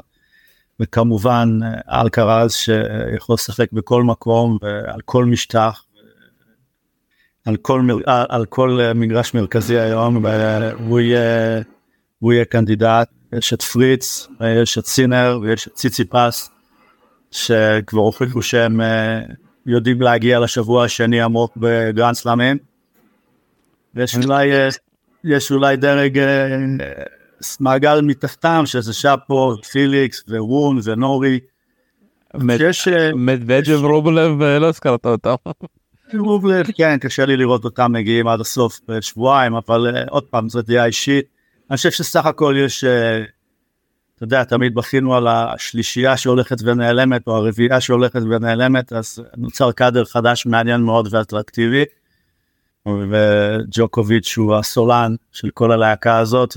וכמובן 0.81 1.59
אלקרז 1.89 2.53
שיכול 2.53 3.35
לשחק 3.35 3.73
בכל 3.73 4.03
מקום 4.03 4.59
ועל 4.63 5.01
כל 5.05 5.25
משטח 5.25 5.87
על 7.47 7.57
כל, 7.57 7.89
על 8.07 8.47
כל 8.47 8.81
מגרש 8.95 9.35
מרכזי 9.35 9.79
היום 9.79 10.25
והוא 10.25 11.01
יהיה, 11.01 11.63
הוא 12.19 12.33
יהיה 12.33 12.45
candidate. 12.45 13.09
יש 13.33 13.53
את 13.53 13.63
פריץ, 13.63 14.29
יש 14.63 14.79
את 14.79 14.87
סינר 14.87 15.39
ויש 15.43 15.69
את 15.69 15.73
ציציפס 15.75 16.51
שכבר 17.31 18.01
הוכיחו 18.01 18.43
שהם 18.43 18.81
אה, 18.81 19.21
יודעים 19.67 20.01
להגיע 20.01 20.41
לשבוע 20.41 20.85
השני 20.85 21.23
עמוק 21.23 21.53
בגרנד 21.57 22.15
סלאמים. 22.15 22.59
יש 23.97 24.17
אולי, 24.17 24.53
אה, 24.53 24.69
יש 25.25 25.53
אולי 25.53 25.77
דרג 25.77 26.19
אה, 26.19 26.57
מעגל 27.61 28.01
מתחתם 28.01 28.63
שזה 28.67 28.93
שפו, 28.93 29.55
פיליקס 29.71 30.25
ורון 30.29 30.81
ונורי. 30.85 31.41
שיש... 32.57 32.89
מדבדב 33.15 33.85
רובלב 33.85 34.43
לא 34.43 34.67
הזכרת 34.67 35.07
אותם. 35.07 35.35
רובלב, 36.15 36.67
כן, 36.77 36.99
קשה 36.99 37.27
לי 37.27 37.37
לראות 37.37 37.65
אותם 37.65 37.93
מגיעים 37.93 38.29
עד 38.29 38.41
הסוף 38.41 38.81
בשבועיים, 38.89 39.55
אבל 39.55 40.05
עוד 40.09 40.25
פעם, 40.25 40.49
זו 40.49 40.63
דעה 40.63 40.87
אישית. 40.87 41.25
אני 41.71 41.77
חושב 41.77 41.91
שסך 41.91 42.27
הכל 42.27 42.55
יש, 42.59 42.85
אתה 42.85 44.25
יודע, 44.25 44.45
תמיד 44.45 44.75
בכינו 44.75 45.15
על 45.15 45.27
השלישייה 45.29 46.17
שהולכת 46.17 46.57
ונעלמת, 46.65 47.27
או 47.27 47.37
הרביעייה 47.37 47.81
שהולכת 47.81 48.21
ונעלמת, 48.31 48.93
אז 48.93 49.23
נוצר 49.37 49.73
קאדר 49.73 50.05
חדש 50.05 50.47
מעניין 50.47 50.81
מאוד 50.81 51.09
ואטרקטיבי. 51.11 51.85
וג'וקוביץ' 53.11 54.35
הוא 54.37 54.57
הסולן 54.57 55.15
של 55.33 55.51
כל 55.51 55.73
הלהקה 55.73 56.19
הזאת 56.19 56.57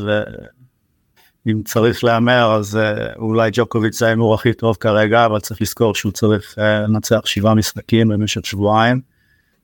ואם 1.46 1.62
צריך 1.66 2.04
להמר 2.04 2.56
אז 2.56 2.76
uh, 2.76 3.18
אולי 3.20 3.50
ג'וקוביץ' 3.54 4.00
זה 4.00 4.06
ההימור 4.06 4.34
הכי 4.36 4.54
טוב 4.54 4.78
כרגע 4.80 5.26
אבל 5.26 5.40
צריך 5.40 5.62
לזכור 5.62 5.96
שהוא 5.96 6.12
צריך 6.12 6.56
uh, 6.58 6.62
לנצח 6.62 7.26
שבעה 7.26 7.54
משחקים 7.54 8.08
במשך 8.08 8.46
שבועיים 8.46 9.02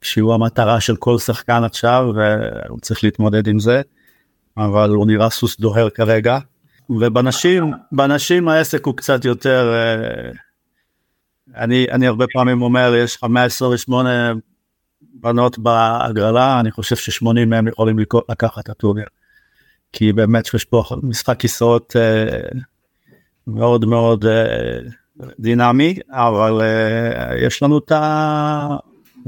שהוא 0.02 0.34
המטרה 0.34 0.82
של 0.82 0.96
כל 0.96 1.18
שחקן 1.18 1.64
עכשיו 1.64 2.12
והוא 2.16 2.80
צריך 2.80 3.04
להתמודד 3.04 3.48
עם 3.48 3.60
זה 3.60 3.82
אבל 4.58 4.90
הוא 4.90 5.08
נראה 5.08 5.30
סוס 5.30 5.60
דוהר 5.60 5.90
כרגע 5.90 6.38
ובנשים 6.90 7.72
בנשים 7.92 8.48
העסק 8.48 8.86
הוא 8.86 8.98
קצת 8.98 9.26
יותר 9.26 9.74
uh, 9.74 10.38
אני 11.56 11.88
אני 11.92 12.08
הרבה 12.08 12.26
פעמים 12.34 12.62
אומר 12.62 12.96
יש 12.96 13.16
לך 13.16 13.24
128 13.24 14.34
בנות 15.16 15.60
בהגרלה, 15.60 16.60
אני 16.60 16.72
חושב 16.72 16.96
ש-80 16.96 17.46
מהם 17.48 17.68
יכולים 17.68 18.00
לקחת 18.30 18.64
את 18.64 18.70
הטורניר. 18.70 19.06
כי 19.96 20.14
באמת 20.14 20.54
יש 20.54 20.66
פה 20.66 20.84
משחק 21.04 21.40
כיסאות 21.40 21.96
אה, 21.96 22.60
מאוד 23.48 23.86
מאוד 23.86 24.26
אה, 24.26 24.80
דינמי, 25.40 25.96
אבל 26.10 26.62
אה, 26.62 27.38
יש 27.38 27.64
לנו 27.64 27.78
את 27.78 27.92
ה... 27.92 28.78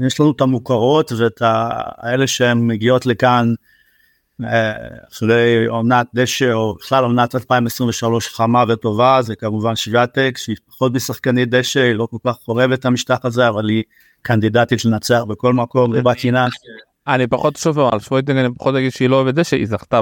יש 0.06 0.20
לנו 0.20 0.30
את 0.30 0.40
המוכרות 0.40 1.12
ואת 1.12 1.42
האלה 1.42 2.26
שהן 2.26 2.66
מגיעות 2.66 3.06
לכאן 3.06 3.54
אה, 4.44 4.72
אחרי 5.12 5.66
עונת 5.66 6.06
דשא 6.14 6.52
או 6.52 6.74
בכלל 6.74 7.04
עונת 7.04 7.34
2023 7.34 8.28
חמה 8.28 8.64
וטובה 8.68 9.22
זה 9.22 9.36
כמובן 9.36 9.76
שוויאטק 9.76 10.34
שהיא 10.36 10.56
פחות 10.66 10.92
משחקנית 10.92 11.50
דשא 11.50 11.80
היא 11.80 11.92
לא 11.92 12.08
כל 12.10 12.16
כך 12.26 12.36
את 12.74 12.84
המשטח 12.84 13.24
הזה 13.24 13.48
אבל 13.48 13.68
היא 13.68 13.82
קנדידטית 14.22 14.84
לנצח 14.84 15.22
בכל 15.28 15.52
מקום 15.52 16.02
בקינה. 16.02 16.46
אני 17.08 17.26
פחות 17.26 17.56
חושב 17.56 17.78
על 17.78 18.00
שוויטינג 18.00 18.38
אני 18.38 18.48
פחות 18.54 18.74
אגיד 18.74 18.92
שהיא 18.92 19.08
לא 19.08 19.16
אוהבת 19.16 19.34
דשא 19.34 19.56
היא 19.56 19.66
זכתה 19.66 20.00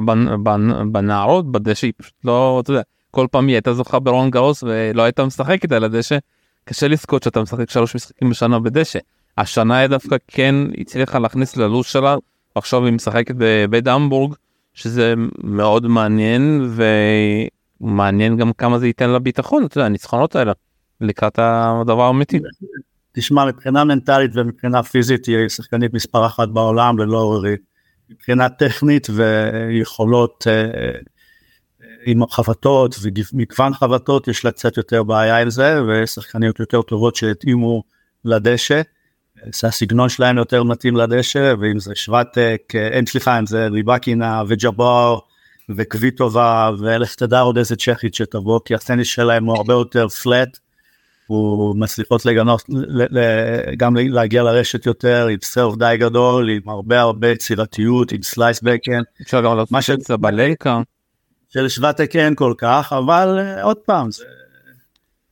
בנערות 0.93 1.53
בדשא 1.53 1.87
היא 1.87 1.93
פשוט 1.97 2.15
לא 2.25 2.61
אתה 2.63 2.71
יודע 2.71 2.83
כל 3.11 3.27
פעם 3.31 3.47
היא 3.47 3.55
הייתה 3.55 3.75
זוכה 3.75 3.99
ברון 3.99 4.31
גרוס 4.31 4.63
ולא 4.63 5.03
הייתה 5.03 5.25
משחקת 5.25 5.73
על 5.73 5.85
הדשא. 5.85 6.19
קשה 6.65 6.89
לזכות 6.89 7.23
שאתה 7.23 7.43
משחק 7.43 7.71
שלוש 7.71 7.95
משחקים 7.95 8.31
בשנה 8.31 8.59
בדשא. 8.59 8.99
השנה 9.39 9.77
היא 9.79 9.87
דווקא 9.87 10.17
כן 10.29 10.55
הצליחה 10.79 11.19
להכניס 11.19 11.57
ללו"ז 11.57 11.87
שלה 11.87 12.17
עכשיו 12.55 12.85
היא 12.85 12.93
משחקת 12.93 13.35
בבית 13.39 13.87
המבורג 13.87 14.35
שזה 14.75 15.15
מאוד 15.45 15.87
מעניין 15.87 16.71
ומעניין 17.81 18.37
גם 18.37 18.53
כמה 18.53 18.79
זה 18.79 18.87
ייתן 18.87 19.11
לה 19.11 19.19
ביטחון 19.19 19.65
אתה 19.65 19.79
יודע 19.79 19.87
הניצחונות 19.87 20.37
האלה 20.37 20.53
לקראת 21.01 21.39
הדבר 21.39 22.03
האמיתי. 22.03 22.39
תשמע, 23.19 23.45
מבחינה 23.45 23.85
מנטלית 23.85 24.31
ומבחינה 24.35 24.83
פיזית 24.83 25.27
היא 25.27 25.49
שחקנית 25.49 25.95
מספר 25.95 26.27
אחת 26.27 26.49
בעולם 26.49 26.99
ללא 26.99 27.19
עוררית. 27.19 27.61
מבחינה 28.11 28.49
טכנית 28.49 29.07
ויכולות 29.11 30.45
אה, 30.47 30.53
אה, 30.53 30.99
עם 32.07 32.27
חבטות 32.27 32.97
ומגוון 33.03 33.75
חבטות 33.75 34.29
יש 34.29 34.45
לה 34.45 34.51
קצת 34.51 34.77
יותר 34.77 35.03
בעיה 35.03 35.43
עם 35.43 35.51
זה 35.51 35.81
ושחקניות 35.89 36.61
יותר 36.61 36.83
טובות 36.83 37.17
שהתאימו 37.17 37.83
לדשא. 38.25 38.83
שהסגנון 39.53 40.09
שלהם 40.09 40.39
יותר 40.39 40.63
מתאים 40.63 40.97
לדשא 40.97 41.55
ואם 41.61 41.79
זה 41.79 41.95
שוואטק, 41.95 42.63
אה, 42.75 42.89
אין 42.89 43.07
סליחה 43.07 43.39
אם 43.39 43.47
זה 43.47 43.67
ריבקינה 43.67 44.43
וג'אבר 44.49 45.19
וקוויטובה 45.77 46.71
ולך 46.79 47.15
תדע 47.15 47.41
עוד 47.41 47.59
איזה 47.59 47.77
צ'כית 47.77 48.15
שתבוא 48.15 48.61
כי 48.65 48.75
הטניס 48.75 49.09
שלהם 49.09 49.45
הוא 49.45 49.57
הרבה 49.57 49.75
יותר 49.75 50.09
פלט 50.09 50.59
הוא 51.27 51.77
מצליחות 51.77 52.27
לגנות, 52.27 52.63
גם 53.77 53.97
להגיע 53.97 54.43
לרשת 54.43 54.87
יותר 54.87 55.27
עם 55.27 55.39
סרף 55.43 55.77
די 55.77 55.97
גדול, 55.99 56.51
עם 56.51 56.69
הרבה 56.69 57.01
הרבה 57.01 57.31
יצירתיות, 57.31 58.13
עם 58.13 58.23
סלייס 58.23 58.61
בקן. 58.63 59.01
אפשר 59.23 59.43
גם 59.43 59.59
לעשות 59.71 60.01
את 60.01 60.05
זה 60.05 60.17
בלייקה. 60.17 60.81
של 61.49 61.69
שוותק 61.69 62.17
אין 62.17 62.35
כל 62.35 62.55
כך, 62.59 62.93
אבל 62.99 63.39
אה, 63.39 63.63
עוד 63.63 63.77
פעם, 63.77 64.11
זה... 64.11 64.25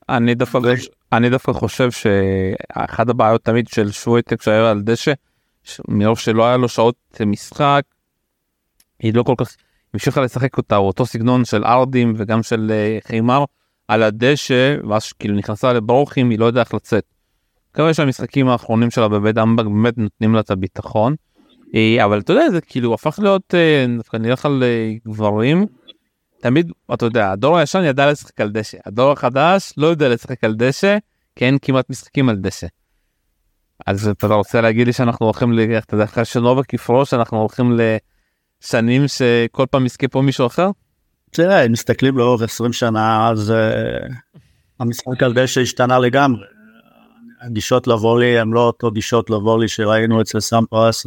אני 0.08 0.34
דווקא, 0.34 0.58
אני 1.12 1.30
דווקא 1.30 1.52
חושב 1.52 1.90
שאחת 1.90 3.08
הבעיות 3.08 3.44
תמיד 3.44 3.68
של 3.68 3.90
שוויטק 3.90 4.42
שהיה 4.42 4.70
על 4.70 4.80
דשא, 4.82 5.12
מרוב 5.88 6.18
שלא 6.18 6.46
היה 6.46 6.56
לו 6.56 6.68
שעות 6.68 7.20
משחק, 7.26 7.82
היא 8.98 9.14
לא 9.14 9.22
כל 9.22 9.34
כך 9.38 9.56
המשיכה 9.94 10.20
לשחק 10.20 10.56
אותה, 10.56 10.76
אותו 10.76 11.06
סגנון 11.06 11.44
של 11.44 11.64
ארדים 11.64 12.14
וגם 12.16 12.42
של 12.42 12.70
אה, 12.74 12.98
חימר. 13.06 13.44
על 13.88 14.02
הדשא 14.02 14.76
ואז 14.88 15.12
כאילו 15.12 15.34
נכנסה 15.34 15.72
לברוכים 15.72 16.30
היא 16.30 16.38
לא 16.38 16.44
יודעת 16.44 16.66
איך 16.66 16.74
לצאת. 16.74 17.04
מקווה 17.70 17.94
שהמשחקים 17.94 18.48
האחרונים 18.48 18.90
שלה 18.90 19.08
בבית 19.08 19.38
אמבק 19.38 19.64
באמת 19.64 19.98
נותנים 19.98 20.34
לה 20.34 20.40
את 20.40 20.50
הביטחון. 20.50 21.14
אה, 21.74 22.04
אבל 22.04 22.20
אתה 22.20 22.32
יודע 22.32 22.50
זה 22.50 22.60
כאילו 22.60 22.94
הפך 22.94 23.18
להיות 23.22 23.54
אה, 23.54 23.86
דווקא 23.96 24.16
נלך 24.16 24.46
על 24.46 24.62
אה, 24.62 24.92
גברים 25.08 25.66
תמיד 26.40 26.72
אתה 26.94 27.06
יודע 27.06 27.32
הדור 27.32 27.58
הישן 27.58 27.84
ידע 27.84 28.10
לשחק 28.10 28.40
על 28.40 28.50
דשא 28.50 28.78
הדור 28.86 29.12
החדש 29.12 29.72
לא 29.76 29.86
יודע 29.86 30.08
לשחק 30.08 30.44
על 30.44 30.54
דשא 30.54 30.96
כי 31.36 31.44
אין 31.44 31.58
כמעט 31.62 31.90
משחקים 31.90 32.28
על 32.28 32.36
דשא. 32.36 32.66
אז 33.86 34.08
אתה 34.08 34.26
רוצה 34.26 34.60
להגיד 34.60 34.86
לי 34.86 34.92
שאנחנו 34.92 35.26
הולכים. 35.26 35.52
אתה 35.78 35.94
יודע 35.94 36.04
אחרי 36.04 36.24
שנובק 36.24 36.74
יפרוש 36.74 37.14
אנחנו 37.14 37.38
הולכים 37.38 37.78
לשנים 38.62 39.08
שכל 39.08 39.66
פעם 39.70 39.86
יזכה 39.86 40.08
פה 40.08 40.22
מישהו 40.22 40.46
אחר? 40.46 40.70
תראה, 41.34 41.66
אם 41.66 41.72
מסתכלים 41.72 42.18
לאורך 42.18 42.42
20 42.42 42.72
שנה, 42.72 43.30
אז 43.30 43.50
uh, 43.50 44.12
המשחק 44.80 45.22
על 45.22 45.32
דשא 45.32 45.60
השתנה 45.60 45.98
לגמרי. 45.98 46.44
הגישות 47.40 47.86
לוולי 47.86 48.38
הם 48.38 48.54
לא 48.54 48.60
אותו 48.60 48.90
גישות 48.90 49.30
לוולי 49.30 49.68
שראינו 49.68 50.20
אצל 50.20 50.40
סמפרס 50.40 51.06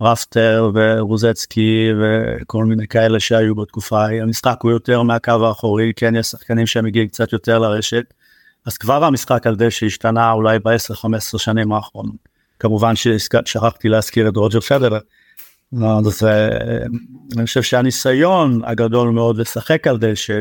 ורפטר 0.00 0.70
ורוזצקי 0.74 1.88
וכל 2.00 2.64
מיני 2.64 2.86
כאלה 2.86 3.20
שהיו 3.20 3.54
בתקופה 3.54 4.04
ההיא. 4.04 4.22
המשחק 4.22 4.58
הוא 4.62 4.70
יותר 4.70 5.02
מהקו 5.02 5.46
האחורי, 5.46 5.92
כן 5.96 6.16
יש 6.16 6.26
שחקנים 6.26 6.66
שהם 6.66 6.84
מגיעים 6.84 7.08
קצת 7.08 7.32
יותר 7.32 7.58
לרשת. 7.58 8.04
אז 8.66 8.76
כבר 8.78 9.04
המשחק 9.04 9.46
על 9.46 9.56
דשא 9.56 9.86
השתנה 9.86 10.32
אולי 10.32 10.58
ב-10-15 10.58 11.38
שנים 11.38 11.72
האחרונות. 11.72 12.28
כמובן 12.58 12.96
ששכחתי 12.96 13.88
להזכיר 13.88 14.28
את 14.28 14.36
רוג'ר 14.36 14.60
פדרר. 14.60 14.98
אז 15.72 16.26
אני 17.36 17.46
חושב 17.46 17.62
שהניסיון 17.62 18.60
הגדול 18.64 19.10
מאוד 19.10 19.38
לשחק 19.38 19.86
על 19.86 19.98
דשא 19.98 20.40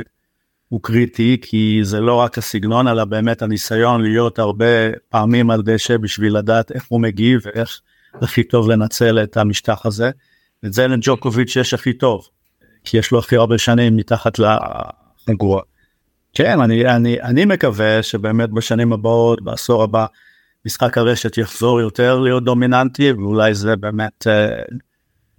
הוא 0.69 0.79
קריטי 0.83 1.37
כי 1.41 1.79
זה 1.83 1.99
לא 1.99 2.15
רק 2.15 2.37
הסגנון 2.37 2.87
אלא 2.87 3.05
באמת 3.05 3.41
הניסיון 3.41 4.01
להיות 4.01 4.39
הרבה 4.39 4.65
פעמים 5.09 5.51
על 5.51 5.61
דשא 5.61 5.97
בשביל 5.97 6.37
לדעת 6.37 6.71
איך 6.71 6.85
הוא 6.87 7.01
מגיב 7.01 7.41
ואיך 7.45 7.81
הכי 8.21 8.43
טוב 8.43 8.69
לנצל 8.69 9.23
את 9.23 9.37
המשטח 9.37 9.85
הזה. 9.85 10.11
את 10.65 10.73
זה 10.73 10.87
לג'וקוביץ' 10.87 11.55
יש 11.55 11.73
הכי 11.73 11.93
טוב 11.93 12.27
כי 12.83 12.97
יש 12.97 13.11
לו 13.11 13.19
הכי 13.19 13.35
הרבה 13.35 13.57
שנים 13.57 13.97
מתחת 13.97 14.39
לחגורה. 14.39 15.61
כן 16.33 16.61
אני 16.61 16.85
אני 16.85 17.21
אני 17.21 17.45
מקווה 17.45 18.03
שבאמת 18.03 18.49
בשנים 18.49 18.93
הבאות 18.93 19.41
בעשור 19.41 19.83
הבא 19.83 20.05
משחק 20.65 20.97
הרשת 20.97 21.37
יחזור 21.37 21.81
יותר 21.81 22.19
להיות 22.19 22.43
דומיננטי 22.43 23.11
ואולי 23.11 23.53
זה 23.53 23.75
באמת. 23.75 24.27
Uh, 24.27 24.75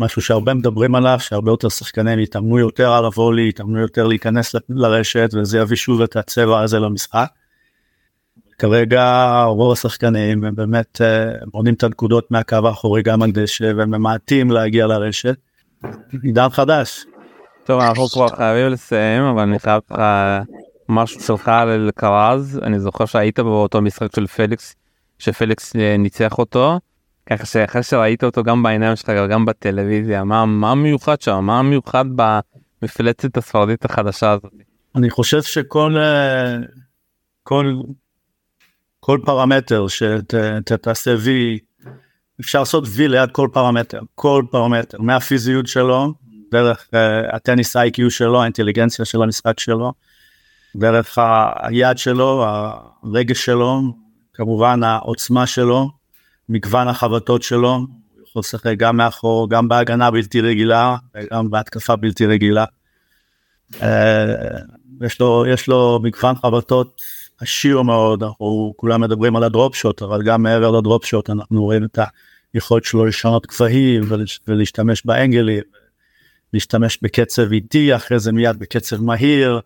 משהו 0.00 0.22
שהרבה 0.22 0.54
מדברים 0.54 0.94
עליו 0.94 1.16
שהרבה 1.20 1.50
יותר 1.50 1.68
שחקנים 1.68 2.18
יתאמנו 2.18 2.58
יותר 2.58 2.92
על 2.92 3.04
הוולי 3.04 3.48
יתאמנו 3.48 3.80
יותר 3.80 4.06
להיכנס 4.06 4.54
לרשת 4.68 5.30
וזה 5.34 5.58
יביא 5.58 5.76
שוב 5.76 6.02
את 6.02 6.16
הצבע 6.16 6.60
הזה 6.60 6.78
למשחק. 6.78 7.26
כרגע 8.58 9.42
רוב 9.46 9.72
השחקנים 9.72 10.44
הם 10.44 10.54
באמת 10.54 11.00
מונים 11.54 11.74
את 11.74 11.82
הנקודות 11.82 12.30
מהקו 12.30 12.56
האחורי 12.64 13.02
גם 13.02 13.22
על 13.22 13.30
דשא 13.32 13.72
והם 13.76 13.90
ממעטים 13.90 14.50
להגיע 14.50 14.86
לרשת. 14.86 15.36
עידן 16.22 16.48
חדש. 16.48 17.04
טוב 17.64 17.80
אנחנו 17.80 18.08
כבר 18.08 18.28
חייבים 18.28 18.72
לסיים 18.72 19.22
אבל 19.22 19.42
אני 19.42 19.58
חייב 19.58 19.80
לך 19.90 20.00
משהו 20.88 21.20
שלך 21.20 21.48
על 21.48 21.90
קרז 21.94 22.60
אני 22.62 22.80
זוכר 22.80 23.04
שהיית 23.04 23.40
באותו 23.40 23.82
משחק 23.82 24.16
של 24.16 24.26
פליקס 24.26 24.74
שפליקס 25.18 25.76
אה, 25.76 25.96
ניצח 25.96 26.38
אותו. 26.38 26.78
ככה 27.30 27.46
שאחרי 27.46 27.82
שראית 27.82 28.24
אותו 28.24 28.42
גם 28.42 28.62
בעיניים 28.62 28.96
שלך 28.96 29.10
גם 29.30 29.44
בטלוויזיה 29.44 30.24
מה 30.24 30.46
מה 30.46 30.74
מיוחד 30.74 31.20
שם 31.20 31.44
מה 31.44 31.62
מיוחד 31.62 32.04
במפלצת 32.16 33.36
הספרדית 33.36 33.84
החדשה 33.84 34.30
הזאת. 34.30 34.52
אני 34.94 35.10
חושב 35.10 35.42
שכל 35.42 35.96
אה, 35.96 36.56
כל 37.42 37.74
כל 39.00 39.18
פרמטר 39.24 39.86
שתעשה 39.88 41.14
וי 41.20 41.58
אפשר 42.40 42.58
לעשות 42.58 42.84
וי 42.88 43.08
ליד 43.08 43.30
כל 43.30 43.48
פרמטר, 43.52 44.00
כל 44.14 44.44
פרמטר, 44.50 45.00
מהפיזיות 45.00 45.66
שלו, 45.66 46.14
דרך 46.50 46.88
uh, 46.94 47.36
הטניס 47.36 47.76
איי-קיו 47.76 48.10
שלו, 48.10 48.42
האינטליגנציה 48.42 49.04
של 49.04 49.22
המשחק 49.22 49.60
שלו, 49.60 49.92
דרך 50.76 51.18
היד 51.56 51.98
שלו, 51.98 52.44
הרגש 53.02 53.44
שלו, 53.44 53.82
כמובן 54.34 54.82
העוצמה 54.82 55.46
שלו, 55.46 55.90
מגוון 56.48 56.88
החבטות 56.88 57.42
שלו, 57.42 57.74
הוא 57.74 58.22
יכול 58.28 58.40
לשחק 58.40 58.74
גם 58.76 58.96
מאחור, 58.96 59.50
גם 59.50 59.68
בהגנה 59.68 60.10
בלתי 60.10 60.40
רגילה, 60.40 60.96
גם 61.32 61.50
בהתקפה 61.50 61.96
בלתי 61.96 62.26
רגילה. 62.26 62.64
אה, 63.72 63.76
יש 65.00 65.20
לו, 65.20 65.44
יש 65.46 65.68
לו 65.68 66.00
מגוון 66.02 66.34
חבטות 66.34 67.00
עשיר 67.40 67.82
מאוד, 67.82 68.22
אנחנו 68.22 68.74
כולם 68.76 69.00
מדברים 69.00 69.36
על 69.36 69.44
ה 69.44 69.50
drop 69.50 69.74
shot, 69.74 70.02
אבל 70.02 70.22
גם 70.22 70.42
מעבר 70.42 70.70
ל 70.70 70.77
drop 70.77 71.04
shot 71.04 71.30
אנחנו 71.30 71.62
רואים 71.62 71.84
את 71.84 71.98
היכולת 72.54 72.84
שלו 72.84 73.04
לשנות 73.04 73.46
גבהים 73.46 74.02
ולהשתמש 74.48 75.06
באנגלים, 75.06 75.62
להשתמש 76.52 76.98
בקצב 77.02 77.52
איטי, 77.52 77.96
אחרי 77.96 78.18
זה 78.18 78.32
מיד 78.32 78.58
בקצב 78.58 79.02
מהיר, 79.02 79.60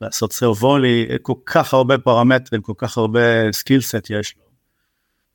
לעשות 0.00 0.32
serve 0.32 0.63
volley, 0.63 1.06
כל 1.22 1.34
כך 1.46 1.74
הרבה 1.74 1.98
פרמטרים, 1.98 2.62
כל 2.62 2.72
כך 2.76 2.98
הרבה 2.98 3.52
skill 3.52 3.80
set 3.80 4.10
יש 4.10 4.34
לו. 4.36 4.43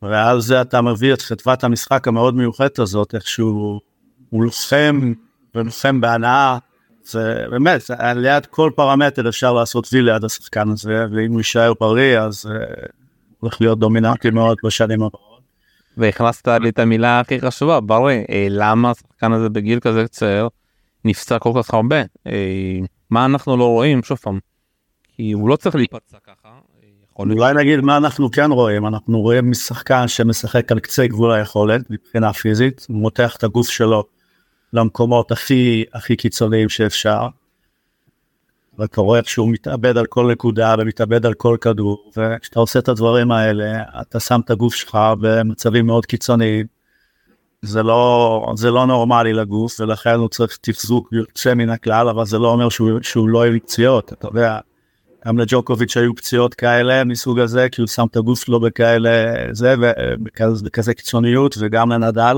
ועל 0.02 0.42
זה 0.42 0.62
אתה 0.62 0.82
מביא 0.82 1.14
את 1.14 1.22
חבטת 1.22 1.64
המשחק 1.64 2.08
המאוד 2.08 2.36
מיוחדת 2.36 2.80
הזאת, 2.80 3.16
איכשהו 3.16 3.80
הוא 4.30 4.44
לוחם 4.44 5.14
ולוחם 5.56 6.02
בהנאה. 6.02 6.58
זה 7.04 7.46
באמת, 7.52 7.82
ליד 8.16 8.46
כל 8.46 8.72
פרמטר 8.76 9.30
אפשר 9.30 9.54
לעשות 9.54 9.88
וי 9.94 10.02
ליד 10.02 10.24
השחקן 10.24 10.70
הזה, 10.70 11.06
ואם 11.12 11.32
הוא 11.32 11.40
יישאר 11.40 11.74
בריא 11.80 12.20
אז 12.20 12.46
uh, 12.46 12.88
הולך 13.40 13.62
להיות 13.62 13.80
דומיננטי 13.80 14.30
מאוד 14.30 14.58
בשנים 14.64 15.04
הבאות. 15.04 15.40
והכנסת 15.98 16.48
לי 16.48 16.70
את 16.70 16.80
המילה 16.80 17.20
הכי 17.20 17.42
חשובה, 17.42 17.80
בריא, 17.80 18.24
אה, 18.30 18.48
למה 18.50 18.92
השחקן 18.92 19.34
הזה 19.34 19.50
בגיל 19.50 19.80
כזה 19.80 20.08
צעיר 20.08 20.50
נפצע 21.06 21.40
כל 21.40 21.52
כך 21.56 21.74
הרבה? 21.74 22.02
אה, 22.28 22.80
מה 23.10 23.26
אנחנו 23.26 23.58
לא 23.58 23.66
רואים? 23.66 24.04
שוב 24.04 24.18
פעם, 24.18 24.40
כי 25.16 25.32
הוא 25.32 25.50
לא 25.50 25.56
צריך 25.56 25.76
להיפצע 25.76 26.18
ככה. 26.24 26.39
אולי 27.20 27.54
נגיד 27.54 27.80
מה 27.80 27.98
אנחנו 27.98 28.32
כן 28.32 28.52
רואים, 28.52 28.88
אנחנו 28.88 29.22
רואים 29.22 29.52
משחקן 29.52 30.08
שמשחק 30.08 30.72
על 30.72 30.80
קצה 30.80 31.08
גבול 31.08 31.32
היכולת 31.32 31.82
מבחינה 31.90 32.34
פיזית, 32.34 32.86
הוא 32.90 32.98
מותח 32.98 33.36
את 33.38 33.44
הגוף 33.44 33.70
שלו 33.70 34.04
למקומות 34.74 35.32
הכי 35.32 35.86
הכי 35.94 36.16
קיצוניים 36.16 36.70
שאפשר. 36.70 37.28
ואתה 38.78 39.02
רואה 39.02 39.20
איך 39.20 39.30
שהוא 39.30 39.50
מתאבד 39.50 39.98
על 39.98 40.06
כל 40.06 40.32
נקודה 40.32 40.76
ומתאבד 40.80 41.26
על 41.26 41.34
כל 41.34 41.58
כדור 41.62 42.12
וכשאתה 42.18 42.60
עושה 42.60 42.80
את 42.80 42.88
הדברים 42.90 43.32
האלה 43.32 43.84
אתה 44.02 44.20
שם 44.20 44.40
את 44.46 44.52
הגוף 44.52 44.76
שלך 44.76 44.98
במצבים 45.20 45.86
מאוד 45.86 46.06
קיצוניים. 46.06 46.66
זה 47.62 47.84
לא 47.84 48.54
זה 48.56 48.72
לא 48.72 48.88
נורמלי 48.88 49.34
לגוף 49.34 49.80
ולכן 49.80 50.16
הוא 50.16 50.30
צריך 50.30 50.58
תחזוק 50.62 51.10
יוצא 51.12 51.54
מן 51.54 51.70
הכלל 51.70 52.10
אבל 52.10 52.26
זה 52.26 52.38
לא 52.40 52.48
אומר 52.52 52.70
שהוא, 52.70 53.00
שהוא 53.02 53.30
לא 53.30 53.48
יהיה 53.48 53.60
פציעות 53.60 54.14
אתה 54.14 54.28
יודע. 54.28 54.60
גם 55.28 55.40
לג'וקוביץ' 55.40 55.98
היו 55.98 56.16
פציעות 56.16 56.54
כאלה 56.54 57.04
מסוג 57.04 57.40
הזה 57.40 57.68
כי 57.72 57.82
הוא 57.82 57.88
שם 57.88 58.06
את 58.12 58.18
הגוף 58.18 58.44
שלו 58.46 58.60
בכאלה 58.60 59.34
זה 59.52 59.76
ובכזה 59.80 60.94
קיצוניות 60.94 61.56
וגם 61.60 61.92
לנדל. 61.92 62.38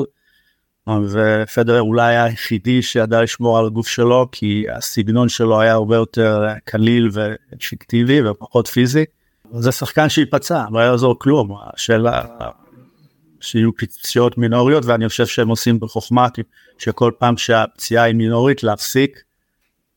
ופדר 0.89 1.82
אולי 1.82 2.17
היחידי 2.17 2.82
שידע 2.82 3.21
לשמור 3.21 3.59
על 3.59 3.65
הגוף 3.65 3.88
שלו 3.88 4.27
כי 4.32 4.65
הסגנון 4.71 5.29
שלו 5.29 5.61
היה 5.61 5.73
הרבה 5.73 5.95
יותר 5.95 6.47
קליל 6.65 7.09
ואפקטיבי 7.13 8.29
ופחות 8.29 8.67
פיזי. 8.67 9.05
זה 9.53 9.71
שחקן 9.71 10.09
שייפצע 10.09 10.65
לא 10.71 10.79
יעזור 10.79 11.19
כלום 11.19 11.55
השאלה 11.73 12.21
שיהיו 13.41 13.75
פציעות 13.75 14.38
מינוריות 14.38 14.86
ואני 14.86 15.09
חושב 15.09 15.25
שהם 15.25 15.47
עושים 15.47 15.79
בחוכמה 15.79 16.27
שכל 16.77 17.11
פעם 17.17 17.38
שהפציעה 17.38 18.03
היא 18.03 18.15
מינורית 18.15 18.63
להפסיק 18.63 19.23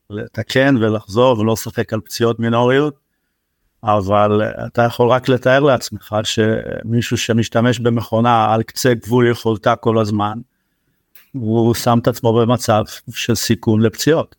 לתקן 0.09 0.77
ולחזור 0.77 1.39
ולא 1.39 1.53
לשחק 1.53 1.93
על 1.93 2.01
פציעות 2.01 2.39
מינוריות. 2.39 3.05
אבל 3.83 4.41
אתה 4.65 4.81
יכול 4.81 5.09
רק 5.09 5.29
לתאר 5.29 5.59
לעצמך 5.59 6.15
שמישהו 6.23 7.17
שמשתמש 7.17 7.79
במכונה 7.79 8.53
על 8.53 8.63
קצה 8.63 8.93
גבול 8.93 9.31
יכולתה 9.31 9.75
כל 9.75 9.97
הזמן 9.97 10.39
הוא 11.31 11.73
שם 11.73 11.99
את 12.01 12.07
עצמו 12.07 12.33
במצב 12.33 12.83
של 13.09 13.35
סיכון 13.35 13.81
לפציעות. 13.81 14.35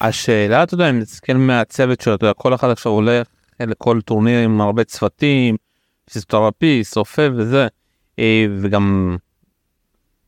השאלה 0.00 0.62
אתה 0.62 0.74
יודע 0.74 0.90
אם 0.90 0.98
נסתכל 0.98 1.32
מהצוות 1.32 2.00
שלו 2.00 2.14
אתה 2.14 2.24
יודע, 2.24 2.34
כל 2.34 2.54
אחד 2.54 2.70
עכשיו 2.70 2.92
הולך 2.92 3.26
לכל 3.60 4.00
טורניר 4.00 4.44
עם 4.44 4.60
הרבה 4.60 4.84
צוותים 4.84 5.56
פיזיותרפיסט 6.04 6.96
רופא 6.96 7.28
וזה 7.36 7.66
אה, 8.18 8.46
וגם 8.60 9.16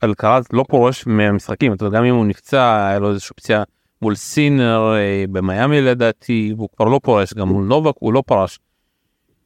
אלקרז 0.04 0.44
לא 0.52 0.64
פורש 0.68 1.06
מהמשחקים 1.06 1.72
אתה 1.72 1.84
יודע 1.84 1.98
גם 1.98 2.04
אם 2.04 2.14
הוא 2.14 2.26
נפצע 2.26 2.86
היה 2.88 2.98
לו 2.98 3.10
איזושהי 3.10 3.34
פציעה 3.36 3.62
מול 4.02 4.14
סינר 4.14 4.94
אה, 4.94 5.24
במיאמי 5.32 5.80
לדעתי 5.80 6.54
והוא 6.56 6.68
כבר 6.76 6.86
לא 6.86 7.00
פורש 7.02 7.34
גם 7.34 7.48
מול 7.48 7.64
נובק 7.64 7.94
הוא 7.98 8.12
לא 8.12 8.22
פרש. 8.26 8.58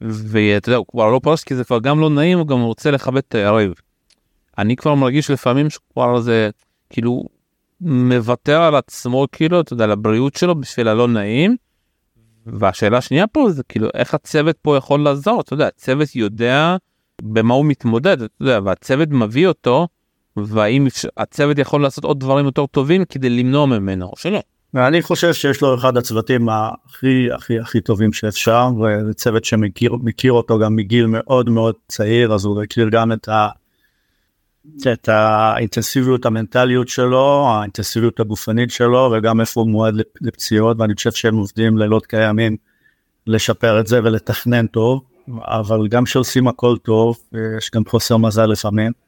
ואתה 0.01 0.69
יודע 0.69 0.77
הוא 0.77 0.87
כבר 0.87 1.11
לא 1.11 1.21
פרש 1.23 1.45
כי 1.45 1.55
זה 1.55 1.65
כבר 1.65 1.79
גם 1.79 2.01
לא 2.01 2.11
נעים 2.11 2.39
הוא 2.39 2.47
גם 2.47 2.61
רוצה 2.61 2.91
לכבד 2.91 3.23
את 3.29 3.35
היריב. 3.35 3.73
אני 4.59 4.77
כבר 4.77 4.95
מרגיש 4.95 5.31
לפעמים 5.31 5.71
שכבר 5.71 6.21
זה 6.21 6.51
כאילו 6.91 7.25
מוותר 7.81 8.63
על 8.63 8.75
עצמו 8.75 9.27
כאילו 9.33 9.61
אתה 9.61 9.73
יודע 9.73 9.87
לבריאות 9.87 10.37
שלו 10.37 10.55
בשביל 10.55 10.89
הלא 10.89 11.09
נעים. 11.09 11.57
והשאלה 12.47 12.99
השנייה 12.99 13.27
פה 13.27 13.51
זה 13.51 13.63
כאילו 13.63 13.89
איך 13.95 14.15
הצוות 14.15 14.57
פה 14.63 14.77
יכול 14.77 15.01
לעזור 15.01 15.41
אתה 15.41 15.55
יודע 15.55 15.67
הצוות 15.67 16.17
יודע 16.17 16.77
במה 17.23 17.55
הוא 17.55 17.65
מתמודד 17.65 18.23
אתה 18.23 18.35
יודע 18.41 18.61
והצוות 18.65 19.09
מביא 19.11 19.47
אותו 19.49 19.89
והאם 20.37 20.87
הצוות 21.17 21.59
יכול 21.59 21.83
לעשות 21.83 22.05
עוד 22.05 22.21
דברים 22.21 22.45
יותר 22.45 22.67
טובים 22.67 23.05
כדי 23.05 23.31
למנוע 23.31 23.67
ממנו 23.67 24.07
או 24.07 24.17
שלא. 24.17 24.41
ואני 24.75 25.03
חושב 25.03 25.33
שיש 25.33 25.63
לו 25.63 25.75
אחד 25.75 25.97
הצוותים 25.97 26.49
הכי 26.49 27.29
הכי 27.33 27.61
הכי 27.61 27.81
טובים 27.81 28.13
שאפשר 28.13 28.69
וזה 28.75 29.15
צוות 29.15 29.45
שמכיר 29.45 29.95
מכיר 30.03 30.33
אותו 30.33 30.59
גם 30.59 30.77
מגיל 30.77 31.07
מאוד 31.07 31.51
מאוד 31.51 31.75
צעיר 31.89 32.35
אז 32.35 32.45
הוא 32.45 32.63
מכיר 32.63 32.89
גם 32.89 33.13
את 33.13 33.29
ה... 33.29 33.49
את 34.93 35.09
האינטנסיביות 35.09 36.27
המנטליות 36.27 36.89
שלו, 36.89 37.47
האינטנסיביות 37.49 38.21
הגופנית 38.21 38.71
שלו 38.71 39.13
וגם 39.13 39.41
איפה 39.41 39.61
הוא 39.61 39.71
מועד 39.71 39.95
לפציעות 40.21 40.77
ואני 40.81 40.95
חושב 40.95 41.13
שהם 41.13 41.37
עובדים 41.37 41.79
לילות 41.79 42.07
קיימים 42.07 42.57
לשפר 43.27 43.81
את 43.81 43.87
זה 43.87 44.01
ולתכנן 44.05 44.67
טוב, 44.67 45.03
אבל 45.41 45.89
גם 45.89 46.05
כשעושים 46.05 46.49
הכל 46.49 46.77
טוב 46.83 47.19
יש 47.59 47.71
גם 47.75 47.83
חוסר 47.89 48.17
מזל 48.17 48.47
לפעמים. 48.47 49.06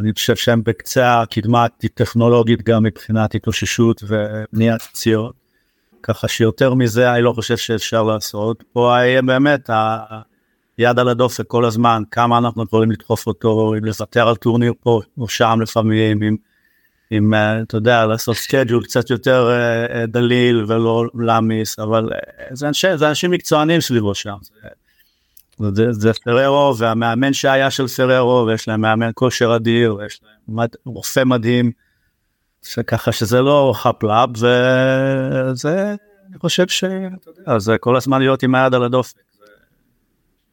אני 0.00 0.12
חושב 0.12 0.36
שהם 0.36 0.62
בקצה 0.64 1.20
הקדמה 1.22 1.64
הטכנולוגית 1.64 2.62
גם 2.62 2.82
מבחינת 2.82 3.34
התאוששות 3.34 4.02
ובניית 4.08 4.82
פציעות. 4.82 5.34
ככה 6.02 6.28
שיותר 6.28 6.74
מזה 6.74 7.12
אני 7.12 7.22
לא 7.22 7.32
חושב 7.32 7.56
שאפשר 7.56 8.02
לעשות. 8.02 8.64
פה 8.72 8.94
יהיה 8.98 9.22
באמת 9.22 9.70
יד 10.78 10.98
על 10.98 11.08
הדופק 11.08 11.46
כל 11.46 11.64
הזמן, 11.64 12.02
כמה 12.10 12.38
אנחנו 12.38 12.62
יכולים 12.62 12.90
לדחוף 12.90 13.26
אותו, 13.26 13.74
אם 13.78 13.84
לוותר 13.84 14.28
על 14.28 14.36
טורניר 14.36 14.72
פה 14.80 15.00
או 15.18 15.28
שם 15.28 15.58
לפעמים, 15.62 16.22
אם, 16.22 16.36
אם 17.12 17.34
אה, 17.34 17.62
אתה 17.62 17.76
יודע, 17.76 18.06
לעשות 18.06 18.36
schedule 18.36 18.84
קצת 18.84 19.10
יותר 19.10 19.50
אה, 19.50 20.06
דליל 20.06 20.64
ולא 20.68 21.04
להעמיס, 21.14 21.78
אבל 21.78 22.10
זה, 22.52 22.68
אנשי, 22.68 22.96
זה 22.96 23.08
אנשים 23.08 23.30
מקצוענים 23.30 23.80
סביבו 23.80 24.14
שם. 24.14 24.36
זה, 25.68 25.92
זה, 25.92 26.12
פררו 26.24 26.74
והמאמן 26.78 27.32
שהיה 27.32 27.70
של 27.70 27.88
פררו 27.88 28.46
ויש 28.46 28.68
להם 28.68 28.80
מאמן 28.80 29.10
כושר 29.14 29.56
אדיר 29.56 29.94
ויש 29.94 30.20
להם 30.22 30.56
מד, 30.56 30.68
רופא 30.84 31.24
מדהים 31.24 31.70
שככה 32.62 33.12
שזה 33.12 33.40
לא 33.40 33.72
חפלאפ 33.76 34.30
וזה 34.34 35.94
אני 36.30 36.38
חושב 36.38 36.68
שזה 36.68 37.78
כל 37.80 37.96
הזמן 37.96 38.20
להיות 38.20 38.42
עם 38.42 38.54
היד 38.54 38.74
על 38.74 38.84
הדופק. 38.84 39.16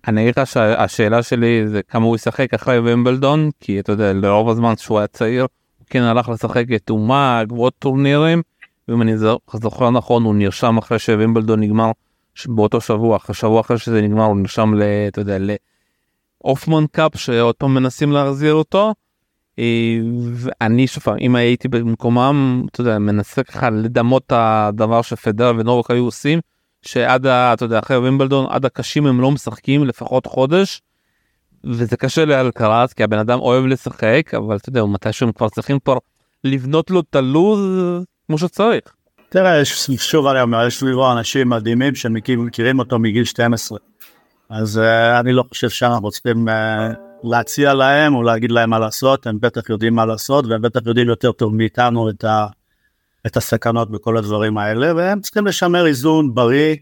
אני 0.07 0.21
אגיד 0.23 0.39
לך 0.39 0.47
שהשאלה 0.47 1.23
שלי 1.23 1.67
זה 1.67 1.81
כמה 1.83 2.05
הוא 2.05 2.15
ישחק 2.15 2.53
אחרי 2.53 2.79
וימבלדון 2.79 3.49
כי 3.59 3.79
אתה 3.79 3.91
יודע 3.91 4.13
לרוב 4.13 4.49
הזמן 4.49 4.77
שהוא 4.77 4.97
היה 4.97 5.07
צעיר 5.07 5.41
הוא 5.41 5.85
כן 5.89 6.01
הלך 6.01 6.29
לשחק 6.29 6.65
את 6.75 6.89
אומה 6.89 7.43
ועוד 7.49 7.73
טורנירים 7.79 8.41
ואם 8.87 9.01
אני 9.01 9.17
זוכר 9.53 9.89
נכון 9.89 10.23
הוא 10.23 10.35
נרשם 10.35 10.77
אחרי 10.77 10.99
שווימבלדון 10.99 11.59
נגמר 11.59 11.91
באותו 12.45 12.81
שבוע 12.81 13.17
שבוע 13.33 13.61
אחרי 13.61 13.77
שזה 13.77 14.01
נגמר 14.01 14.23
הוא 14.23 14.37
נרשם 14.37 14.73
ל... 14.73 14.83
אתה 15.07 15.21
יודע 15.21 15.37
לאופמן 16.43 16.85
קאפ 16.91 17.11
שעוד 17.15 17.55
פעם 17.55 17.73
מנסים 17.73 18.11
להחזיר 18.11 18.53
אותו. 18.53 18.93
אה, 19.59 19.97
ואני 20.33 20.87
שוב 20.87 21.03
פעם 21.03 21.17
אם 21.21 21.35
הייתי 21.35 21.67
במקומם 21.67 22.65
אתה 22.71 22.81
יודע 22.81 22.99
מנסה 22.99 23.43
ככה 23.43 23.69
לדמות 23.69 24.23
את 24.27 24.33
הדבר 24.35 25.01
שפדר 25.01 25.53
ונובק 25.57 25.91
היו 25.91 26.05
עושים. 26.05 26.39
שעד 26.81 27.25
ה... 27.25 27.53
אתה 27.53 27.65
יודע 27.65 27.79
אחרי 27.79 27.97
וימבלדון 27.97 28.45
עד 28.49 28.65
הקשים 28.65 29.05
הם 29.05 29.21
לא 29.21 29.31
משחקים 29.31 29.85
לפחות 29.85 30.25
חודש. 30.25 30.81
וזה 31.63 31.97
קשה 31.97 32.25
לאלקרז 32.25 32.93
כי 32.93 33.03
הבן 33.03 33.17
אדם 33.19 33.39
אוהב 33.39 33.65
לשחק 33.65 34.33
אבל 34.37 34.55
אתה 34.55 34.69
יודע 34.69 34.85
מתי 34.85 35.13
שהם 35.13 35.31
כבר 35.31 35.49
צריכים 35.49 35.79
כבר 35.79 35.97
לבנות 36.43 36.91
לו 36.91 36.99
את 36.99 37.15
הלוז 37.15 37.59
כמו 38.27 38.37
שצריך. 38.37 38.96
תראה 39.29 39.61
יש 39.61 39.89
שוב 39.97 40.27
אני 40.27 40.41
אומר 40.41 40.67
יש 40.67 40.79
סביבו 40.79 41.11
אנשים 41.11 41.49
מדהימים 41.49 41.95
שמכירים 41.95 42.79
אותו 42.79 42.99
מגיל 42.99 43.23
12 43.23 43.77
אז 44.49 44.77
uh, 44.77 45.19
אני 45.19 45.33
לא 45.33 45.43
חושב 45.49 45.69
שאנחנו 45.69 46.11
צריכים 46.11 46.47
uh, 46.47 46.51
להציע 47.23 47.73
להם 47.73 48.15
או 48.15 48.23
להגיד 48.23 48.51
להם 48.51 48.69
מה 48.69 48.79
לעשות, 48.79 49.27
הם 49.27 49.39
בטח 49.39 49.69
יודעים 49.69 49.95
מה 49.95 50.05
לעשות 50.05 50.45
והם 50.45 50.61
בטח 50.61 50.79
יודעים 50.85 51.07
יותר 51.07 51.31
טוב 51.31 51.55
מאיתנו 51.55 52.09
את, 52.09 52.23
ה, 52.23 52.47
את 53.27 53.37
הסכנות 53.37 53.91
בכל 53.91 54.17
הדברים 54.17 54.57
האלה, 54.57 54.95
והם 54.95 55.21
צריכים 55.21 55.47
לשמר 55.47 55.87
איזון 55.87 56.35
בריא, 56.35 56.75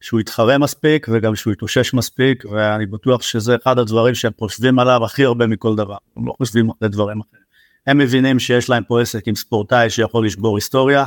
שהוא 0.00 0.20
יתחרה 0.20 0.58
מספיק 0.58 1.06
וגם 1.10 1.36
שהוא 1.36 1.52
יתאושש 1.52 1.94
מספיק, 1.94 2.44
ואני 2.50 2.86
בטוח 2.86 3.22
שזה 3.22 3.56
אחד 3.62 3.78
הדברים 3.78 4.14
שהם 4.14 4.32
חושבים 4.38 4.78
עליו 4.78 5.04
הכי 5.04 5.24
הרבה 5.24 5.46
מכל 5.46 5.76
דבר, 5.76 5.96
הם 6.16 6.26
לא 6.26 6.32
חושבים 6.38 6.70
על 6.80 6.88
דברים 6.88 7.20
אחרים. 7.20 7.42
הם 7.86 7.98
מבינים 7.98 8.38
שיש 8.38 8.70
להם 8.70 8.82
פה 8.84 9.00
עסק 9.00 9.28
עם 9.28 9.34
ספורטאי 9.34 9.90
שיכול 9.90 10.26
לשבור 10.26 10.56
היסטוריה, 10.56 11.04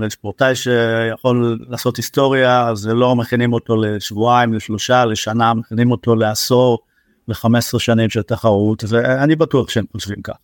וספורטאי 0.00 0.54
שיכול 0.54 1.58
לעשות 1.68 1.96
היסטוריה, 1.96 2.68
אז 2.68 2.86
לא 2.86 3.16
מכינים 3.16 3.52
אותו 3.52 3.76
לשבועיים, 3.76 4.54
לשלושה, 4.54 5.04
לשנה, 5.04 5.54
מכינים 5.54 5.90
אותו 5.90 6.14
לעשור, 6.14 6.78
ל-15 7.28 7.78
שנים 7.78 8.10
של 8.10 8.22
תחרות, 8.22 8.84
ואני 8.88 9.36
בטוח 9.36 9.68
שהם 9.68 9.84
חושבים 9.92 10.22
כך. 10.22 10.34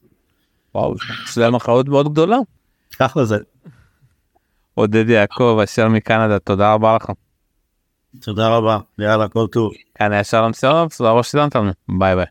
וואו, 0.74 0.94
זה 1.32 1.50
מחאות 1.50 1.88
מאוד 1.88 2.12
גדולה. 2.12 2.36
ככה 2.98 3.24
זה. 3.24 3.38
עודד 4.74 5.08
יעקב, 5.08 5.60
אשר 5.64 5.88
מקנדה, 5.88 6.38
תודה 6.38 6.72
רבה 6.74 6.96
לך. 6.96 7.10
תודה 8.20 8.48
רבה, 8.48 8.78
יאללה, 8.98 9.28
כל 9.28 9.46
טוב. 9.46 9.72
כאן 9.94 10.12
היה 10.12 10.24
שלום 10.24 10.52
רבה 11.00 11.22
שצילמת 11.22 11.56
לנו, 11.56 11.72
ביי 11.88 12.16
ביי. 12.16 12.26